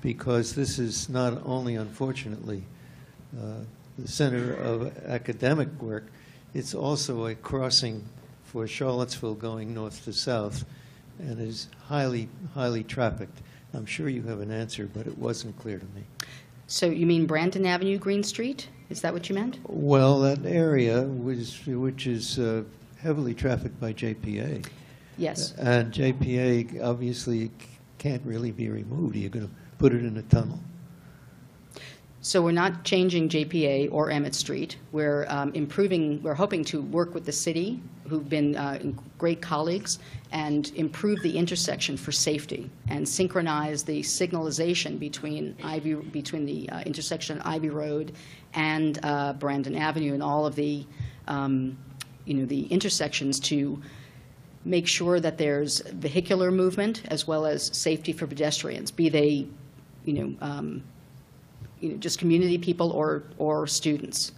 because 0.00 0.54
this 0.54 0.78
is 0.78 1.08
not 1.08 1.42
only, 1.44 1.74
unfortunately, 1.74 2.64
uh, 3.38 3.58
the 3.98 4.08
center 4.08 4.54
of 4.54 4.96
academic 5.06 5.68
work, 5.80 6.06
it's 6.54 6.74
also 6.74 7.26
a 7.26 7.34
crossing 7.34 8.04
for 8.44 8.66
Charlottesville 8.66 9.34
going 9.34 9.74
north 9.74 10.04
to 10.04 10.12
south, 10.12 10.64
and 11.18 11.40
is 11.40 11.68
highly, 11.86 12.28
highly 12.54 12.84
trafficked. 12.84 13.40
I'm 13.72 13.86
sure 13.86 14.08
you 14.08 14.22
have 14.22 14.40
an 14.40 14.50
answer, 14.50 14.88
but 14.92 15.06
it 15.06 15.18
wasn't 15.18 15.58
clear 15.58 15.78
to 15.78 15.86
me. 15.86 16.04
So 16.66 16.86
you 16.86 17.06
mean 17.06 17.26
Brandon 17.26 17.66
Avenue, 17.66 17.98
Green 17.98 18.22
Street? 18.22 18.68
Is 18.90 19.00
that 19.02 19.12
what 19.12 19.28
you 19.28 19.34
meant? 19.34 19.58
Well, 19.66 20.20
that 20.20 20.46
area 20.46 21.02
was, 21.02 21.66
which 21.66 22.06
is 22.06 22.38
uh, 22.38 22.64
heavily 23.00 23.34
trafficked 23.34 23.80
by 23.80 23.92
JPA. 23.92 24.66
Yes. 25.18 25.52
And 25.52 25.92
JPA 25.92 26.82
obviously 26.82 27.50
can't 27.98 28.22
really 28.24 28.50
be 28.50 28.68
removed. 28.68 29.16
You're 29.16 29.30
going 29.30 29.48
to 29.48 29.54
put 29.78 29.92
it 29.92 30.04
in 30.04 30.16
a 30.16 30.22
tunnel. 30.22 30.58
So 32.24 32.40
we're 32.40 32.52
not 32.52 32.84
changing 32.84 33.28
JPA 33.28 33.90
or 33.92 34.10
Emmett 34.10 34.34
Street. 34.34 34.78
We're 34.92 35.26
um, 35.28 35.52
improving, 35.52 36.22
we're 36.22 36.32
hoping 36.32 36.64
to 36.64 36.80
work 36.80 37.12
with 37.12 37.26
the 37.26 37.32
city, 37.32 37.82
who've 38.08 38.26
been 38.26 38.56
uh, 38.56 38.78
great 39.18 39.42
colleagues, 39.42 39.98
and 40.32 40.72
improve 40.74 41.20
the 41.20 41.36
intersection 41.36 41.98
for 41.98 42.12
safety 42.12 42.70
and 42.88 43.06
synchronize 43.06 43.82
the 43.82 44.00
signalization 44.00 44.98
between 44.98 45.54
Ivy, 45.62 45.96
between 45.96 46.46
the 46.46 46.66
uh, 46.70 46.80
intersection 46.86 47.40
of 47.40 47.46
Ivy 47.46 47.68
Road 47.68 48.12
and 48.54 48.98
uh, 49.02 49.34
Brandon 49.34 49.76
Avenue 49.76 50.14
and 50.14 50.22
all 50.22 50.46
of 50.46 50.54
the, 50.54 50.86
um, 51.28 51.76
you 52.24 52.32
know, 52.32 52.46
the 52.46 52.62
intersections 52.68 53.38
to 53.40 53.82
make 54.64 54.88
sure 54.88 55.20
that 55.20 55.36
there's 55.36 55.80
vehicular 55.80 56.50
movement 56.50 57.02
as 57.08 57.28
well 57.28 57.44
as 57.44 57.64
safety 57.76 58.14
for 58.14 58.26
pedestrians, 58.26 58.90
be 58.90 59.10
they, 59.10 59.46
you 60.06 60.14
know, 60.14 60.34
um, 60.40 60.82
you 61.84 61.90
know, 61.90 61.96
just 61.98 62.18
community 62.18 62.58
people 62.58 62.90
or, 62.92 63.24
or 63.38 63.66
students. 63.66 64.32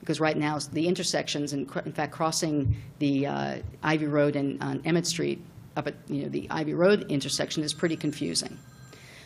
Because 0.00 0.20
right 0.20 0.36
now, 0.36 0.58
the 0.72 0.86
intersections, 0.86 1.52
and 1.52 1.70
in 1.84 1.92
fact, 1.92 2.12
crossing 2.12 2.76
the 2.98 3.26
uh, 3.26 3.58
Ivy 3.82 4.06
Road 4.06 4.36
and 4.36 4.62
on 4.62 4.80
Emmett 4.84 5.06
Street 5.06 5.42
up 5.76 5.86
at, 5.86 5.94
you 6.08 6.22
know, 6.22 6.28
the 6.28 6.46
Ivy 6.50 6.74
Road 6.74 7.10
intersection 7.10 7.62
is 7.62 7.72
pretty 7.72 7.96
confusing. 7.96 8.58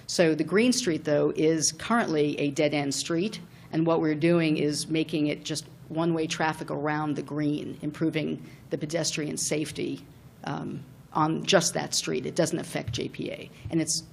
So 0.06 0.34
the 0.34 0.44
Green 0.44 0.72
Street, 0.72 1.04
though, 1.04 1.32
is 1.34 1.72
currently 1.72 2.38
a 2.38 2.50
dead-end 2.50 2.94
street, 2.94 3.40
and 3.72 3.86
what 3.86 4.00
we're 4.00 4.14
doing 4.14 4.58
is 4.58 4.88
making 4.88 5.28
it 5.28 5.44
just 5.44 5.66
one-way 5.88 6.26
traffic 6.26 6.70
around 6.70 7.16
the 7.16 7.22
green, 7.22 7.78
improving 7.82 8.42
the 8.70 8.78
pedestrian 8.78 9.36
safety 9.36 10.04
um, 10.44 10.80
on 11.12 11.44
just 11.44 11.74
that 11.74 11.94
street. 11.94 12.26
It 12.26 12.34
doesn't 12.34 12.58
affect 12.58 12.94
JPA. 12.94 13.48
And 13.70 13.80
it's, 13.80 14.04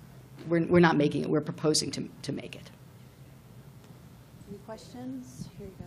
we're, 0.48 0.66
we're 0.66 0.80
not 0.80 0.98
making 0.98 1.24
it, 1.24 1.30
we're 1.30 1.42
proposing 1.42 1.92
to, 1.92 2.08
to 2.24 2.32
make 2.32 2.56
it. 2.56 2.70
Any 4.52 4.60
questions? 4.66 5.48
Here 5.58 5.68
you 5.68 5.74
go, 5.80 5.86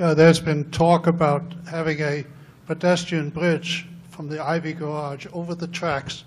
sir. 0.00 0.04
Yeah, 0.04 0.14
there's 0.14 0.40
been 0.40 0.68
talk 0.72 1.06
about 1.06 1.44
having 1.70 2.00
a 2.00 2.24
pedestrian 2.66 3.30
bridge 3.30 3.86
from 4.10 4.28
the 4.28 4.42
Ivy 4.42 4.72
Garage 4.72 5.28
over 5.32 5.54
the 5.54 5.68
tracks 5.68 6.24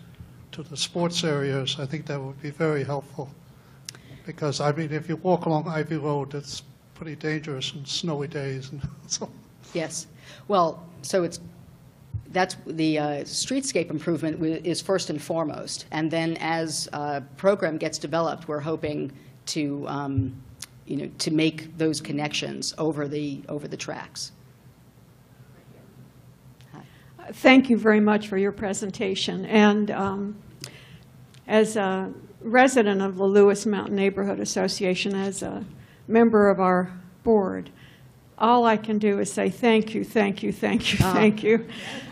to 0.53 0.64
the 0.64 0.78
sports 0.78 1.26
areas. 1.26 1.76
I 1.78 1.86
think 1.86 2.05
that 2.05 2.22
would 2.22 2.41
be 2.41 2.51
very 2.51 2.86
helpful. 2.86 3.30
Because, 4.26 4.62
I 4.62 4.72
mean, 4.72 4.93
if 4.93 5.10
you 5.10 5.18
walk 5.18 5.45
along 5.45 5.68
Ivy 5.68 5.97
Road, 5.97 6.36
it's 6.36 6.64
pretty 6.93 7.18
dangerous 7.18 7.74
on 7.76 7.86
snowy 7.86 8.30
days 8.30 8.72
and 8.72 8.82
so. 9.07 9.30
Yes. 9.74 10.07
Well, 10.47 10.88
so 11.01 11.24
it's, 11.24 11.41
that's, 12.30 12.55
the 12.66 12.97
uh, 12.97 13.03
streetscape 13.24 13.89
improvement 13.89 14.41
is 14.66 14.80
first 14.80 15.10
and 15.10 15.22
foremost. 15.22 15.86
And 15.91 16.10
then 16.10 16.38
as 16.39 16.88
a 16.93 17.22
program 17.36 17.78
gets 17.78 17.97
developed, 17.97 18.47
we're 18.47 18.62
hoping 18.62 19.12
to, 19.50 19.88
um, 19.88 20.34
you 20.86 20.97
know, 20.97 21.10
to 21.20 21.32
make 21.32 21.78
those 21.78 22.02
connections 22.02 22.74
over 22.78 23.08
the, 23.08 23.41
over 23.47 23.68
the 23.68 23.78
tracks. 23.78 24.32
Thank 27.32 27.70
you 27.70 27.78
very 27.78 28.00
much 28.00 28.28
for 28.28 28.38
your 28.38 28.52
presentation. 28.52 29.45
And 29.45 29.91
um, 29.91 30.36
as 31.47 31.76
a 31.76 32.12
resident 32.41 33.02
of 33.02 33.18
the 33.18 33.24
Lewis 33.24 33.68
Mountain 33.68 33.95
Neighborhood 33.95 34.39
Association, 34.39 35.14
as 35.16 35.43
a 35.43 35.64
member 36.08 36.50
of 36.50 36.60
our 36.60 36.91
board, 37.24 37.70
all 38.39 38.66
I 38.66 38.78
can 38.78 38.97
do 38.97 39.20
is 39.20 39.32
say 39.32 39.50
thank 39.50 39.93
you, 39.93 40.04
thank 40.04 40.41
you, 40.41 40.52
thank 40.52 40.91
you, 40.91 40.97
thank 40.97 41.43
you. 41.43 41.68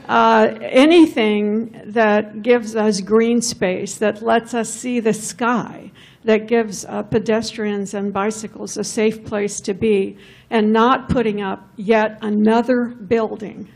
Uh, 0.07 0.55
Anything 0.61 1.81
that 1.85 2.43
gives 2.43 2.75
us 2.75 3.01
green 3.01 3.41
space, 3.41 3.97
that 3.97 4.21
lets 4.21 4.53
us 4.53 4.69
see 4.69 4.99
the 4.99 5.13
sky, 5.13 5.91
that 6.23 6.47
gives 6.47 6.85
uh, 6.85 7.03
pedestrians 7.03 7.93
and 7.93 8.13
bicycles 8.13 8.77
a 8.77 8.83
safe 8.83 9.23
place 9.25 9.61
to 9.61 9.73
be, 9.73 10.17
and 10.49 10.73
not 10.73 11.09
putting 11.09 11.41
up 11.41 11.69
yet 11.77 12.17
another 12.21 12.87
building 12.87 13.69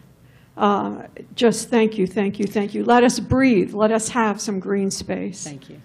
uh, 0.57 1.07
just 1.33 1.69
thank 1.69 1.97
you, 1.97 2.05
thank 2.05 2.37
you, 2.39 2.45
thank 2.45 2.73
you. 2.73 2.83
Let 2.83 3.03
us 3.03 3.19
breathe. 3.19 3.73
Let 3.73 3.91
us 3.91 4.09
have 4.09 4.41
some 4.41 4.59
green 4.59 4.91
space. 4.91 5.43
Thank 5.43 5.69
you. 5.69 5.81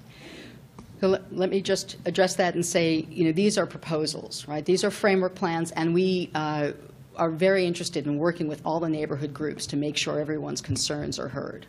So 1.00 1.08
let, 1.08 1.34
let 1.34 1.50
me 1.50 1.60
just 1.60 1.96
address 2.04 2.36
that 2.36 2.54
and 2.54 2.64
say, 2.64 3.06
you 3.10 3.24
know, 3.24 3.32
these 3.32 3.58
are 3.58 3.66
proposals, 3.66 4.46
right? 4.48 4.64
These 4.64 4.82
are 4.82 4.90
framework 4.90 5.34
plans, 5.34 5.70
and 5.72 5.94
we 5.94 6.30
uh, 6.34 6.72
are 7.16 7.30
very 7.30 7.64
interested 7.64 8.06
in 8.06 8.18
working 8.18 8.48
with 8.48 8.60
all 8.64 8.80
the 8.80 8.88
neighborhood 8.88 9.32
groups 9.32 9.66
to 9.68 9.76
make 9.76 9.96
sure 9.96 10.18
everyone's 10.18 10.60
concerns 10.60 11.18
are 11.18 11.28
heard. 11.28 11.66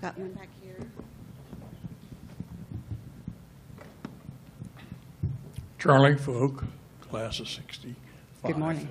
Got 0.00 0.16
one 0.18 0.32
back 0.32 0.48
Charlie 5.78 6.16
Folk, 6.16 6.64
class 7.00 7.38
of 7.38 7.48
65. 7.48 7.94
Good 8.44 8.58
morning. 8.58 8.88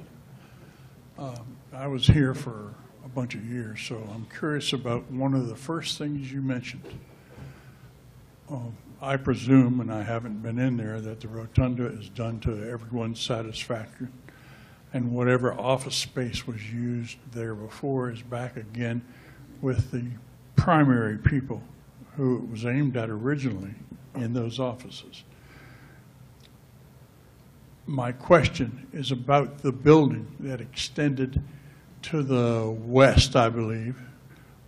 I 1.74 1.86
was 1.86 2.08
here 2.08 2.34
for 2.34 2.74
a 3.04 3.10
bunch 3.10 3.36
of 3.36 3.44
years, 3.46 3.82
so 3.82 3.98
I'm 4.14 4.26
curious 4.34 4.72
about 4.72 5.12
one 5.12 5.34
of 5.34 5.50
the 5.50 5.56
first 5.56 5.98
things 5.98 6.32
you 6.32 6.42
mentioned. 6.42 6.86
Um, 8.50 8.78
I 9.02 9.18
presume, 9.18 9.82
and 9.82 9.92
I 9.92 10.02
haven't 10.02 10.42
been 10.42 10.58
in 10.58 10.78
there, 10.78 11.02
that 11.02 11.20
the 11.20 11.28
rotunda 11.28 11.88
is 11.88 12.08
done 12.08 12.40
to 12.42 12.52
everyone's 12.70 13.20
satisfaction, 13.20 14.14
and 14.94 15.12
whatever 15.12 15.54
office 15.54 15.96
space 15.96 16.48
was 16.48 16.72
used 16.72 17.18
there 17.34 17.54
before 17.54 18.12
is 18.12 18.22
back 18.22 18.56
again 18.56 19.02
with 19.62 19.92
the 19.92 20.06
primary 20.56 21.18
people 21.18 21.62
who 22.16 22.38
it 22.38 22.50
was 22.50 22.66
aimed 22.66 22.96
at 22.96 23.10
originally 23.10 23.76
in 24.16 24.32
those 24.32 24.58
offices. 24.58 25.24
My 27.90 28.12
question 28.12 28.86
is 28.92 29.14
about 29.14 29.60
the 29.60 29.72
building 29.72 30.28
that 30.42 30.60
extended 30.60 31.42
to 32.02 32.22
the 32.22 32.70
west, 32.70 33.38
I 33.38 33.48
believe, 33.48 33.96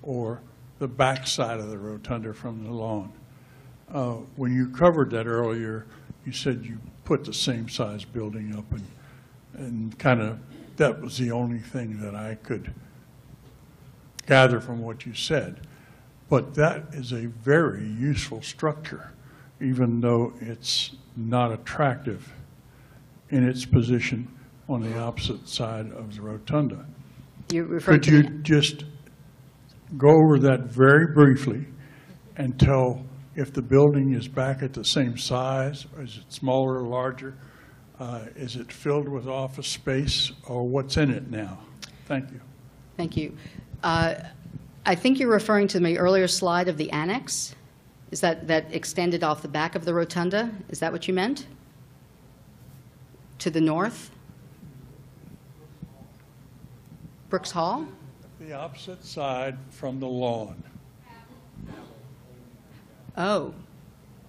or 0.01 0.39
the 0.79 0.87
backside 0.87 1.59
of 1.59 1.69
the 1.69 1.77
rotunda 1.77 2.33
from 2.33 2.63
the 2.63 2.71
lawn. 2.71 3.11
Uh, 3.93 4.13
When 4.37 4.55
you 4.55 4.69
covered 4.69 5.09
that 5.11 5.27
earlier, 5.27 5.85
you 6.25 6.31
said 6.31 6.65
you 6.65 6.77
put 7.03 7.25
the 7.25 7.33
same 7.33 7.67
size 7.67 8.05
building 8.05 8.55
up 8.55 8.71
and, 8.71 8.85
and 9.55 9.99
kind 9.99 10.21
of, 10.21 10.39
that 10.77 11.01
was 11.01 11.17
the 11.17 11.31
only 11.31 11.59
thing 11.59 11.99
that 11.99 12.15
I 12.15 12.35
could 12.35 12.73
gather 14.27 14.61
from 14.61 14.81
what 14.81 15.05
you 15.05 15.13
said. 15.13 15.67
But 16.29 16.53
that 16.53 16.85
is 16.93 17.11
a 17.11 17.25
very 17.25 17.85
useful 17.85 18.41
structure, 18.41 19.11
even 19.59 19.99
though 19.99 20.31
it's 20.39 20.91
not 21.17 21.51
attractive 21.51 22.31
in 23.29 23.47
its 23.47 23.65
position 23.65 24.27
on 24.67 24.81
the 24.81 24.97
opposite 24.97 25.47
side 25.47 25.91
of 25.91 26.15
the 26.15 26.21
rotunda. 26.21 26.85
You're 27.51 27.79
Could 27.79 28.03
to 28.03 28.11
you 28.11 28.23
just 28.41 28.85
go 29.97 30.09
over 30.09 30.39
that 30.39 30.65
very 30.65 31.13
briefly 31.13 31.65
and 32.37 32.59
tell 32.59 33.03
if 33.35 33.53
the 33.53 33.61
building 33.61 34.13
is 34.13 34.27
back 34.27 34.61
at 34.61 34.73
the 34.73 34.83
same 34.83 35.17
size, 35.17 35.85
or 35.95 36.03
is 36.03 36.17
it 36.17 36.31
smaller 36.31 36.83
or 36.83 36.87
larger? 36.87 37.35
Uh, 37.99 38.25
Is 38.35 38.55
it 38.55 38.71
filled 38.71 39.09
with 39.09 39.27
office 39.27 39.67
space, 39.67 40.31
or 40.47 40.65
what's 40.65 40.95
in 40.95 41.09
it 41.11 41.29
now? 41.29 41.59
Thank 42.05 42.31
you. 42.31 42.39
Thank 42.95 43.17
you. 43.17 43.35
Uh, 43.83 44.15
I 44.85 44.95
think 44.95 45.19
you're 45.19 45.31
referring 45.31 45.67
to 45.69 45.81
my 45.81 45.95
earlier 45.95 46.27
slide 46.27 46.69
of 46.69 46.77
the 46.77 46.89
annex? 46.91 47.55
Is 48.11 48.21
that, 48.21 48.47
that 48.47 48.73
extended 48.73 49.23
off 49.23 49.41
the 49.41 49.49
back 49.49 49.75
of 49.75 49.83
the 49.83 49.93
rotunda? 49.93 50.49
Is 50.69 50.79
that 50.79 50.91
what 50.91 51.07
you 51.07 51.13
meant? 51.13 51.47
To 53.39 53.49
the 53.49 53.61
north? 53.61 54.11
Brooks 57.29 57.51
Hall? 57.51 57.87
The 58.39 58.53
opposite 58.53 59.03
side 59.03 59.57
from 59.69 59.99
the 59.99 60.07
lawn. 60.07 60.61
Oh, 63.17 63.53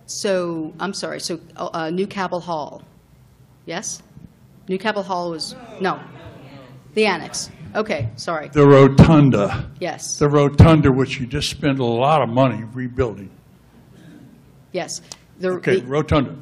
so, 0.07 0.73
I'm 0.81 0.93
sorry, 0.93 1.21
so 1.21 1.39
uh, 1.57 1.91
New 1.91 2.07
Cabell 2.07 2.41
Hall? 2.41 2.83
Yes? 3.67 4.03
New 4.69 4.79
Cabell 4.79 5.03
Hall 5.05 5.31
was, 5.31 5.55
no. 5.81 6.01
The 6.95 7.07
annex. 7.07 7.51
Okay, 7.77 8.09
sorry. 8.17 8.49
The 8.49 8.67
rotunda, 8.67 9.71
Yes, 9.79 10.19
the 10.19 10.29
rotunda, 10.29 10.91
which 10.91 11.21
you 11.21 11.27
just 11.27 11.51
spent 11.51 11.79
a 11.79 11.85
lot 11.85 12.21
of 12.21 12.29
money 12.29 12.65
rebuilding. 12.73 13.31
yes. 14.73 15.03
The- 15.39 15.51
Okay, 15.53 15.81
the- 15.81 15.87
rotunda. 15.87 16.37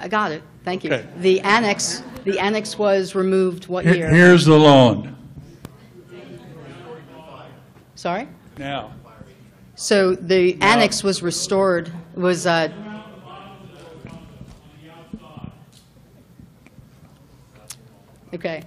I 0.00 0.08
got 0.08 0.32
it, 0.32 0.42
thank 0.64 0.82
you. 0.82 0.90
Okay. 0.92 1.06
The 1.18 1.40
annex, 1.42 2.02
the 2.24 2.38
annex 2.38 2.78
was 2.78 3.14
removed 3.14 3.68
what 3.68 3.84
Here- 3.84 3.94
year? 3.96 4.08
Here's 4.08 4.46
the 4.46 4.58
lawn. 4.58 5.16
Sorry? 7.94 8.26
Now, 8.58 8.92
So 9.74 10.14
the 10.14 10.56
annex 10.62 11.02
was 11.02 11.22
restored, 11.22 11.92
was, 12.14 12.46
uh, 12.46 12.68
okay. 18.34 18.62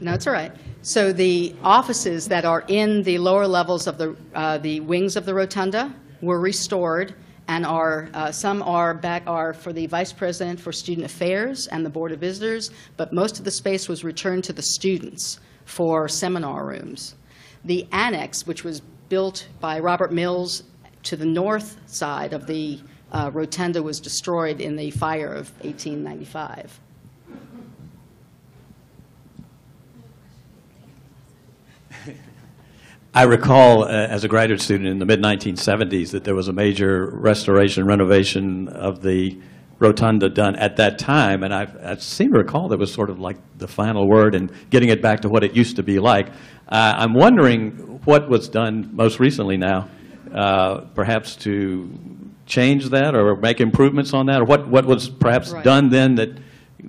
No, 0.00 0.14
it's 0.14 0.26
all 0.26 0.32
right. 0.32 0.52
So 0.82 1.12
the 1.12 1.54
offices 1.62 2.28
that 2.28 2.44
are 2.44 2.64
in 2.68 3.02
the 3.02 3.18
lower 3.18 3.46
levels 3.46 3.86
of 3.86 3.98
the, 3.98 4.16
uh, 4.34 4.58
the 4.58 4.80
wings 4.80 5.16
of 5.16 5.24
the 5.26 5.34
rotunda 5.34 5.94
were 6.20 6.40
restored 6.40 7.14
and 7.48 7.64
are, 7.64 8.08
uh, 8.14 8.32
some 8.32 8.62
are 8.62 8.94
back, 8.94 9.22
are 9.26 9.52
for 9.52 9.72
the 9.72 9.86
vice 9.86 10.12
president 10.12 10.58
for 10.58 10.72
student 10.72 11.06
affairs 11.06 11.66
and 11.68 11.84
the 11.84 11.90
board 11.90 12.12
of 12.12 12.20
visitors, 12.20 12.70
but 12.96 13.12
most 13.12 13.38
of 13.38 13.44
the 13.44 13.50
space 13.50 13.88
was 13.88 14.04
returned 14.04 14.44
to 14.44 14.52
the 14.52 14.62
students 14.62 15.40
for 15.64 16.08
seminar 16.08 16.66
rooms. 16.66 17.14
The 17.64 17.86
annex, 17.92 18.46
which 18.46 18.64
was 18.64 18.80
built 19.08 19.48
by 19.60 19.78
Robert 19.78 20.12
Mills 20.12 20.64
to 21.04 21.16
the 21.16 21.26
north 21.26 21.78
side 21.86 22.32
of 22.32 22.46
the 22.46 22.80
uh, 23.12 23.30
rotunda, 23.32 23.82
was 23.82 24.00
destroyed 24.00 24.60
in 24.60 24.76
the 24.76 24.90
fire 24.90 25.32
of 25.32 25.50
1895. 25.62 26.80
I 33.16 33.22
recall, 33.22 33.84
uh, 33.84 33.88
as 33.88 34.24
a 34.24 34.28
graduate 34.28 34.60
student 34.60 34.90
in 34.90 34.98
the 34.98 35.06
mid-1970s, 35.06 36.10
that 36.10 36.24
there 36.24 36.34
was 36.34 36.48
a 36.48 36.52
major 36.52 37.08
restoration, 37.14 37.86
renovation 37.86 38.68
of 38.68 39.00
the 39.00 39.40
rotunda 39.78 40.28
done 40.28 40.54
at 40.56 40.76
that 40.76 40.98
time, 40.98 41.42
and 41.42 41.54
I, 41.54 41.66
I 41.82 41.96
seem 41.96 42.34
to 42.34 42.38
recall 42.38 42.68
that 42.68 42.78
was 42.78 42.92
sort 42.92 43.08
of 43.08 43.18
like 43.18 43.38
the 43.56 43.66
final 43.68 44.06
word 44.06 44.34
in 44.34 44.50
getting 44.68 44.90
it 44.90 45.00
back 45.00 45.20
to 45.22 45.30
what 45.30 45.44
it 45.44 45.56
used 45.56 45.76
to 45.76 45.82
be 45.82 45.98
like. 45.98 46.28
Uh, 46.68 46.92
I'm 46.98 47.14
wondering 47.14 48.00
what 48.04 48.28
was 48.28 48.50
done 48.50 48.90
most 48.94 49.18
recently 49.18 49.56
now 49.56 49.88
uh, 50.34 50.82
perhaps 50.94 51.36
to 51.36 51.88
change 52.44 52.90
that 52.90 53.14
or 53.14 53.34
make 53.36 53.62
improvements 53.62 54.12
on 54.12 54.26
that? 54.26 54.42
Or 54.42 54.44
what, 54.44 54.68
what 54.68 54.84
was 54.84 55.08
perhaps 55.08 55.52
Right. 55.52 55.64
done 55.64 55.88
then 55.88 56.16
that 56.16 56.36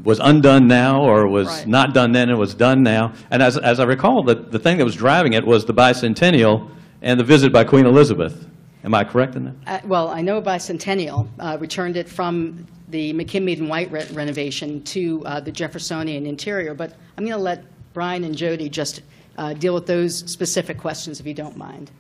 was 0.04 0.20
undone 0.20 0.68
now 0.68 1.02
or 1.02 1.28
was 1.28 1.48
Right. 1.48 1.68
not 1.68 1.94
done 1.94 2.12
then 2.12 2.30
and 2.30 2.38
was 2.38 2.54
done 2.54 2.84
now? 2.84 3.14
And 3.32 3.42
as, 3.42 3.58
as 3.58 3.80
I 3.80 3.86
recall, 3.86 4.24
the, 4.24 4.36
the 4.36 4.60
thing 4.60 4.78
that 4.78 4.86
was 4.86 4.96
driving 4.96 5.34
it 5.34 5.46
was 5.46 5.66
the 5.66 5.74
bicentennial 5.74 6.70
and 7.02 7.20
the 7.20 7.24
visit 7.24 7.52
by 7.54 7.64
Queen 7.64 7.86
Elizabeth. 7.86 8.48
Am 8.84 8.94
I 8.94 9.04
correct 9.04 9.36
in 9.36 9.46
that? 9.46 9.54
Uh, 9.66 9.88
Well, 9.88 10.08
I 10.10 10.22
know 10.22 10.42
Bicentennial 10.42 11.28
uh, 11.40 11.58
returned 11.60 11.98
it 11.98 12.08
from 12.08 12.66
the 12.90 13.12
McKim 13.14 13.52
and 13.58 13.68
White 13.68 13.92
re- 13.92 14.06
renovation 14.14 14.82
to 14.84 15.24
uh, 15.26 15.40
the 15.42 15.52
Jeffersonian 15.52 16.26
interior, 16.26 16.74
but 16.74 16.94
I'm 17.18 17.26
going 17.26 17.36
to 17.38 17.44
let 17.44 17.66
Brian 17.94 18.24
and 18.24 18.36
Jody 18.36 18.70
just 18.70 19.02
uh, 19.38 19.54
deal 19.54 19.74
with 19.74 19.86
those 19.88 20.20
specific 20.32 20.78
questions, 20.78 21.20
if 21.20 21.26
you 21.26 21.34
don't 21.34 21.58
mind. 21.58 21.92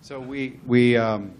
So 0.00 0.18
we, 0.18 0.58
we, 0.66 0.96
um, 0.96 1.32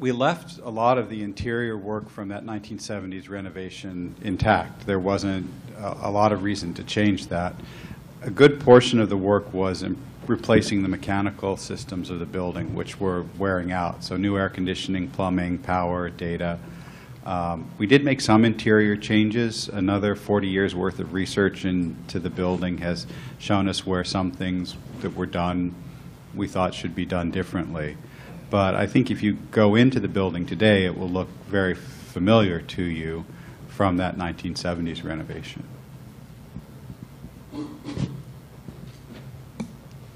we 0.00 0.12
left 0.12 0.58
a 0.60 0.70
lot 0.70 0.96
of 0.96 1.10
the 1.10 1.22
interior 1.22 1.76
work 1.76 2.08
from 2.08 2.28
that 2.28 2.44
1970s 2.44 3.28
renovation 3.28 4.16
intact. 4.22 4.86
There 4.86 4.98
wasn't 4.98 5.48
a, 5.76 6.08
a 6.08 6.10
lot 6.10 6.32
of 6.32 6.42
reason 6.42 6.72
to 6.74 6.84
change 6.84 7.26
that. 7.26 7.54
A 8.22 8.30
good 8.30 8.60
portion 8.60 8.98
of 8.98 9.10
the 9.10 9.16
work 9.16 9.52
was 9.52 9.82
in 9.82 9.98
replacing 10.26 10.82
the 10.82 10.88
mechanical 10.88 11.58
systems 11.58 12.08
of 12.08 12.18
the 12.18 12.24
building, 12.24 12.74
which 12.74 12.98
were 12.98 13.26
wearing 13.36 13.72
out. 13.72 14.02
So 14.02 14.16
new 14.16 14.38
air 14.38 14.48
conditioning, 14.48 15.10
plumbing, 15.10 15.58
power, 15.58 16.08
data. 16.08 16.58
Um, 17.26 17.70
we 17.76 17.86
did 17.86 18.02
make 18.02 18.22
some 18.22 18.46
interior 18.46 18.96
changes. 18.96 19.68
Another 19.68 20.16
40 20.16 20.48
years' 20.48 20.74
worth 20.74 20.98
of 20.98 21.12
research 21.12 21.66
into 21.66 22.18
the 22.18 22.30
building 22.30 22.78
has 22.78 23.06
shown 23.38 23.68
us 23.68 23.84
where 23.84 24.04
some 24.04 24.30
things 24.30 24.76
that 25.02 25.14
were 25.14 25.26
done 25.26 25.74
we 26.34 26.48
thought 26.48 26.72
should 26.72 26.94
be 26.94 27.04
done 27.04 27.30
differently. 27.30 27.98
But 28.50 28.74
I 28.74 28.86
think 28.86 29.10
if 29.12 29.22
you 29.22 29.34
go 29.52 29.76
into 29.76 30.00
the 30.00 30.08
building 30.08 30.44
today, 30.44 30.84
it 30.84 30.98
will 30.98 31.08
look 31.08 31.28
very 31.46 31.74
familiar 31.74 32.60
to 32.60 32.82
you 32.82 33.24
from 33.68 33.96
that 33.98 34.16
1970s 34.16 35.04
renovation. 35.04 35.62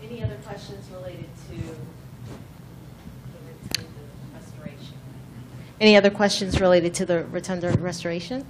Any 0.02 0.22
other 0.22 0.36
questions 0.44 0.90
related 0.90 1.28
to 1.48 1.56
the 1.56 1.74
rotunda 3.46 4.00
restoration? 4.34 4.94
Any 5.80 5.96
other 5.96 6.10
questions 6.10 6.60
related 6.60 6.92
to 6.94 7.06
the 7.06 7.24
rotunda 7.26 7.70
restoration? 7.78 8.44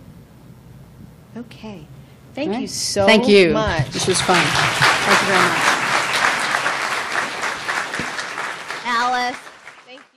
Okay. 1.37 1.87
Thank 2.35 2.49
All 2.49 2.55
you 2.55 2.61
right. 2.63 2.71
so 2.71 3.07
Thank 3.07 3.29
you. 3.29 3.53
much. 3.53 3.91
This 3.91 4.07
was 4.07 4.21
fun. 4.23 4.43
Thank 4.45 5.21
you 5.21 5.27
very 5.27 5.43
much. 5.43 5.75
Alice. 8.87 9.54